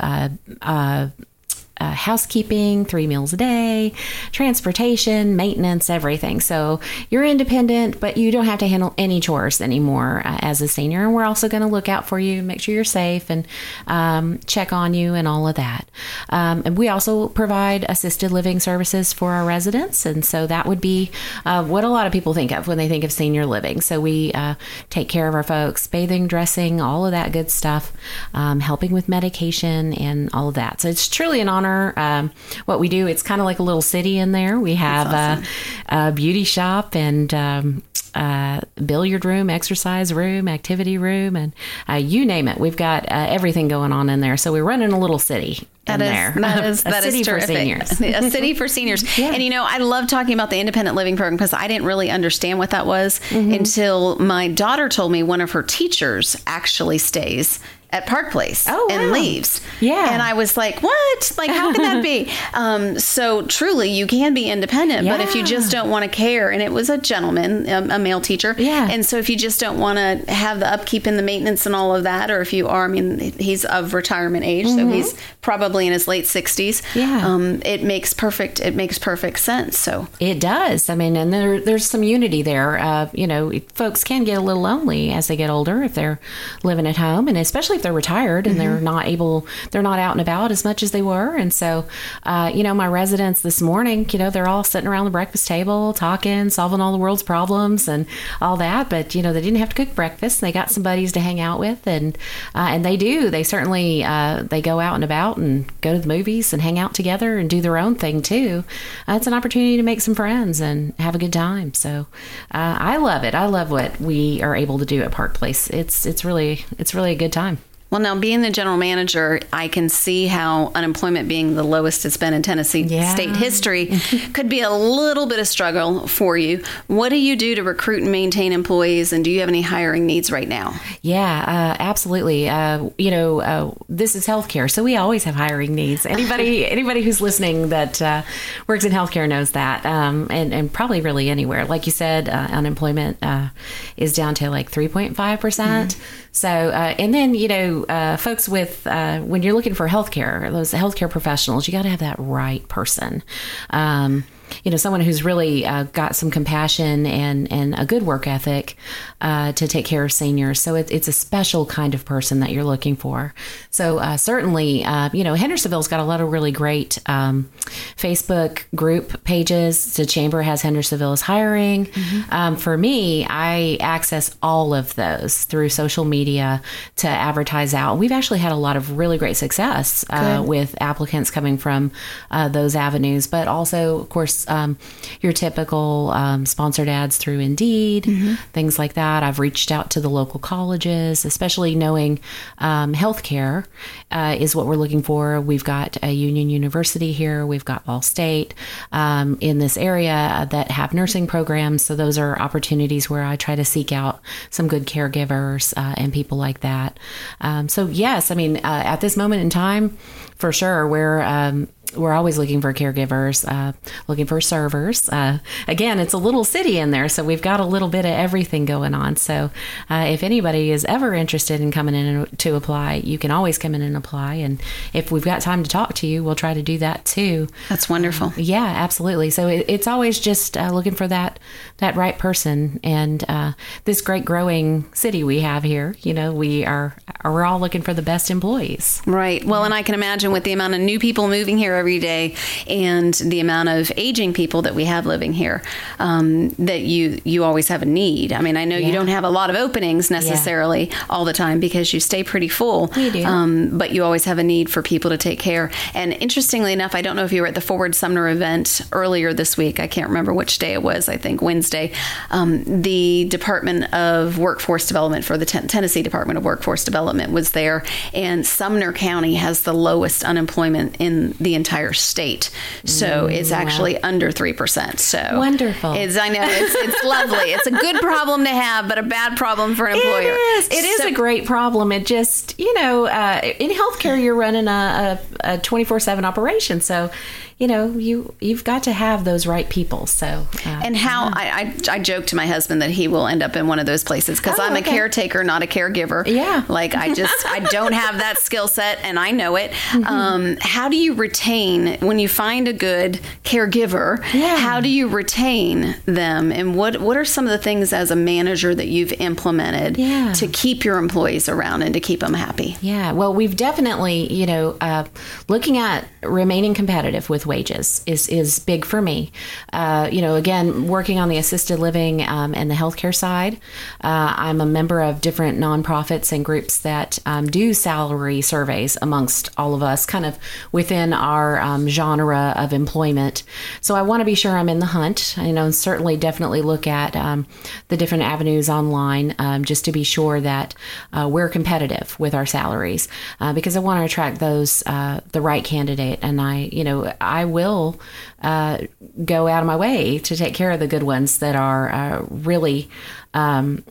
Uh, 1.87 1.93
housekeeping, 1.93 2.84
three 2.84 3.07
meals 3.07 3.32
a 3.32 3.37
day, 3.37 3.93
transportation, 4.32 5.37
maintenance, 5.37 5.89
everything. 5.89 6.41
So 6.41 6.80
you're 7.11 7.24
independent, 7.24 8.01
but 8.01 8.16
you 8.16 8.32
don't 8.32 8.47
have 8.47 8.59
to 8.59 8.66
handle 8.66 8.93
any 8.99 9.20
chores 9.20 9.61
anymore 9.61 10.22
uh, 10.24 10.39
as 10.41 10.61
a 10.61 10.66
senior. 10.66 11.05
And 11.05 11.14
we're 11.14 11.22
also 11.24 11.49
going 11.49 11.62
to 11.62 11.68
look 11.68 11.89
out 11.89 12.05
for 12.09 12.18
you, 12.18 12.43
make 12.43 12.61
sure 12.61 12.74
you're 12.74 12.82
safe, 12.82 13.30
and 13.30 13.47
um, 13.87 14.41
check 14.47 14.72
on 14.72 14.95
you 14.95 15.14
and 15.14 15.28
all 15.28 15.47
of 15.47 15.55
that. 15.55 15.89
Um, 16.30 16.62
and 16.64 16.76
we 16.76 16.89
also 16.89 17.28
provide 17.28 17.87
assisted 17.89 18.32
living 18.32 18.59
services 18.59 19.12
for 19.12 19.30
our 19.34 19.47
residents. 19.47 20.05
And 20.05 20.24
so 20.24 20.49
that 20.49 20.66
would 20.66 20.80
be 20.80 21.12
uh, 21.45 21.62
what 21.64 21.84
a 21.84 21.89
lot 21.89 22.09
of 22.09 22.12
people 22.12 22.34
think 22.34 22.51
of 22.51 22.66
when 22.66 22.78
they 22.78 22.89
think 22.89 23.05
of 23.05 23.12
senior 23.12 23.47
living. 23.47 23.80
So 23.80 24.01
we 24.01 24.32
uh, 24.32 24.57
take 24.91 25.09
care 25.09 25.28
of 25.28 25.37
our 25.37 25.45
folks, 25.45 25.87
bathing, 25.87 26.26
dressing, 26.26 26.80
all 26.80 27.07
of 27.07 27.12
that 27.12 27.30
good 27.30 27.49
stuff, 27.49 27.93
um, 28.34 28.59
helping 28.59 28.91
with 28.91 29.09
medication 29.09 29.93
and 29.93 30.30
all 30.34 30.49
of 30.49 30.57
that. 30.57 30.80
So 30.80 30.89
it's 30.89 31.07
truly 31.07 31.41
an 31.41 31.49
honor 31.49 31.76
Um, 31.97 32.31
what 32.66 32.81
we 32.81 32.89
do, 32.89 33.07
it's 33.07 33.22
kind 33.22 33.41
of 33.41 33.45
like 33.45 33.59
a 33.59 33.62
little 33.62 33.83
city 33.83 34.18
in 34.18 34.33
there. 34.33 34.59
We 34.59 34.74
have 34.77 35.07
awesome. 35.09 35.45
a, 35.89 36.09
a 36.09 36.12
beauty 36.12 36.45
shop 36.45 36.95
and 36.97 37.33
um, 37.35 37.83
uh, 38.14 38.61
billiard 38.85 39.24
room, 39.24 39.51
exercise 39.51 40.12
room, 40.12 40.49
activity 40.49 40.97
room, 40.99 41.37
and 41.37 41.53
uh, 41.89 41.95
you 41.95 42.24
name 42.24 42.49
it. 42.49 42.59
We've 42.59 42.77
got 42.77 43.05
uh, 43.05 43.27
everything 43.29 43.68
going 43.68 43.93
on 43.93 44.09
in 44.09 44.20
there. 44.20 44.37
So 44.37 44.53
we're 44.53 44.64
running 44.64 44.93
a 44.93 44.99
little 44.99 45.18
city 45.18 45.68
That 45.85 45.95
in 45.95 45.99
there. 46.01 46.33
that 46.41 46.64
is 46.70 46.81
a 46.81 46.85
that 46.85 47.05
is 47.05 47.12
city 47.12 47.24
for 47.24 47.41
seniors. 47.43 48.01
a 48.01 48.31
city 48.31 48.55
for 48.55 48.68
seniors. 48.68 49.05
Yeah. 49.18 49.33
And 49.35 49.43
you 49.43 49.51
know, 49.51 49.64
I 49.66 49.79
love 49.79 50.07
talking 50.09 50.33
about 50.35 50.49
the 50.51 50.59
independent 50.61 50.97
living 50.97 51.16
program 51.16 51.37
because 51.37 51.53
I 51.53 51.68
didn't 51.68 51.87
really 51.87 52.11
understand 52.11 52.59
what 52.59 52.70
that 52.70 52.87
was 52.87 53.20
Mm-hmm. 53.31 53.53
until 53.53 54.16
my 54.18 54.49
daughter 54.49 54.89
told 54.89 55.12
me 55.12 55.22
one 55.22 55.41
of 55.43 55.51
her 55.53 55.62
teachers 55.62 56.37
actually 56.47 56.99
stays 56.99 57.61
at 57.91 58.07
Park 58.07 58.30
Place 58.32 58.66
Oh, 58.68 58.89
and 58.91 59.07
wow. 59.11 59.12
leaves. 59.18 59.61
Yeah. 59.80 60.11
And 60.12 60.20
I 60.22 60.32
was 60.34 60.57
like, 60.57 60.82
what? 60.82 61.32
Like, 61.39 61.51
how 61.51 61.72
can 61.72 61.82
that 61.82 62.03
be? 62.03 62.30
Um, 62.55 62.99
so 62.99 63.43
truly, 63.47 63.91
you 63.91 64.07
can 64.07 64.32
be 64.32 64.49
independent, 64.51 65.07
but 65.07 65.20
if 65.20 65.34
you 65.34 65.45
just 65.45 65.70
don't 65.70 65.91
want 65.91 66.05
to 66.05 66.09
care, 66.11 66.51
and 66.51 66.62
it 66.62 66.72
was 66.72 66.89
a 66.89 66.97
gentleman, 66.97 67.68
a, 67.68 67.97
a 67.97 67.99
male 67.99 68.20
teacher. 68.20 68.55
Yeah. 68.57 68.89
And 68.91 69.05
so 69.05 69.18
if 69.18 69.28
you 69.28 69.37
just 69.37 69.61
don't 69.61 69.78
want 69.78 69.99
to 69.99 70.32
have 70.32 70.59
the 70.61 70.66
upkeep 70.72 71.05
and 71.07 71.18
the 71.18 71.22
maintenance 71.22 71.66
and 71.66 71.74
all 71.74 71.95
of 71.95 72.05
that, 72.05 72.30
or 72.30 72.41
if 72.41 72.53
you 72.55 72.66
are, 72.68 72.84
I 72.87 72.89
mean, 72.89 73.18
he's 73.18 73.64
of 73.66 73.93
retirement 73.93 74.45
age, 74.45 74.66
so 74.68 74.89
he's 74.89 75.14
probably 75.43 75.87
in 75.87 75.93
his 75.93 76.09
late 76.09 76.24
60s. 76.24 76.80
Mm-hmm. 76.80 76.99
Yeah. 76.99 77.26
Um, 77.26 77.62
it 77.64 77.82
makes 77.82 78.14
perfect, 78.14 78.61
it 78.61 78.74
makes 78.74 78.99
perfect 78.99 79.39
sense. 79.41 79.76
So 79.78 80.09
It 80.18 80.41
does. 80.41 80.89
I 80.89 80.95
mean, 80.95 81.16
and 81.16 81.32
there, 81.32 81.61
there's 81.61 81.84
some 81.87 82.03
unity 82.03 82.41
there. 82.43 82.78
Uh, 82.78 83.11
you 83.12 83.26
know, 83.26 83.53
folks 83.74 84.03
can 84.03 84.24
get 84.24 84.39
a 84.39 84.41
little 84.41 84.62
lonely 84.62 85.11
as 85.12 85.26
they 85.28 85.37
get 85.37 85.51
older 85.51 85.82
if 85.82 85.95
they're 85.95 86.20
living 86.62 86.87
at 86.87 86.97
home, 86.97 87.28
and 87.28 87.37
especially 87.37 87.76
if 87.77 87.83
they're 87.83 87.93
retired 87.93 88.47
and 88.47 88.59
they're 88.59 88.81
not 88.81 89.07
able, 89.07 89.47
they're 89.70 89.83
not 89.83 89.99
out 89.99 90.12
and 90.12 90.20
about 90.20 90.51
as 90.51 90.64
much 90.64 90.83
as 90.83 90.91
they 90.91 91.03
were. 91.03 91.37
And 91.37 91.53
so, 91.53 91.87
uh, 92.24 92.51
you 92.53 92.62
know, 92.62 92.74
my 92.74 92.89
residents 92.89 93.43
this 93.43 93.62
morning, 93.62 94.09
you 94.11 94.18
know, 94.18 94.31
they're 94.31 94.49
all 94.49 94.64
sitting 94.64 94.89
around 94.89 95.05
the 95.05 95.11
breakfast 95.11 95.47
table 95.47 95.93
talking, 95.93 96.51
solving 96.51 96.81
all 96.81 96.93
the 96.93 96.99
world's 96.99 97.22
problems 97.22 97.89
and 97.89 98.07
all 98.41 98.57
that. 98.57 98.91
But 98.91 99.14
you 99.14 99.22
know, 99.22 99.33
they 99.33 99.41
didn't 99.41 99.59
have 99.59 99.68
to 99.70 99.74
cook 99.74 99.95
breakfast. 99.95 100.41
They 100.41 100.53
got 100.53 100.70
some 100.70 100.83
buddies 100.83 101.12
to 101.12 101.20
hang 101.20 101.41
out 101.41 101.61
with, 101.61 101.87
and 101.87 102.16
uh, 102.55 102.68
and 102.70 102.85
they 102.85 102.97
do. 102.97 103.31
They 103.31 103.43
certainly 103.43 104.03
uh, 104.05 104.43
they 104.43 104.61
go 104.61 104.81
out 104.81 104.95
and 104.95 105.05
about 105.05 105.37
and 105.37 105.70
go 105.81 105.93
to 105.93 105.99
the 105.99 106.09
movies 106.09 106.53
and 106.53 106.62
hang 106.62 106.79
out 106.79 106.95
together 106.95 107.39
and 107.39 107.49
do 107.49 107.61
their 107.61 107.79
own 107.79 107.95
thing 107.95 108.22
too. 108.22 108.64
Uh, 109.07 109.14
it's 109.14 109.27
an 109.27 109.35
opportunity 109.35 109.77
to 109.77 109.83
make 109.83 110.01
some 110.01 110.14
friends 110.14 110.61
and 110.61 110.95
have 110.99 111.14
a 111.14 111.18
good 111.18 111.33
time. 111.33 111.74
So 111.74 112.07
uh, 112.53 112.77
I 112.81 112.97
love 112.97 113.24
it. 113.24 113.35
I 113.35 113.47
love 113.47 113.70
what 113.70 114.01
we 114.01 114.43
are 114.43 114.57
able 114.57 114.79
to 114.79 114.87
do 114.87 115.03
at 115.03 115.12
Park 115.12 115.35
Place. 115.35 115.68
It's 115.70 116.07
it's 116.07 116.24
really 116.24 116.64
it's 116.79 116.95
really 116.95 117.12
a 117.12 117.16
good 117.16 117.33
time. 117.33 117.59
Well, 117.89 118.01
now 118.01 118.18
being 118.18 118.43
the 118.43 118.51
general 118.51 118.76
manager, 118.76 119.39
I 119.53 119.68
can 119.68 119.89
see 119.89 120.26
how 120.26 120.72
unemployment 120.74 121.28
being 121.28 121.55
the 121.55 121.62
lowest 121.62 122.05
it's 122.05 122.16
been 122.16 122.34
in 122.34 122.43
Tennessee 122.43 122.80
Yeah. 122.82 123.14
state 123.14 123.37
history 123.37 123.93
could 124.32 124.49
be 124.49 124.61
a 124.61 124.70
little 124.70 125.26
bit 125.26 125.39
of 125.39 125.47
struggle 125.47 126.09
for 126.09 126.37
you. 126.37 126.64
What 126.89 127.11
do 127.11 127.16
you 127.16 127.37
do 127.37 127.55
to 127.55 127.62
recruit 127.62 128.03
and 128.03 128.11
maintain 128.11 128.53
employees, 128.53 129.12
and 129.12 129.24
do 129.24 129.30
you 129.30 129.39
have 129.39 129.49
any 129.49 129.62
hiring 129.62 130.05
needs 130.05 130.32
right 130.32 130.49
now? 130.49 130.74
Yeah, 131.03 131.45
uh, 131.47 131.76
absolutely. 131.80 132.49
Uh, 132.49 132.91
you 132.99 133.12
know, 133.12 133.41
uh, 133.41 133.70
this 133.89 134.16
is 134.16 134.26
healthcare, 134.26 134.68
so 134.68 134.82
we 134.82 134.97
always 134.97 135.22
have 135.22 135.37
hiring 135.37 135.76
needs. 135.76 136.07
Anybody, 136.07 136.66
anybody 136.70 137.03
who's 137.03 137.20
listening 137.20 137.68
that 137.68 138.03
uh, 138.03 138.22
works 138.66 138.84
in 138.84 138.91
healthcare 138.91 139.28
knows 139.28 139.53
that, 139.53 139.87
um, 139.87 140.26
and 140.30 140.53
and 140.53 140.72
probably 140.72 141.01
really 141.03 141.30
anywhere. 141.30 141.64
Like 141.64 141.87
you 141.87 141.93
said, 141.93 142.28
uh, 142.28 142.49
unemployment 142.51 143.18
uh, 143.22 143.51
is 143.97 144.12
down 144.12 144.34
to 144.37 144.51
like 144.51 144.70
three 144.70 144.89
point 144.89 145.14
five 145.14 145.39
percent. 145.39 145.97
So, 146.32 146.49
uh, 146.51 146.95
and 146.99 147.14
then 147.14 147.34
you 147.34 147.49
know, 147.49 147.76
uh, 147.85 148.16
folks 148.16 148.49
with 148.49 148.87
uh, 148.87 149.20
when 149.20 149.43
you're 149.43 149.55
looking 149.55 149.74
for 149.74 149.89
healthcare, 149.89 150.51
those 150.51 150.72
healthcare 150.72 151.11
professionals, 151.11 151.66
you 151.68 151.72
got 151.72 151.83
to 151.83 151.89
have 151.89 152.01
that 152.01 152.16
right 152.18 152.66
person. 152.68 153.22
Um, 153.70 154.24
you 154.65 154.71
know, 154.71 154.77
someone 154.77 155.01
who's 155.01 155.25
really 155.25 155.65
uh, 155.65 155.85
got 155.93 156.17
some 156.17 156.31
compassion 156.31 157.07
and 157.07 157.51
and 157.53 157.79
a 157.79 157.85
good 157.85 158.03
work 158.03 158.27
ethic 158.27 158.77
uh, 159.21 159.53
to 159.53 159.69
take 159.69 159.85
care 159.85 160.05
of 160.05 160.13
seniors. 160.13 160.61
So 160.61 160.75
it, 160.75 160.91
it's 160.91 161.09
a 161.09 161.13
special 161.13 161.67
kind 161.67 161.95
of 161.95 162.05
person 162.05 162.41
that 162.41 162.51
you're 162.51 162.65
looking 162.65 162.97
for. 162.97 163.35
So 163.71 163.99
uh, 163.99 164.17
certainly, 164.17 164.85
uh, 164.85 165.11
you 165.13 165.25
know, 165.25 165.35
Hendersonville's 165.35 165.89
got 165.89 166.01
a 166.01 166.05
lot 166.05 166.21
of 166.21 166.31
really 166.31 166.53
great 166.53 166.99
um, 167.07 167.49
Facebook 167.97 168.65
group 168.75 169.25
pages. 169.25 169.97
The 169.97 170.07
chamber 170.07 170.43
has 170.43 170.63
Hendersonville 170.63 171.13
is 171.13 171.23
hiring. 171.23 171.89
Um, 172.31 172.57
for 172.57 172.77
me, 172.77 173.27
I 173.29 173.79
access 173.81 174.37
all 174.43 174.75
of 174.75 174.95
those 174.95 175.45
through 175.45 175.71
social 175.71 176.05
media 176.05 176.63
to 176.97 177.09
advertise 177.09 177.75
out. 177.75 177.99
We've 177.99 178.13
actually 178.13 178.41
had 178.41 178.53
a 178.53 178.57
lot 178.57 178.77
of 178.77 178.97
really 178.99 179.19
great 179.19 179.37
success 179.37 180.05
uh, 180.11 180.43
with 180.47 180.75
applicants 180.81 181.31
coming 181.31 181.59
from 181.59 181.93
uh, 182.31 182.49
those 182.49 182.77
avenues, 182.77 183.27
but 183.27 183.49
also, 183.49 184.01
of 184.01 184.09
course, 184.09 184.36
um, 184.49 184.76
your 185.20 185.32
typical 185.32 186.11
um, 186.11 186.45
sponsored 186.47 186.89
ads 186.89 187.16
through 187.16 187.39
Indeed, 187.39 188.05
things 188.53 188.78
like 188.78 188.95
that. 188.95 189.22
I've 189.22 189.39
reached 189.39 189.70
out 189.70 189.91
to 189.91 190.01
the 190.01 190.11
local 190.11 190.41
colleges, 190.41 191.24
especially 191.24 191.74
knowing 191.74 192.18
um, 192.59 192.93
healthcare 192.95 193.66
uh, 194.11 194.37
is 194.39 194.55
what 194.57 194.66
we're 194.66 194.76
looking 194.76 195.03
for. 195.03 195.41
We've 195.41 195.64
got 195.64 195.97
a 196.03 196.12
Union 196.12 196.51
University 196.51 197.12
here, 197.12 197.47
we've 197.47 197.64
got 197.64 197.84
Vol 197.84 198.03
State 198.03 198.55
um, 198.93 199.39
in 199.41 199.59
this 199.59 199.76
area 199.76 200.47
that 200.51 200.70
have 200.70 200.93
nursing 200.93 201.26
programs. 201.26 201.82
So 201.84 201.97
those 201.97 202.18
are 202.18 202.39
opportunities 202.41 203.09
where 203.09 203.22
I 203.22 203.37
try 203.37 203.55
to 203.57 203.64
seek 203.64 203.93
out 203.93 204.20
some 204.51 204.68
good 204.68 204.87
caregivers 204.87 205.72
uh, 205.76 205.95
and 205.97 206.12
people 206.12 206.39
like 206.39 206.61
that. 206.61 206.99
Um, 207.41 207.68
so 207.68 207.87
yes, 207.87 208.30
I 208.30 208.34
mean, 208.34 208.57
uh, 208.59 208.82
at 208.84 209.01
this 209.01 209.16
moment 209.16 209.43
in 209.43 209.51
time, 209.51 209.97
for 210.37 210.53
sure, 210.53 210.87
we're 210.87 211.22
um, 211.22 211.68
we're 211.95 212.12
always 212.12 212.39
looking 212.39 212.61
for 212.61 212.72
caregivers, 212.72 213.47
uh, 213.47 213.72
looking 214.09 214.26
for 214.26 214.41
servers. 214.41 215.09
Uh, 215.09 215.39
again, 215.68 215.99
it's 215.99 216.12
a 216.12 216.18
little 216.18 216.45
city 216.45 216.78
in 216.78 216.91
there, 216.91 217.09
so 217.09 217.24
we've 217.24 217.43
got 217.43 217.61
a 217.61 217.64
little 217.64 217.89
bit 217.89 218.05
of 218.05 218.12
everything 218.12 218.64
going 218.64 218.95
on. 218.95 219.16
So, 219.16 219.51
uh, 219.91 220.07
if 220.09 220.22
anybody 220.22 220.70
is 220.70 220.84
ever 220.87 221.14
interested 221.14 221.61
in 221.61 221.70
coming 221.70 221.95
in 221.95 222.26
to 222.26 222.55
apply, 222.55 222.95
you 223.05 223.18
can 223.18 223.30
always 223.30 223.59
come 223.59 223.74
in 223.74 223.82
and 223.82 223.97
apply. 223.97 224.34
And 224.34 224.61
if 224.93 225.11
we've 225.12 225.24
got 225.24 225.41
time 225.41 225.62
to 225.62 225.70
talk 225.70 225.95
to 225.95 226.07
you, 226.07 226.24
we'll 226.24 226.34
try 226.34 226.55
to 226.55 226.62
do 226.62 226.78
that 226.78 227.05
too. 227.05 227.49
That's 227.68 227.89
wonderful. 227.89 228.32
Yeah, 228.37 228.64
absolutely. 228.64 229.30
So 229.30 229.49
it, 229.49 229.64
it's 229.68 229.87
always 229.87 230.18
just 230.18 230.57
uh, 230.57 230.70
looking 230.70 230.95
for 230.95 231.09
that 231.09 231.39
that 231.78 231.95
right 231.95 232.18
person, 232.18 232.80
and 232.82 233.24
uh, 233.28 233.53
this 233.84 234.01
great 234.01 234.24
growing 234.24 234.87
city 234.95 235.22
we 235.22 235.41
have 235.41 235.62
here. 235.62 235.95
You 236.01 236.14
know, 236.14 236.32
we 236.32 236.64
are 236.64 236.95
we're 237.24 237.45
all 237.45 237.61
looking 237.61 237.82
for 237.82 237.95
the 237.95 238.03
best 238.03 238.30
employees. 238.30 239.03
Right. 239.07 239.45
Well, 239.45 239.64
and 239.64 239.74
I 239.74 239.82
can 239.82 239.95
imagine 239.95 240.32
with 240.32 240.45
the 240.45 240.53
amount 240.53 240.74
of 240.74 240.80
new 240.80 240.99
people 240.99 241.28
moving 241.28 241.59
here 241.59 241.76
every 241.77 241.99
day 241.99 242.35
and 242.66 243.14
the 243.14 243.41
amount 243.41 243.68
of 243.68 243.93
aging 243.97 244.33
people 244.33 244.62
that 244.62 244.74
we 244.74 244.85
have 244.85 245.07
living 245.07 245.33
here, 245.33 245.62
um, 245.99 246.49
that 246.51 246.83
you 246.83 247.20
you 247.24 247.45
always 247.45 247.68
have 247.68 247.83
a 247.83 247.87
need. 247.87 248.33
I 248.33 248.41
mean, 248.41 248.57
I 248.57 248.64
know 248.64 248.77
you 248.77 248.93
don't 248.93 249.09
have 249.09 249.24
a 249.24 249.31
lot 249.31 249.51
of 249.51 249.57
openings 249.57 250.11
necessarily 250.11 250.91
all 251.11 251.24
the 251.24 251.33
time 251.33 251.61
because 251.61 251.93
you 251.93 252.01
stay 252.01 252.22
pretty 252.22 252.49
full. 252.49 252.93
We 252.97 253.11
do. 253.11 253.24
Um, 253.24 253.79
but 253.79 253.91
you 253.93 254.05
always 254.05 254.24
have 254.24 254.39
a 254.39 254.45
need 254.45 254.70
for 254.70 254.83
people 254.83 255.11
to 255.11 255.18
take 255.18 255.39
care. 255.39 255.70
And 255.95 256.12
interestingly 256.14 256.72
enough, 256.72 256.95
I 256.95 257.03
don't 257.03 257.16
know 257.16 257.24
if 257.24 257.33
you 257.33 257.43
were 257.43 257.49
at 257.49 257.55
the 257.55 257.61
Forward 257.61 257.95
Sumner 257.95 258.29
event 258.29 258.81
earlier 258.93 259.33
this 259.33 259.57
week. 259.57 259.81
I 259.81 259.87
can't 259.87 260.09
remember 260.09 260.33
which 260.33 260.59
day 260.59 260.72
it 260.72 260.83
was. 260.83 261.09
I 261.09 261.16
think 261.16 261.43
Wednesday. 261.43 261.93
Um, 262.31 262.64
the 262.83 263.27
Department 263.29 263.93
of 263.93 264.39
Workforce 264.39 264.87
Development 264.87 265.24
for 265.24 265.37
the 265.37 265.45
Ten- 265.45 265.66
Tennessee 265.68 266.03
Department 266.03 266.39
of 266.39 266.45
Workforce 266.45 266.85
Development 266.85 267.33
was 267.33 267.53
there, 267.53 267.85
and 268.14 268.47
Sumner 268.47 268.93
County 268.93 269.35
has 269.35 269.62
the 269.62 269.74
lowest 269.74 270.24
unemployment 270.24 270.97
in 270.99 271.33
the 271.41 271.55
entire 271.55 271.66
state. 271.93 272.51
So 272.85 273.27
it's 273.27 273.53
actually 273.53 273.97
under 274.03 274.31
three 274.33 274.53
percent. 274.53 275.01
So 275.01 275.21
Wonderful. 275.39 275.93
It's 275.95 276.17
I 276.17 276.29
know 276.29 276.41
it's 276.43 276.75
it's 276.75 277.05
lovely. 277.05 277.37
It's 277.57 277.67
a 277.67 277.71
good 277.71 277.97
problem 278.01 278.45
to 278.45 278.51
have, 278.51 278.87
but 278.89 278.99
a 278.99 279.03
bad 279.03 279.37
problem 279.37 279.75
for 279.75 279.87
an 279.87 279.97
employer. 279.97 280.33
It 280.33 280.37
is. 280.59 280.69
It 280.69 280.85
is 280.85 280.99
So- 281.03 281.09
a 281.09 281.12
great 281.12 281.47
problem. 281.47 281.91
It 281.93 282.07
just, 282.07 282.59
you 282.59 282.73
know, 282.75 283.07
uh, 283.07 283.41
in 283.59 283.71
healthcare, 283.71 284.23
you're 284.23 284.35
running 284.35 284.69
a, 284.69 285.19
a 285.41 285.59
24 285.59 286.01
7 286.01 286.25
operation. 286.25 286.81
So, 286.81 287.11
you 287.59 287.67
know, 287.67 287.87
you, 287.93 288.35
you've 288.41 288.65
got 288.65 288.83
to 288.83 288.93
have 288.93 289.25
those 289.25 289.47
right 289.47 289.69
people. 289.71 290.07
So, 290.07 290.47
uh, 290.67 290.81
And 290.85 290.95
how 290.97 291.31
I, 291.33 291.75
I 291.89 291.95
I 291.95 291.99
joke 292.01 292.27
to 292.27 292.37
my 292.37 292.47
husband 292.47 292.83
that 292.83 292.91
he 292.91 293.09
will 293.09 293.27
end 293.27 293.43
up 293.43 293.57
in 293.57 293.67
one 293.67 293.79
of 293.79 293.87
those 293.87 294.05
places 294.05 294.39
because 294.39 294.59
Oh, 294.59 294.63
I'm 294.63 294.77
a 294.77 294.83
caretaker, 294.83 295.43
not 295.43 295.63
a 295.63 295.67
caregiver. 295.67 296.27
Yeah. 296.27 296.65
like 296.69 296.95
I 296.95 297.15
just 297.15 297.47
I 297.47 297.61
don't 297.61 297.93
have 298.05 298.19
that 298.19 298.39
skill 298.39 298.69
set, 298.69 298.99
and 299.03 299.19
I 299.19 299.31
know 299.31 299.57
it. 299.57 299.71
Mm-hmm. 299.71 300.05
Um, 300.07 300.57
how 300.61 300.89
do 300.91 300.97
you 300.97 301.15
retain 301.15 301.99
when 302.01 302.19
you 302.19 302.29
find 302.29 302.69
a 302.69 302.73
good 302.75 303.21
caregiver? 303.45 304.19
Yeah. 304.35 304.57
How 304.59 304.81
do 304.81 304.89
you 304.89 305.09
retain 305.09 305.97
them, 306.05 306.53
and 306.53 306.77
what 306.77 307.01
what 307.01 307.17
are 307.17 307.25
some 307.25 307.45
of 307.47 307.51
the 307.53 307.59
things 307.59 307.93
as 307.93 308.11
a 308.11 308.17
manager 308.17 308.75
that 308.75 308.89
you've 308.89 309.13
implemented 309.15 309.97
Yeah. 309.97 310.33
to 310.35 310.47
keep 310.49 310.85
your 310.85 310.99
employees 310.99 311.49
around 311.49 311.83
and 311.83 311.95
to 311.95 312.01
keep 312.01 312.21
them 312.21 312.35
happy? 312.35 312.77
Yeah, 312.83 313.13
well, 313.13 313.33
we've 313.33 313.57
definitely, 313.57 314.31
you 314.33 314.45
know, 314.47 314.77
uh, 314.81 315.05
looking 315.49 315.79
at 315.79 316.05
remaining 316.23 316.75
competitive 316.75 317.31
with 317.31 317.46
wages 317.47 318.03
is 318.07 318.29
is 318.29 318.59
big 318.59 318.85
for 318.85 319.01
me. 319.01 319.33
Uh, 319.73 320.09
you 320.11 320.21
know, 320.21 320.35
again, 320.35 320.89
working 320.89 321.19
on 321.19 321.29
the 321.29 321.37
assisted 321.37 321.79
living 321.79 322.27
um, 322.27 322.55
and 322.55 322.71
the 322.71 322.75
healthcare 322.75 323.15
side, 323.15 323.55
uh, 324.03 324.35
I'm 324.37 324.61
a 324.61 324.67
member 324.67 325.01
of 325.01 325.21
different 325.21 325.59
nonprofits 325.59 326.33
and 326.33 326.45
groups 326.45 326.79
that 326.79 327.19
um, 327.27 327.47
do 327.47 327.75
salary 327.75 328.41
surveys 328.41 328.97
amongst 329.01 329.51
all 329.57 329.75
of 329.75 329.83
us, 329.83 330.07
kind 330.07 330.27
of 330.27 330.39
within 330.73 331.13
our 331.13 331.61
um, 331.61 331.89
genre 331.89 332.55
of 332.57 332.73
employment. 332.73 333.43
So 333.81 333.95
I 333.95 334.03
want 334.03 334.21
to 334.21 334.25
be 334.25 334.35
sure 334.35 334.57
I'm 334.57 334.69
in 334.69 334.79
the 334.79 334.87
hunt. 334.87 335.37
You 335.37 335.53
know, 335.53 335.65
and 335.65 335.75
certainly, 335.75 336.17
definitely 336.17 336.63
look 336.63 336.87
at 336.87 337.17
um, 337.17 337.47
the 337.89 337.97
different 337.97 338.25
avenues 338.25 338.69
online 338.69 339.35
um, 339.39 339.65
just 339.65 339.85
to 339.85 339.93
be 339.93 340.03
sure 340.03 340.41
that 340.41 340.75
uh, 341.13 341.29
we're 341.31 341.49
competitive 341.49 342.19
with 342.19 342.35
our 342.35 342.47
salaries 342.47 343.09
uh, 343.41 343.53
because 343.53 343.77
I 343.77 343.81
want 343.81 344.01
to 344.01 344.05
attract 344.05 344.41
those 344.41 344.83
uh, 344.87 345.21
the 345.33 345.41
right 345.41 345.65
candidate. 345.65 346.19
And 346.23 346.41
I, 346.41 346.69
you 346.73 346.85
know, 346.85 347.13
will 347.45 348.01
uh, 348.43 348.78
go 349.24 349.47
out 349.47 349.62
of 349.62 349.66
my 349.66 349.76
way 349.76 350.18
to 350.20 350.37
take 350.37 350.55
care 350.55 350.70
of 350.70 350.80
the 350.80 350.87
good 350.87 351.03
ones 351.03 351.39
that 351.39 351.55
are 351.55 351.93
uh, 351.93 352.26
really 352.30 352.89
um, 353.34 353.84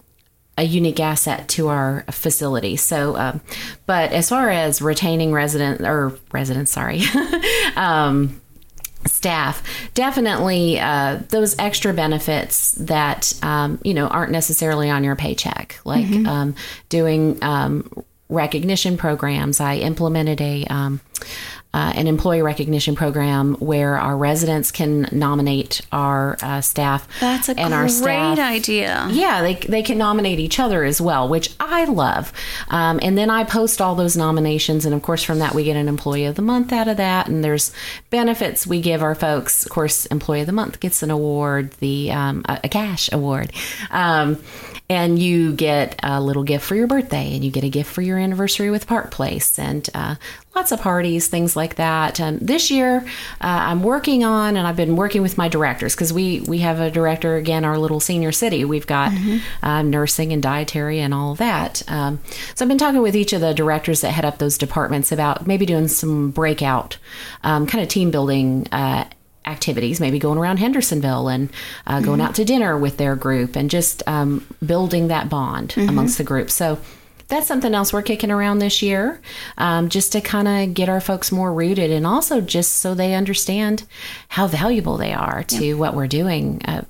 a 0.58 0.64
unique 0.64 1.00
asset 1.00 1.48
to 1.50 1.68
our 1.68 2.04
facility. 2.12 2.78
So, 2.78 3.16
um, 3.18 3.42
but 3.86 4.12
as 4.12 4.30
far 4.30 4.50
as 4.50 4.82
retaining 4.82 5.34
resident 5.34 5.82
or 5.82 6.18
residents, 6.32 6.72
sorry, 6.72 7.02
um, 7.76 8.42
staff, 9.06 9.64
definitely 9.94 10.80
uh, 10.80 11.20
those 11.30 11.58
extra 11.60 11.94
benefits 11.94 12.72
that 12.74 13.34
um, 13.44 13.80
you 13.84 13.94
know 13.94 14.08
aren't 14.08 14.32
necessarily 14.32 14.90
on 14.90 15.04
your 15.04 15.16
paycheck, 15.16 15.80
like 15.84 16.06
um, 16.26 16.56
doing 16.90 17.38
um, 17.44 17.90
recognition 18.30 18.98
programs. 18.98 19.60
I 19.60 19.76
implemented 19.78 20.42
a 20.42 20.66
um, 20.66 21.02
uh, 21.76 21.92
an 21.94 22.08
employee 22.08 22.42
recognition 22.42 22.96
program 22.96 23.56
where 23.56 23.98
our 23.98 24.16
residents 24.16 24.72
can 24.72 25.10
nominate 25.12 25.82
our 25.92 26.38
uh, 26.42 26.62
staff. 26.62 27.06
That's 27.20 27.50
a 27.50 27.60
and 27.60 27.74
our 27.74 27.88
great 27.88 27.92
staff, 27.92 28.40
idea. 28.40 29.10
Yeah, 29.12 29.42
they, 29.42 29.56
they 29.56 29.84
can 29.84 29.98
nominate 29.98 30.40
each 30.40 30.58
other 30.58 30.86
as 30.86 31.02
well, 31.02 31.28
which 31.28 31.54
I 31.60 31.84
love. 31.84 32.32
Um, 32.70 33.02
and 33.04 33.18
then 33.18 33.30
I 33.30 33.44
post 33.44 33.82
all 33.82 33.94
those 33.94 34.16
nominations. 34.16 34.86
And 34.86 34.96
of 34.96 35.02
course, 35.02 35.22
from 35.22 35.40
that, 35.40 35.54
we 35.54 35.66
get 35.66 35.76
an 35.76 35.90
Employee 35.90 36.24
of 36.24 36.36
the 36.36 36.42
Month 36.42 36.72
out 36.72 36.88
of 36.88 36.96
that. 36.96 37.28
And 37.28 37.44
there's 37.44 37.74
benefits 38.10 38.66
we 38.66 38.80
give 38.80 39.04
our 39.04 39.14
folks. 39.14 39.66
Of 39.66 39.72
course, 39.74 40.06
Employee 40.06 40.40
of 40.42 40.48
the 40.48 40.54
Month 40.54 40.80
gets 40.80 41.04
an 41.04 41.12
award, 41.12 41.72
the 41.82 42.10
um, 42.14 42.46
a, 42.48 42.62
a 42.64 42.70
cash 42.70 43.12
award. 43.12 43.52
Um, 43.92 44.42
and 44.90 45.18
you 45.18 45.54
get 45.54 46.00
a 46.04 46.22
little 46.22 46.44
gift 46.44 46.66
for 46.66 46.76
your 46.76 46.88
birthday, 46.88 47.34
and 47.34 47.44
you 47.44 47.52
get 47.52 47.64
a 47.64 47.70
gift 47.70 47.92
for 47.92 48.02
your 48.02 48.20
anniversary 48.20 48.70
with 48.70 48.86
Park 48.86 49.10
Place, 49.12 49.58
and 49.58 49.90
uh, 49.96 50.16
lots 50.56 50.72
of 50.72 50.80
parties, 50.80 51.28
things 51.28 51.56
like 51.56 51.76
that. 51.76 52.20
Um, 52.20 52.38
this 52.38 52.70
year, 52.70 52.98
uh, 52.98 53.04
I'm 53.42 53.82
working 53.82 54.24
on, 54.24 54.56
and 54.56 54.68
I've 54.68 54.76
been 54.76 54.96
working 54.96 55.22
with 55.22 55.38
my 55.38 55.48
directors 55.48 55.96
because 55.96 56.14
we 56.14 56.42
we 56.42 56.60
have 56.60 56.80
a 56.80 56.92
director 56.92 57.36
again, 57.36 57.66
our 57.66 57.78
little 57.78 58.00
senior 58.00 58.32
city. 58.32 58.64
We've 58.64 58.88
got 58.88 59.12
uh, 59.64 59.82
nursing 59.82 60.32
and 60.32 60.42
dietary 60.44 61.00
and 61.00 61.14
all 61.14 61.36
that. 61.36 61.82
Um, 61.90 62.20
so 62.54 62.64
I've 62.64 62.70
been 62.70 62.78
talking 62.78 63.02
with 63.02 63.16
each 63.16 63.34
of 63.34 63.42
the 63.42 63.54
directors 63.54 64.02
that 64.02 64.12
head 64.12 64.26
up 64.26 64.38
those 64.38 64.58
departments 64.58 65.12
about 65.12 65.48
maybe 65.48 65.66
doing 65.66 65.88
some 65.88 66.32
breakout 66.32 66.98
um, 67.44 67.66
kind 67.66 67.82
of 67.84 67.90
team 67.90 68.12
building. 68.12 68.68
Activities, 69.46 70.00
maybe 70.00 70.20
going 70.20 70.38
around 70.38 70.58
Hendersonville 70.58 71.28
and 71.28 71.50
uh, 71.86 72.02
going 72.02 72.22
out 72.22 72.36
to 72.36 72.46
dinner 72.46 72.78
with 72.78 72.98
their 72.98 73.16
group 73.16 73.56
and 73.56 73.70
just 73.70 74.02
um, 74.08 74.46
building 74.66 75.08
that 75.10 75.30
bond 75.30 75.76
amongst 75.78 76.18
the 76.18 76.24
group. 76.24 76.50
So 76.50 76.80
that's 77.28 77.48
something 77.48 77.74
else 77.74 77.92
we're 77.92 78.02
kicking 78.02 78.32
around 78.32 78.60
this 78.60 78.82
year, 78.82 79.20
um, 79.58 79.90
just 79.90 80.12
to 80.12 80.22
kind 80.22 80.48
of 80.48 80.74
get 80.74 80.90
our 80.90 81.02
folks 81.02 81.32
more 81.32 81.54
rooted 81.54 81.92
and 81.92 82.06
also 82.06 82.42
just 82.42 82.74
so 82.78 82.94
they 82.94 83.16
understand 83.16 83.84
how 84.30 84.48
valuable 84.48 84.98
they 84.98 85.14
are 85.14 85.44
to 85.44 85.74
what 85.76 85.96
we're 85.96 86.08
doing. 86.08 86.62
Uh, 86.66 86.84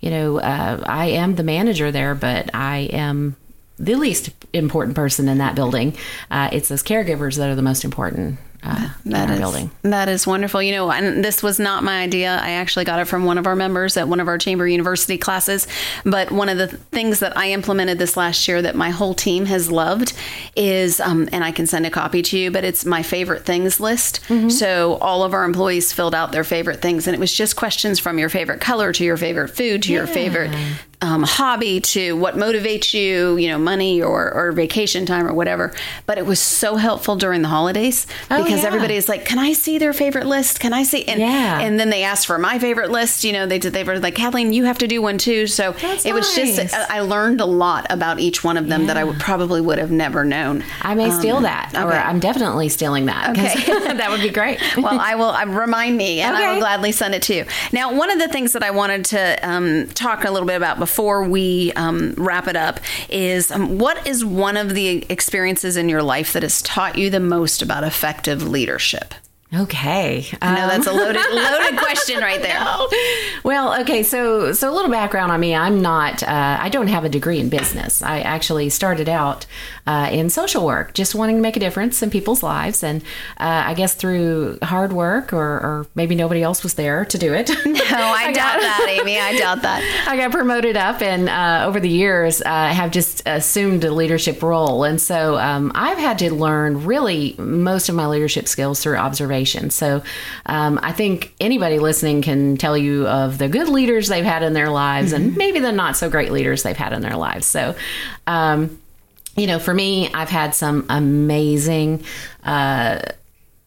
you 0.00 0.10
know, 0.10 0.38
uh, 0.38 0.82
I 0.86 1.06
am 1.06 1.34
the 1.34 1.42
manager 1.42 1.90
there, 1.90 2.14
but 2.14 2.54
I 2.54 2.88
am 2.92 3.36
the 3.78 3.94
least 3.96 4.30
important 4.52 4.94
person 4.94 5.28
in 5.28 5.38
that 5.38 5.54
building. 5.54 5.96
Uh, 6.30 6.48
it's 6.52 6.68
those 6.68 6.82
caregivers 6.82 7.36
that 7.36 7.50
are 7.50 7.56
the 7.56 7.62
most 7.62 7.84
important 7.84 8.38
uh, 8.64 8.88
That 9.06 9.30
is 9.30 9.38
building. 9.38 9.70
that 9.82 10.08
is 10.08 10.26
wonderful. 10.26 10.62
You 10.62 10.72
know, 10.72 10.90
and 10.90 11.24
this 11.24 11.42
was 11.42 11.58
not 11.58 11.84
my 11.84 12.00
idea. 12.02 12.38
I 12.42 12.50
actually 12.52 12.84
got 12.84 12.98
it 13.00 13.04
from 13.06 13.24
one 13.24 13.38
of 13.38 13.46
our 13.46 13.54
members 13.56 13.96
at 13.96 14.08
one 14.08 14.20
of 14.20 14.28
our 14.28 14.38
Chamber 14.38 14.66
University 14.66 15.18
classes. 15.18 15.66
But 16.04 16.30
one 16.32 16.48
of 16.48 16.58
the 16.58 16.68
things 16.68 17.20
that 17.20 17.36
I 17.36 17.50
implemented 17.50 17.98
this 17.98 18.16
last 18.16 18.46
year 18.48 18.62
that 18.62 18.74
my 18.74 18.90
whole 18.90 19.14
team 19.14 19.46
has 19.46 19.70
loved 19.70 20.14
is, 20.56 21.00
um, 21.00 21.28
and 21.32 21.44
I 21.44 21.52
can 21.52 21.66
send 21.66 21.84
a 21.86 21.90
copy 21.90 22.22
to 22.22 22.38
you, 22.38 22.50
but 22.50 22.64
it's 22.64 22.84
my 22.84 23.02
favorite 23.02 23.44
things 23.44 23.80
list. 23.80 24.20
So 24.48 24.94
all 25.00 25.22
of 25.22 25.34
our 25.34 25.44
employees 25.44 25.92
filled 25.92 26.14
out 26.14 26.32
their 26.32 26.44
favorite 26.44 26.80
things, 26.80 27.06
and 27.06 27.14
it 27.14 27.20
was 27.20 27.32
just 27.32 27.56
questions 27.56 27.98
from 27.98 28.18
your 28.18 28.28
favorite 28.28 28.60
color 28.60 28.92
to 28.92 29.04
your 29.04 29.16
favorite 29.16 29.48
food 29.48 29.82
to 29.84 29.92
your 29.92 30.06
favorite 30.06 30.50
um, 31.02 31.22
hobby 31.22 31.80
to 31.80 32.16
what 32.16 32.34
motivates 32.36 32.94
you, 32.94 33.36
you 33.36 33.48
know, 33.48 33.58
money 33.58 34.02
or, 34.02 34.32
or 34.32 34.52
vacation 34.52 35.04
time 35.06 35.26
or 35.26 35.34
whatever. 35.34 35.72
But 36.06 36.18
it 36.18 36.26
was 36.26 36.40
so 36.40 36.76
helpful 36.76 37.16
during 37.16 37.42
the 37.42 37.48
holidays 37.48 38.06
Oh, 38.30 38.42
because 38.42 38.62
yeah. 38.62 38.66
everybody 38.68 38.94
is 38.94 39.08
like, 39.08 39.24
"Can 39.24 39.38
I 39.38 39.52
see 39.52 39.78
their 39.78 39.92
favorite 39.92 40.26
list? 40.26 40.60
Can 40.60 40.72
I 40.72 40.82
see?" 40.82 41.04
And 41.06 41.20
Yeah. 41.20 41.60
and 41.60 41.78
then 41.78 41.90
they 41.90 42.02
asked 42.04 42.26
for 42.26 42.38
my 42.38 42.58
favorite 42.58 42.90
list. 42.90 43.24
You 43.24 43.32
know, 43.32 43.46
they 43.46 43.58
did. 43.58 43.72
They 43.72 43.84
were 43.84 43.98
like, 43.98 44.14
"Kathleen, 44.14 44.52
you 44.52 44.64
have 44.64 44.78
to 44.78 44.86
do 44.86 45.02
one 45.02 45.18
too." 45.18 45.46
So 45.46 45.72
That's 45.72 46.04
it 46.06 46.14
was 46.14 46.36
nice. 46.36 46.56
just 46.56 46.74
I 46.74 46.98
I 46.98 47.00
learned 47.00 47.40
a 47.40 47.46
lot 47.46 47.86
about 47.90 48.20
each 48.20 48.42
one 48.44 48.56
of 48.56 48.68
them 48.68 48.86
that 48.86 48.96
I 48.96 49.04
would 49.04 49.18
probably 49.20 49.60
would 49.60 49.78
have 49.78 49.90
never 49.90 50.24
known. 50.24 50.64
I 50.82 50.94
may 50.94 51.10
steal 51.10 51.40
that, 51.40 51.72
or 51.74 51.92
Um. 51.92 52.02
I'm 52.14 52.20
definitely 52.20 52.68
stealing 52.68 53.06
that. 53.06 53.30
Okay. 53.30 53.54
that 53.94 54.10
would 54.10 54.20
be 54.22 54.30
great. 54.30 54.58
well, 54.76 54.98
I 55.00 55.14
will 55.16 55.30
uh, 55.30 55.44
remind 55.46 55.96
me, 55.96 56.20
and 56.20 56.36
I 56.36 56.52
will 56.52 56.60
gladly 56.60 56.92
send 56.92 57.14
it 57.14 57.22
to 57.22 57.34
you. 57.34 57.44
Now, 57.72 57.92
one 57.94 58.10
of 58.10 58.18
the 58.18 58.28
things 58.28 58.52
that 58.52 58.62
I 58.62 58.70
wanted 58.70 59.04
to 59.06 59.38
um, 59.48 59.86
talk 59.94 60.24
a 60.24 60.30
little 60.30 60.46
bit 60.46 60.56
about 60.56 60.78
before 60.84 61.24
we 61.26 61.72
um, 61.76 62.12
wrap 62.18 62.46
it 62.46 62.56
up 62.56 62.78
is 63.08 63.50
um, 63.50 63.78
what 63.78 64.06
is 64.06 64.22
one 64.22 64.54
of 64.54 64.74
the 64.74 65.02
experiences 65.08 65.78
in 65.78 65.88
your 65.88 66.02
life 66.02 66.34
that 66.34 66.42
has 66.42 66.60
taught 66.60 66.98
you 66.98 67.08
the 67.08 67.18
most 67.18 67.62
about 67.62 67.84
effective 67.84 68.46
leadership? 68.46 69.14
Okay. 69.54 70.26
I 70.42 70.54
know 70.54 70.62
Um, 70.64 70.68
that's 70.68 70.86
a 70.86 70.92
loaded 70.92 71.22
loaded 71.32 71.78
question 71.78 72.20
right 72.20 72.40
there. 72.42 72.64
well, 73.44 73.80
okay. 73.82 74.02
So, 74.02 74.52
so 74.52 74.70
a 74.70 74.74
little 74.74 74.90
background 74.90 75.30
on 75.32 75.38
me. 75.40 75.54
I'm 75.54 75.80
not. 75.82 76.22
Uh, 76.22 76.58
I 76.60 76.68
don't 76.70 76.88
have 76.88 77.04
a 77.04 77.08
degree 77.08 77.38
in 77.40 77.48
business. 77.48 78.02
I 78.02 78.20
actually 78.20 78.70
started 78.70 79.08
out 79.08 79.46
uh, 79.86 80.08
in 80.10 80.30
social 80.30 80.64
work, 80.64 80.94
just 80.94 81.14
wanting 81.14 81.36
to 81.36 81.42
make 81.42 81.56
a 81.56 81.60
difference 81.60 82.02
in 82.02 82.10
people's 82.10 82.42
lives, 82.42 82.82
and 82.82 83.02
uh, 83.38 83.64
I 83.66 83.74
guess 83.74 83.94
through 83.94 84.58
hard 84.62 84.92
work, 84.92 85.32
or, 85.32 85.42
or 85.42 85.86
maybe 85.94 86.14
nobody 86.14 86.42
else 86.42 86.62
was 86.62 86.74
there 86.74 87.04
to 87.04 87.18
do 87.18 87.32
it. 87.34 87.50
No, 87.94 88.00
I, 88.00 88.32
doubt 88.32 88.60
that, 88.60 88.86
Amy. 88.88 89.18
I 89.20 89.36
doubt 89.38 89.62
that. 89.62 90.06
I 90.08 90.16
got 90.16 90.32
promoted 90.32 90.76
up, 90.76 91.00
and 91.02 91.28
uh, 91.28 91.64
over 91.66 91.78
the 91.78 91.88
years, 91.88 92.40
uh, 92.42 92.68
have 92.68 92.90
just 92.90 93.22
assumed 93.26 93.84
a 93.84 93.92
leadership 93.92 94.42
role. 94.42 94.82
And 94.84 95.00
so 95.00 95.36
um, 95.36 95.70
I've 95.74 95.98
had 95.98 96.18
to 96.20 96.34
learn 96.34 96.84
really 96.86 97.34
most 97.38 97.88
of 97.88 97.94
my 97.94 98.06
leadership 98.06 98.48
skills 98.48 98.82
through 98.82 98.96
observation. 98.96 99.43
So 99.70 100.02
um, 100.46 100.78
I 100.82 100.92
think 100.92 101.34
anybody 101.40 101.78
listening 101.78 102.22
can 102.22 102.56
tell 102.56 102.76
you 102.76 103.06
of 103.06 103.38
the 103.38 103.48
good 103.48 103.68
leaders 103.68 104.08
they've 104.08 104.24
had 104.24 104.42
in 104.42 104.52
their 104.52 104.70
lives, 104.70 105.12
and 105.12 105.36
maybe 105.36 105.58
the 105.60 105.72
not 105.72 105.96
so 105.96 106.08
great 106.10 106.32
leaders 106.32 106.62
they've 106.62 106.76
had 106.76 106.92
in 106.92 107.02
their 107.02 107.16
lives. 107.16 107.46
So. 107.46 107.74
Um, 108.26 108.78
you 109.36 109.48
know, 109.48 109.58
for 109.58 109.74
me, 109.74 110.12
I've 110.14 110.28
had 110.28 110.54
some 110.54 110.86
amazing, 110.88 112.04
uh, 112.44 113.00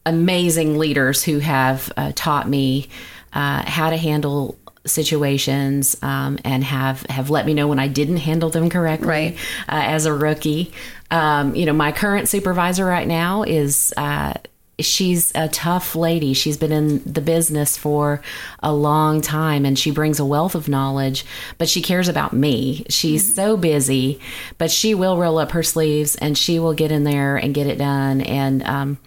amazing 0.05 0.77
leaders 0.77 1.23
who 1.23 1.39
have 1.39 1.91
uh, 1.97 2.13
taught 2.15 2.47
me 2.47 2.87
uh, 3.33 3.69
how 3.69 3.89
to 3.89 3.97
handle 3.97 4.57
situations 4.85 5.97
um, 6.01 6.39
and 6.45 6.63
have 6.63 7.01
have 7.09 7.29
let 7.29 7.45
me 7.45 7.53
know 7.53 7.67
when 7.67 7.79
I 7.79 7.89
didn't 7.89 8.17
handle 8.17 8.49
them 8.49 8.69
correctly 8.69 9.07
Right. 9.07 9.37
uh, 9.67 9.83
as 9.83 10.05
a 10.05 10.13
rookie. 10.13 10.71
Um, 11.11 11.53
you 11.53 11.65
know, 11.65 11.73
my 11.73 11.91
current 11.91 12.29
supervisor 12.29 12.85
right 12.85 13.07
now 13.07 13.43
is. 13.43 13.93
Uh, 13.97 14.35
She's 14.79 15.31
a 15.33 15.47
tough 15.47 15.95
lady. 15.95 16.33
She's 16.33 16.57
been 16.57 16.71
in 16.71 17.01
the 17.03 17.21
business 17.21 17.77
for 17.77 18.21
a 18.61 18.71
long 18.73 19.21
time 19.21 19.65
and 19.65 19.77
she 19.77 19.89
brings 19.89 20.19
a 20.19 20.25
wealth 20.25 20.53
of 20.53 20.69
knowledge, 20.69 21.25
but 21.57 21.67
she 21.67 21.81
cares 21.81 22.07
about 22.07 22.33
me. 22.33 22.85
She's 22.89 23.33
so 23.33 23.57
busy, 23.57 24.19
but 24.57 24.69
she 24.69 24.93
will 24.93 25.17
roll 25.17 25.39
up 25.39 25.51
her 25.51 25.63
sleeves 25.63 26.15
and 26.15 26.37
she 26.37 26.59
will 26.59 26.73
get 26.73 26.91
in 26.91 27.05
there 27.05 27.37
and 27.37 27.55
get 27.55 27.65
it 27.65 27.79
done. 27.79 28.21
And 28.21 28.63
um, 28.63 28.97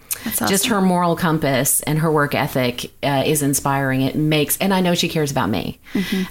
just 0.47 0.67
her 0.67 0.81
moral 0.81 1.15
compass 1.15 1.81
and 1.81 1.99
her 1.99 2.11
work 2.11 2.35
ethic 2.35 2.91
uh, 3.03 3.23
is 3.25 3.41
inspiring. 3.41 4.01
It 4.01 4.15
makes, 4.15 4.57
and 4.57 4.73
I 4.73 4.81
know 4.81 4.95
she 4.95 5.09
cares 5.09 5.31
about 5.31 5.49
me. 5.49 5.79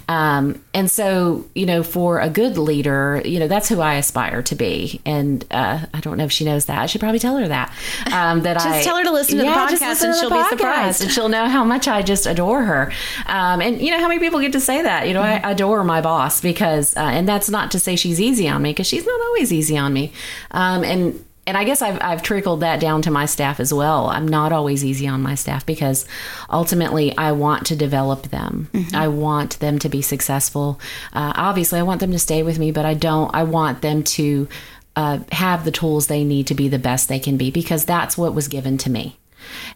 Um, 0.08 0.62
and 0.74 0.90
so, 0.90 1.44
you 1.54 1.66
know, 1.66 1.82
for 1.82 2.20
a 2.20 2.28
good 2.28 2.58
leader, 2.58 3.22
you 3.24 3.38
know, 3.38 3.48
that's 3.48 3.68
who 3.68 3.80
I 3.80 3.94
aspire 3.94 4.42
to 4.42 4.54
be. 4.54 5.00
And 5.06 5.44
uh, 5.50 5.80
I 5.92 6.00
don't 6.00 6.16
know 6.18 6.24
if 6.24 6.32
she 6.32 6.44
knows 6.44 6.66
that. 6.66 6.78
I 6.78 6.86
should 6.86 7.00
probably 7.00 7.18
tell 7.18 7.36
her 7.36 7.48
that. 7.48 7.72
Um, 8.12 8.42
that 8.42 8.54
Just 8.60 8.66
I 8.66 8.82
tell 8.82 8.96
her 8.96 9.04
to 9.04 9.10
listen 9.12 9.36
to 9.38 9.42
the 9.42 9.48
Yeah, 9.48 9.68
just 9.70 9.82
podcast 9.82 10.04
and 10.04 10.14
she'll 10.16 10.30
the 10.30 10.36
be 10.36 10.48
surprised. 10.48 11.02
and 11.02 11.10
she'll 11.10 11.28
know 11.28 11.46
how 11.48 11.64
much 11.64 11.88
I 11.88 12.02
just 12.02 12.26
adore 12.26 12.62
her. 12.64 12.92
Um, 13.26 13.60
and 13.60 13.80
you 13.80 13.90
know 13.90 14.00
how 14.00 14.08
many 14.08 14.20
people 14.20 14.40
get 14.40 14.52
to 14.52 14.60
say 14.60 14.82
that? 14.82 15.06
You 15.06 15.14
know, 15.14 15.20
Mm-hmm. 15.20 15.46
I 15.46 15.50
adore 15.52 15.84
my 15.84 16.00
boss 16.00 16.40
because, 16.40 16.96
uh, 16.96 17.00
and 17.00 17.28
that's 17.28 17.50
not 17.50 17.70
to 17.72 17.78
say 17.78 17.94
she's 17.94 18.20
easy 18.20 18.48
on 18.48 18.62
me 18.62 18.70
because 18.70 18.86
she's 18.86 19.04
not 19.04 19.20
always 19.20 19.52
easy 19.52 19.76
on 19.76 19.92
me. 19.92 20.12
Um, 20.50 20.82
and 20.82 21.22
and 21.50 21.58
I 21.58 21.64
guess 21.64 21.82
I've, 21.82 21.98
I've 22.00 22.22
trickled 22.22 22.60
that 22.60 22.78
down 22.78 23.02
to 23.02 23.10
my 23.10 23.26
staff 23.26 23.58
as 23.58 23.74
well. 23.74 24.06
I'm 24.06 24.28
not 24.28 24.52
always 24.52 24.84
easy 24.84 25.08
on 25.08 25.20
my 25.20 25.34
staff 25.34 25.66
because 25.66 26.06
ultimately 26.48 27.16
I 27.18 27.32
want 27.32 27.66
to 27.66 27.76
develop 27.76 28.28
them. 28.28 28.68
Mm-hmm. 28.72 28.94
I 28.94 29.08
want 29.08 29.58
them 29.58 29.80
to 29.80 29.88
be 29.88 30.00
successful. 30.00 30.80
Uh, 31.12 31.32
obviously, 31.34 31.80
I 31.80 31.82
want 31.82 31.98
them 31.98 32.12
to 32.12 32.20
stay 32.20 32.44
with 32.44 32.60
me, 32.60 32.70
but 32.70 32.84
I 32.84 32.94
don't. 32.94 33.34
I 33.34 33.42
want 33.42 33.82
them 33.82 34.04
to 34.04 34.46
uh, 34.94 35.18
have 35.32 35.64
the 35.64 35.72
tools 35.72 36.06
they 36.06 36.22
need 36.22 36.46
to 36.46 36.54
be 36.54 36.68
the 36.68 36.78
best 36.78 37.08
they 37.08 37.18
can 37.18 37.36
be 37.36 37.50
because 37.50 37.84
that's 37.84 38.16
what 38.16 38.32
was 38.32 38.46
given 38.46 38.78
to 38.78 38.90
me. 38.90 39.18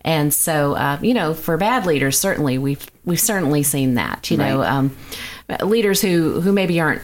And 0.03 0.33
so, 0.33 0.75
uh, 0.75 1.01
you 1.03 1.13
know, 1.13 1.35
for 1.35 1.57
bad 1.57 1.87
leaders, 1.87 2.21
certainly 2.21 2.57
we've 2.57 2.87
we've 3.05 3.19
certainly 3.19 3.65
seen 3.65 3.95
that. 3.95 4.31
You 4.31 4.37
know, 4.37 4.63
um, 4.63 4.97
leaders 5.61 6.01
who 6.01 6.41
who 6.41 6.53
maybe 6.53 6.79
aren't 6.79 7.03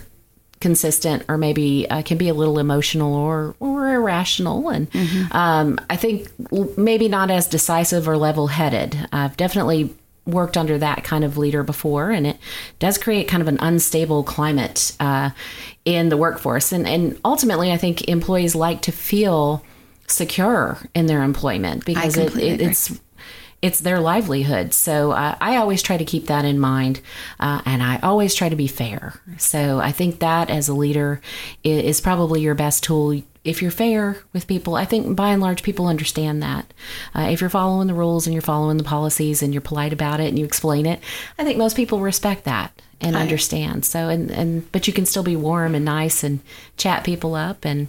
consistent 0.61 1.25
or 1.29 1.39
maybe 1.39 1.89
uh, 1.91 2.03
can 2.03 2.19
be 2.19 2.29
a 2.29 2.35
little 2.35 2.59
emotional 2.59 3.15
or, 3.15 3.55
or 3.61 3.89
irrational. 3.95 4.69
And 4.69 4.91
Mm-hmm. 4.91 5.37
um, 5.37 5.79
I 5.89 5.97
think 5.97 6.29
maybe 6.77 7.09
not 7.09 7.31
as 7.31 7.47
decisive 7.47 8.07
or 8.09 8.17
level 8.17 8.49
headed. 8.49 9.09
I've 9.13 9.37
definitely 9.37 9.95
worked 10.27 10.57
under 10.57 10.77
that 10.79 11.03
kind 11.03 11.25
of 11.25 11.39
leader 11.39 11.63
before, 11.63 12.11
and 12.11 12.27
it 12.27 12.39
does 12.79 12.99
create 12.99 13.27
kind 13.27 13.41
of 13.41 13.49
an 13.49 13.59
unstable 13.61 14.23
climate 14.23 14.93
uh, 15.01 15.31
in 15.85 16.09
the 16.11 16.17
workforce. 16.17 16.73
And, 16.73 16.87
and 16.87 17.19
ultimately, 17.25 17.73
I 17.73 17.79
think 17.79 18.09
employees 18.09 18.55
like 18.55 18.83
to 18.83 18.93
feel 18.93 19.65
secure 20.07 20.79
in 20.95 21.07
their 21.07 21.23
employment 21.23 21.85
because 21.85 22.17
it, 22.17 22.37
it, 22.37 22.61
it's 22.61 23.01
it's 23.63 23.81
their 23.81 24.01
livelihood. 24.01 24.73
So 24.73 25.13
uh, 25.13 25.37
I 25.41 25.57
always 25.57 25.83
try 25.83 25.97
to 25.99 26.05
keep 26.05 26.27
that 26.27 26.45
in 26.45 26.59
mind, 26.59 27.01
uh, 27.39 27.61
and 27.67 27.83
I 27.83 27.99
always 28.03 28.35
try 28.35 28.49
to 28.49 28.57
be 28.57 28.67
fair. 28.67 29.21
So 29.39 29.79
I 29.81 29.93
think 29.93 30.19
that 30.21 30.49
as 30.51 30.69
a 30.69 30.75
leader 30.75 31.21
i- 31.65 31.69
is 31.69 32.01
probably 32.01 32.41
your 32.41 32.55
best 32.55 32.83
tool. 32.85 33.23
If 33.45 33.63
you're 33.63 33.71
fair 33.71 34.19
with 34.35 34.47
people, 34.47 34.75
I 34.77 34.85
think 34.85 35.17
by 35.17 35.31
and 35.31 35.41
large 35.43 35.63
people 35.63 35.87
understand 35.87 36.43
that. 36.43 36.73
Uh, 37.15 37.29
if 37.31 37.41
you're 37.41 37.49
following 37.51 37.87
the 37.87 37.95
rules 37.95 38.27
and 38.27 38.35
you're 38.35 38.43
following 38.43 38.77
the 38.77 38.85
policies 38.85 39.43
and 39.43 39.53
you're 39.55 39.61
polite 39.63 39.93
about 39.95 40.21
it 40.21 40.29
and 40.29 40.39
you 40.39 40.45
explain 40.45 40.85
it, 40.87 41.01
I 41.39 41.45
think 41.45 41.57
most 41.57 41.75
people 41.77 42.01
respect 42.01 42.45
that 42.45 42.73
and 43.01 43.17
understand. 43.17 43.85
So 43.87 44.09
and 44.11 44.31
and 44.31 44.71
but 44.73 44.87
you 44.87 44.93
can 44.93 45.07
still 45.07 45.23
be 45.23 45.37
warm 45.37 45.75
and 45.75 45.85
nice 45.87 46.23
and 46.23 46.41
chat 46.77 47.03
people 47.05 47.35
up 47.35 47.65
and 47.65 47.89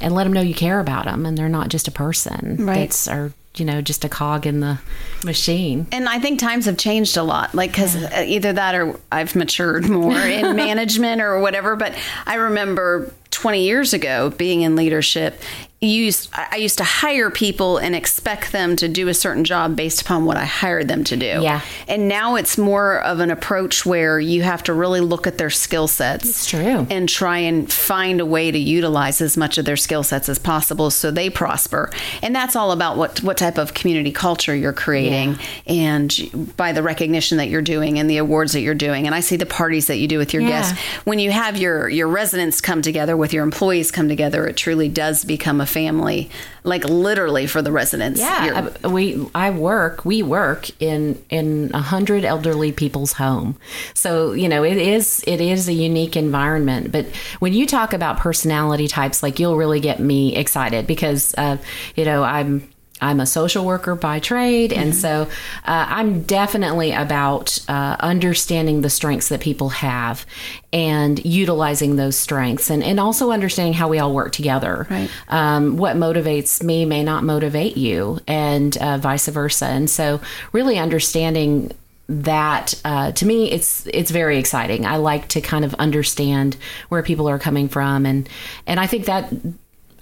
and 0.00 0.14
let 0.14 0.24
them 0.24 0.32
know 0.34 0.42
you 0.42 0.54
care 0.54 0.78
about 0.78 1.06
them 1.06 1.24
and 1.26 1.36
they're 1.38 1.48
not 1.48 1.68
just 1.70 1.88
a 1.88 1.92
person 1.92 2.56
Right. 2.66 2.80
that's 2.80 3.08
or 3.08 3.32
you 3.56 3.64
know 3.64 3.82
just 3.82 4.04
a 4.04 4.08
cog 4.08 4.46
in 4.46 4.60
the 4.60 4.78
machine 5.24 5.86
And 5.92 6.08
I 6.08 6.18
think 6.18 6.40
times 6.40 6.64
have 6.66 6.78
changed 6.78 7.16
a 7.16 7.22
lot, 7.22 7.54
like 7.54 7.70
because 7.70 7.96
uh, 7.96 8.24
either 8.26 8.52
that 8.54 8.74
or 8.74 8.98
I've 9.10 9.34
matured 9.36 9.88
more 9.88 10.16
in 10.16 10.56
management 10.56 11.20
or 11.20 11.40
whatever. 11.40 11.76
But 11.76 11.94
I 12.26 12.34
remember 12.36 13.12
20 13.30 13.62
years 13.64 13.92
ago 13.92 14.30
being 14.30 14.62
in 14.62 14.76
leadership. 14.76 15.40
Used 15.84 16.28
I 16.32 16.56
used 16.58 16.78
to 16.78 16.84
hire 16.84 17.28
people 17.28 17.76
and 17.76 17.96
expect 17.96 18.52
them 18.52 18.76
to 18.76 18.86
do 18.86 19.08
a 19.08 19.14
certain 19.14 19.42
job 19.42 19.74
based 19.74 20.00
upon 20.00 20.24
what 20.26 20.36
I 20.36 20.44
hired 20.44 20.86
them 20.86 21.02
to 21.02 21.16
do. 21.16 21.40
Yeah. 21.42 21.60
And 21.88 22.06
now 22.06 22.36
it's 22.36 22.56
more 22.56 23.00
of 23.02 23.18
an 23.18 23.32
approach 23.32 23.84
where 23.84 24.20
you 24.20 24.42
have 24.42 24.62
to 24.64 24.72
really 24.72 25.00
look 25.00 25.26
at 25.26 25.38
their 25.38 25.50
skill 25.50 25.88
sets. 25.88 26.24
It's 26.28 26.46
true. 26.46 26.86
And 26.88 27.08
try 27.08 27.38
and 27.38 27.70
find 27.70 28.20
a 28.20 28.24
way 28.26 28.52
to 28.52 28.58
utilize 28.58 29.20
as 29.20 29.36
much 29.36 29.58
of 29.58 29.64
their 29.64 29.76
skill 29.76 30.04
sets 30.04 30.28
as 30.28 30.38
possible 30.38 30.88
so 30.90 31.10
they 31.10 31.28
prosper. 31.28 31.90
And 32.22 32.32
that's 32.32 32.54
all 32.54 32.70
about 32.70 32.96
what 32.96 33.20
what 33.24 33.36
type 33.36 33.58
of 33.58 33.74
community 33.74 34.12
culture 34.12 34.54
you're 34.54 34.72
creating 34.72 35.36
and 35.66 36.54
by 36.56 36.70
the 36.70 36.84
recognition 36.84 37.38
that 37.38 37.48
you're 37.48 37.60
doing 37.60 37.98
and 37.98 38.08
the 38.08 38.18
awards 38.18 38.52
that 38.52 38.60
you're 38.60 38.74
doing. 38.76 39.06
And 39.06 39.16
I 39.16 39.20
see 39.20 39.34
the 39.34 39.46
parties 39.46 39.88
that 39.88 39.96
you 39.96 40.06
do 40.06 40.18
with 40.18 40.32
your 40.32 40.42
Yeah. 40.42 40.48
guests. 40.60 40.78
When 41.02 41.18
you 41.18 41.32
have 41.32 41.56
your 41.56 41.88
your 41.88 42.06
residents 42.06 42.60
come 42.60 42.82
together 42.82 43.16
with 43.16 43.32
your 43.32 43.42
employees 43.42 43.90
come 43.90 44.08
together, 44.08 44.46
it 44.46 44.56
truly 44.56 44.88
does 44.88 45.24
become 45.24 45.60
a 45.60 45.66
family, 45.72 46.30
like 46.64 46.84
literally 46.84 47.46
for 47.46 47.62
the 47.62 47.72
residents. 47.72 48.20
Yeah 48.20 48.42
I, 48.84 48.88
we 48.88 49.26
i 49.34 49.50
work 49.50 50.04
we 50.04 50.22
work 50.22 50.70
in 50.80 51.22
in 51.30 51.70
a 51.74 51.80
hundred 51.80 52.24
elderly 52.24 52.72
people's 52.72 53.12
home 53.14 53.56
so 53.94 54.32
you 54.32 54.48
know 54.48 54.64
it 54.64 54.76
is 54.76 55.22
it 55.26 55.40
is 55.40 55.68
a 55.68 55.72
unique 55.72 56.16
environment 56.16 56.92
but 56.92 57.06
when 57.38 57.52
you 57.52 57.66
talk 57.66 57.92
about 57.92 58.18
personality 58.18 58.88
types 58.88 59.22
like 59.22 59.38
you'll 59.38 59.56
really 59.56 59.80
get 59.80 60.00
me 60.00 60.34
excited 60.36 60.86
because 60.86 61.34
uh, 61.38 61.56
you 61.94 62.04
know 62.04 62.22
i'm 62.22 62.68
I'm 63.02 63.20
a 63.20 63.26
social 63.26 63.64
worker 63.64 63.94
by 63.94 64.20
trade, 64.20 64.72
and 64.72 64.94
so 64.94 65.28
uh, 65.64 65.86
I'm 65.88 66.22
definitely 66.22 66.92
about 66.92 67.58
uh, 67.68 67.96
understanding 68.00 68.80
the 68.80 68.90
strengths 68.90 69.28
that 69.28 69.40
people 69.40 69.70
have 69.70 70.24
and 70.72 71.22
utilizing 71.24 71.96
those 71.96 72.16
strengths, 72.16 72.70
and, 72.70 72.82
and 72.82 72.98
also 72.98 73.30
understanding 73.30 73.74
how 73.74 73.88
we 73.88 73.98
all 73.98 74.14
work 74.14 74.32
together. 74.32 74.86
Right. 74.88 75.10
Um, 75.28 75.76
what 75.76 75.96
motivates 75.96 76.62
me 76.62 76.84
may 76.84 77.02
not 77.02 77.24
motivate 77.24 77.76
you, 77.76 78.20
and 78.26 78.76
uh, 78.78 78.98
vice 78.98 79.28
versa. 79.28 79.66
And 79.66 79.90
so, 79.90 80.20
really 80.52 80.78
understanding 80.78 81.72
that 82.08 82.74
uh, 82.84 83.12
to 83.12 83.26
me 83.26 83.50
it's 83.50 83.86
it's 83.86 84.10
very 84.10 84.38
exciting 84.38 84.84
i 84.84 84.96
like 84.96 85.28
to 85.28 85.40
kind 85.40 85.64
of 85.64 85.72
understand 85.74 86.56
where 86.88 87.02
people 87.02 87.28
are 87.28 87.38
coming 87.38 87.68
from 87.68 88.04
and 88.04 88.28
and 88.66 88.78
i 88.80 88.86
think 88.86 89.06
that 89.06 89.32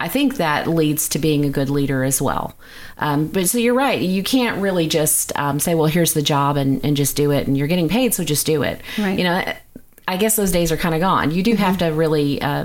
I 0.00 0.08
think 0.08 0.38
that 0.38 0.66
leads 0.66 1.10
to 1.10 1.18
being 1.18 1.44
a 1.44 1.50
good 1.50 1.68
leader 1.68 2.02
as 2.02 2.20
well. 2.22 2.56
Um, 2.98 3.28
but 3.28 3.48
so 3.48 3.58
you're 3.58 3.74
right. 3.74 4.00
You 4.00 4.22
can't 4.22 4.60
really 4.60 4.88
just 4.88 5.30
um, 5.38 5.60
say, 5.60 5.74
well, 5.74 5.86
here's 5.86 6.14
the 6.14 6.22
job 6.22 6.56
and, 6.56 6.82
and 6.84 6.96
just 6.96 7.16
do 7.16 7.30
it. 7.30 7.46
And 7.46 7.56
you're 7.56 7.68
getting 7.68 7.88
paid, 7.88 8.14
so 8.14 8.24
just 8.24 8.46
do 8.46 8.62
it. 8.62 8.80
Right. 8.98 9.18
You 9.18 9.24
know, 9.24 9.52
I 10.08 10.16
guess 10.16 10.36
those 10.36 10.52
days 10.52 10.72
are 10.72 10.76
kind 10.78 10.94
of 10.94 11.00
gone. 11.02 11.30
You 11.30 11.42
do 11.42 11.54
have 11.54 11.78
to 11.78 11.86
really 11.88 12.40
uh, 12.40 12.64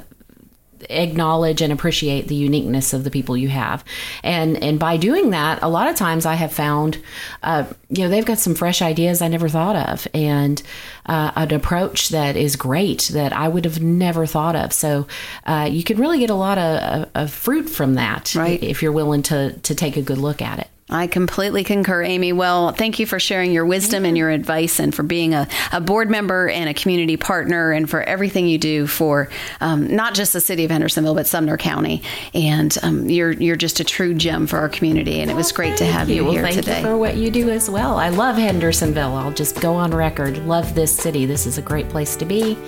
acknowledge 0.89 1.61
and 1.61 1.71
appreciate 1.73 2.27
the 2.27 2.35
uniqueness 2.35 2.93
of 2.93 3.03
the 3.03 3.11
people 3.11 3.35
you 3.37 3.49
have. 3.49 3.83
And 4.23 4.61
and 4.63 4.79
by 4.79 4.97
doing 4.97 5.29
that 5.31 5.61
a 5.61 5.67
lot 5.67 5.87
of 5.87 5.95
times 5.95 6.25
i 6.25 6.35
have 6.35 6.51
found 6.53 6.97
uh, 7.43 7.65
you 7.89 8.03
know 8.03 8.09
they've 8.09 8.25
got 8.25 8.39
some 8.39 8.55
fresh 8.55 8.81
ideas 8.81 9.21
i 9.21 9.27
never 9.27 9.49
thought 9.49 9.75
of 9.75 10.07
and 10.13 10.61
uh, 11.05 11.31
an 11.35 11.53
approach 11.53 12.09
that 12.09 12.35
is 12.35 12.55
great 12.55 13.09
that 13.13 13.31
i 13.33 13.47
would 13.47 13.65
have 13.65 13.81
never 13.81 14.25
thought 14.25 14.55
of. 14.55 14.73
So 14.73 15.07
uh, 15.45 15.67
you 15.71 15.83
can 15.83 15.97
really 15.97 16.19
get 16.19 16.29
a 16.29 16.35
lot 16.35 16.57
of, 16.57 17.09
of 17.15 17.31
fruit 17.31 17.69
from 17.69 17.95
that 17.95 18.33
Right. 18.35 18.61
if 18.61 18.81
you're 18.81 18.91
willing 18.91 19.23
to 19.23 19.53
to 19.59 19.75
take 19.75 19.97
a 19.97 20.01
good 20.01 20.17
look 20.17 20.41
at 20.41 20.59
it 20.59 20.67
I 20.87 21.07
completely 21.07 21.63
concur, 21.63 22.03
Amy. 22.03 22.31
Well, 22.31 22.71
thank 22.71 22.99
you 22.99 23.07
for 23.07 23.19
sharing 23.19 23.51
your 23.51 23.65
wisdom 23.65 24.05
and 24.05 24.15
your 24.15 24.29
advice 24.29 24.79
and 24.79 24.93
for 24.93 25.01
being 25.01 25.33
a, 25.33 25.47
a 25.71 25.81
board 25.81 26.11
member 26.11 26.47
and 26.47 26.69
a 26.69 26.75
community 26.75 27.17
partner 27.17 27.71
and 27.71 27.89
for 27.89 28.03
everything 28.03 28.47
you 28.47 28.59
do 28.59 28.85
for 28.85 29.27
um, 29.61 29.87
not 29.95 30.13
just 30.13 30.31
the 30.31 30.41
city 30.41 30.63
of 30.63 30.69
Hendersonville, 30.69 31.15
but 31.15 31.25
Sumner 31.25 31.57
County. 31.57 32.03
And 32.35 32.77
um, 32.83 33.09
you're, 33.09 33.31
you're 33.31 33.55
just 33.55 33.79
a 33.79 33.83
true 33.83 34.13
gem 34.13 34.45
for 34.45 34.59
our 34.59 34.69
community. 34.69 35.21
And 35.21 35.31
it 35.31 35.35
was 35.35 35.51
great 35.51 35.75
to 35.77 35.85
have 35.85 36.07
you, 36.07 36.23
well, 36.23 36.33
here 36.33 36.43
thank 36.43 36.55
today. 36.55 36.81
you 36.81 36.85
for 36.85 36.97
what 36.97 37.17
you 37.17 37.31
do 37.31 37.49
as 37.49 37.67
well. 37.67 37.97
I 37.97 38.09
love 38.09 38.35
Hendersonville. 38.35 39.15
I'll 39.15 39.33
just 39.33 39.59
go 39.59 39.73
on 39.73 39.89
record. 39.89 40.37
Love 40.45 40.75
this 40.75 40.95
city. 40.95 41.25
This 41.25 41.47
is 41.47 41.57
a 41.57 41.63
great 41.63 41.89
place 41.89 42.15
to 42.17 42.25
be. 42.25 42.59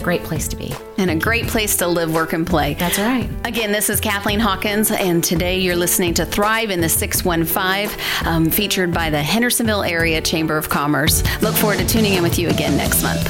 Great 0.00 0.22
place 0.22 0.48
to 0.48 0.56
be. 0.56 0.72
and 0.98 1.10
a 1.10 1.16
great 1.16 1.48
place 1.48 1.76
to 1.76 1.88
live, 1.88 2.14
work, 2.14 2.32
and 2.32 2.46
play. 2.46 2.74
That's 2.74 2.98
right. 2.98 3.28
Again, 3.44 3.72
this 3.72 3.90
is 3.90 4.00
Kathleen 4.00 4.38
Hawkins, 4.38 4.90
and 4.90 5.22
today 5.22 5.58
you're 5.58 5.76
listening 5.76 6.14
to 6.14 6.24
Thrive 6.24 6.70
in 6.70 6.80
the 6.80 6.88
615, 6.88 7.98
um, 8.24 8.50
featured 8.50 8.92
by 8.94 9.10
the 9.10 9.22
Hendersonville 9.22 9.82
Area 9.82 10.20
Chamber 10.20 10.56
of 10.56 10.68
Commerce. 10.68 11.22
Look 11.42 11.54
forward 11.54 11.78
to 11.78 11.86
tuning 11.86 12.14
in 12.14 12.22
with 12.22 12.38
you 12.38 12.48
again 12.50 12.76
next 12.76 13.02
month. 13.02 13.28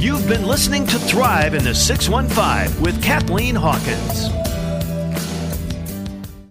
You've 0.00 0.26
been 0.26 0.46
listening 0.46 0.86
to 0.86 0.98
Thrive 0.98 1.54
in 1.54 1.62
the 1.62 1.74
615 1.74 2.82
with 2.82 3.02
Kathleen 3.02 3.54
Hawkins. 3.54 4.49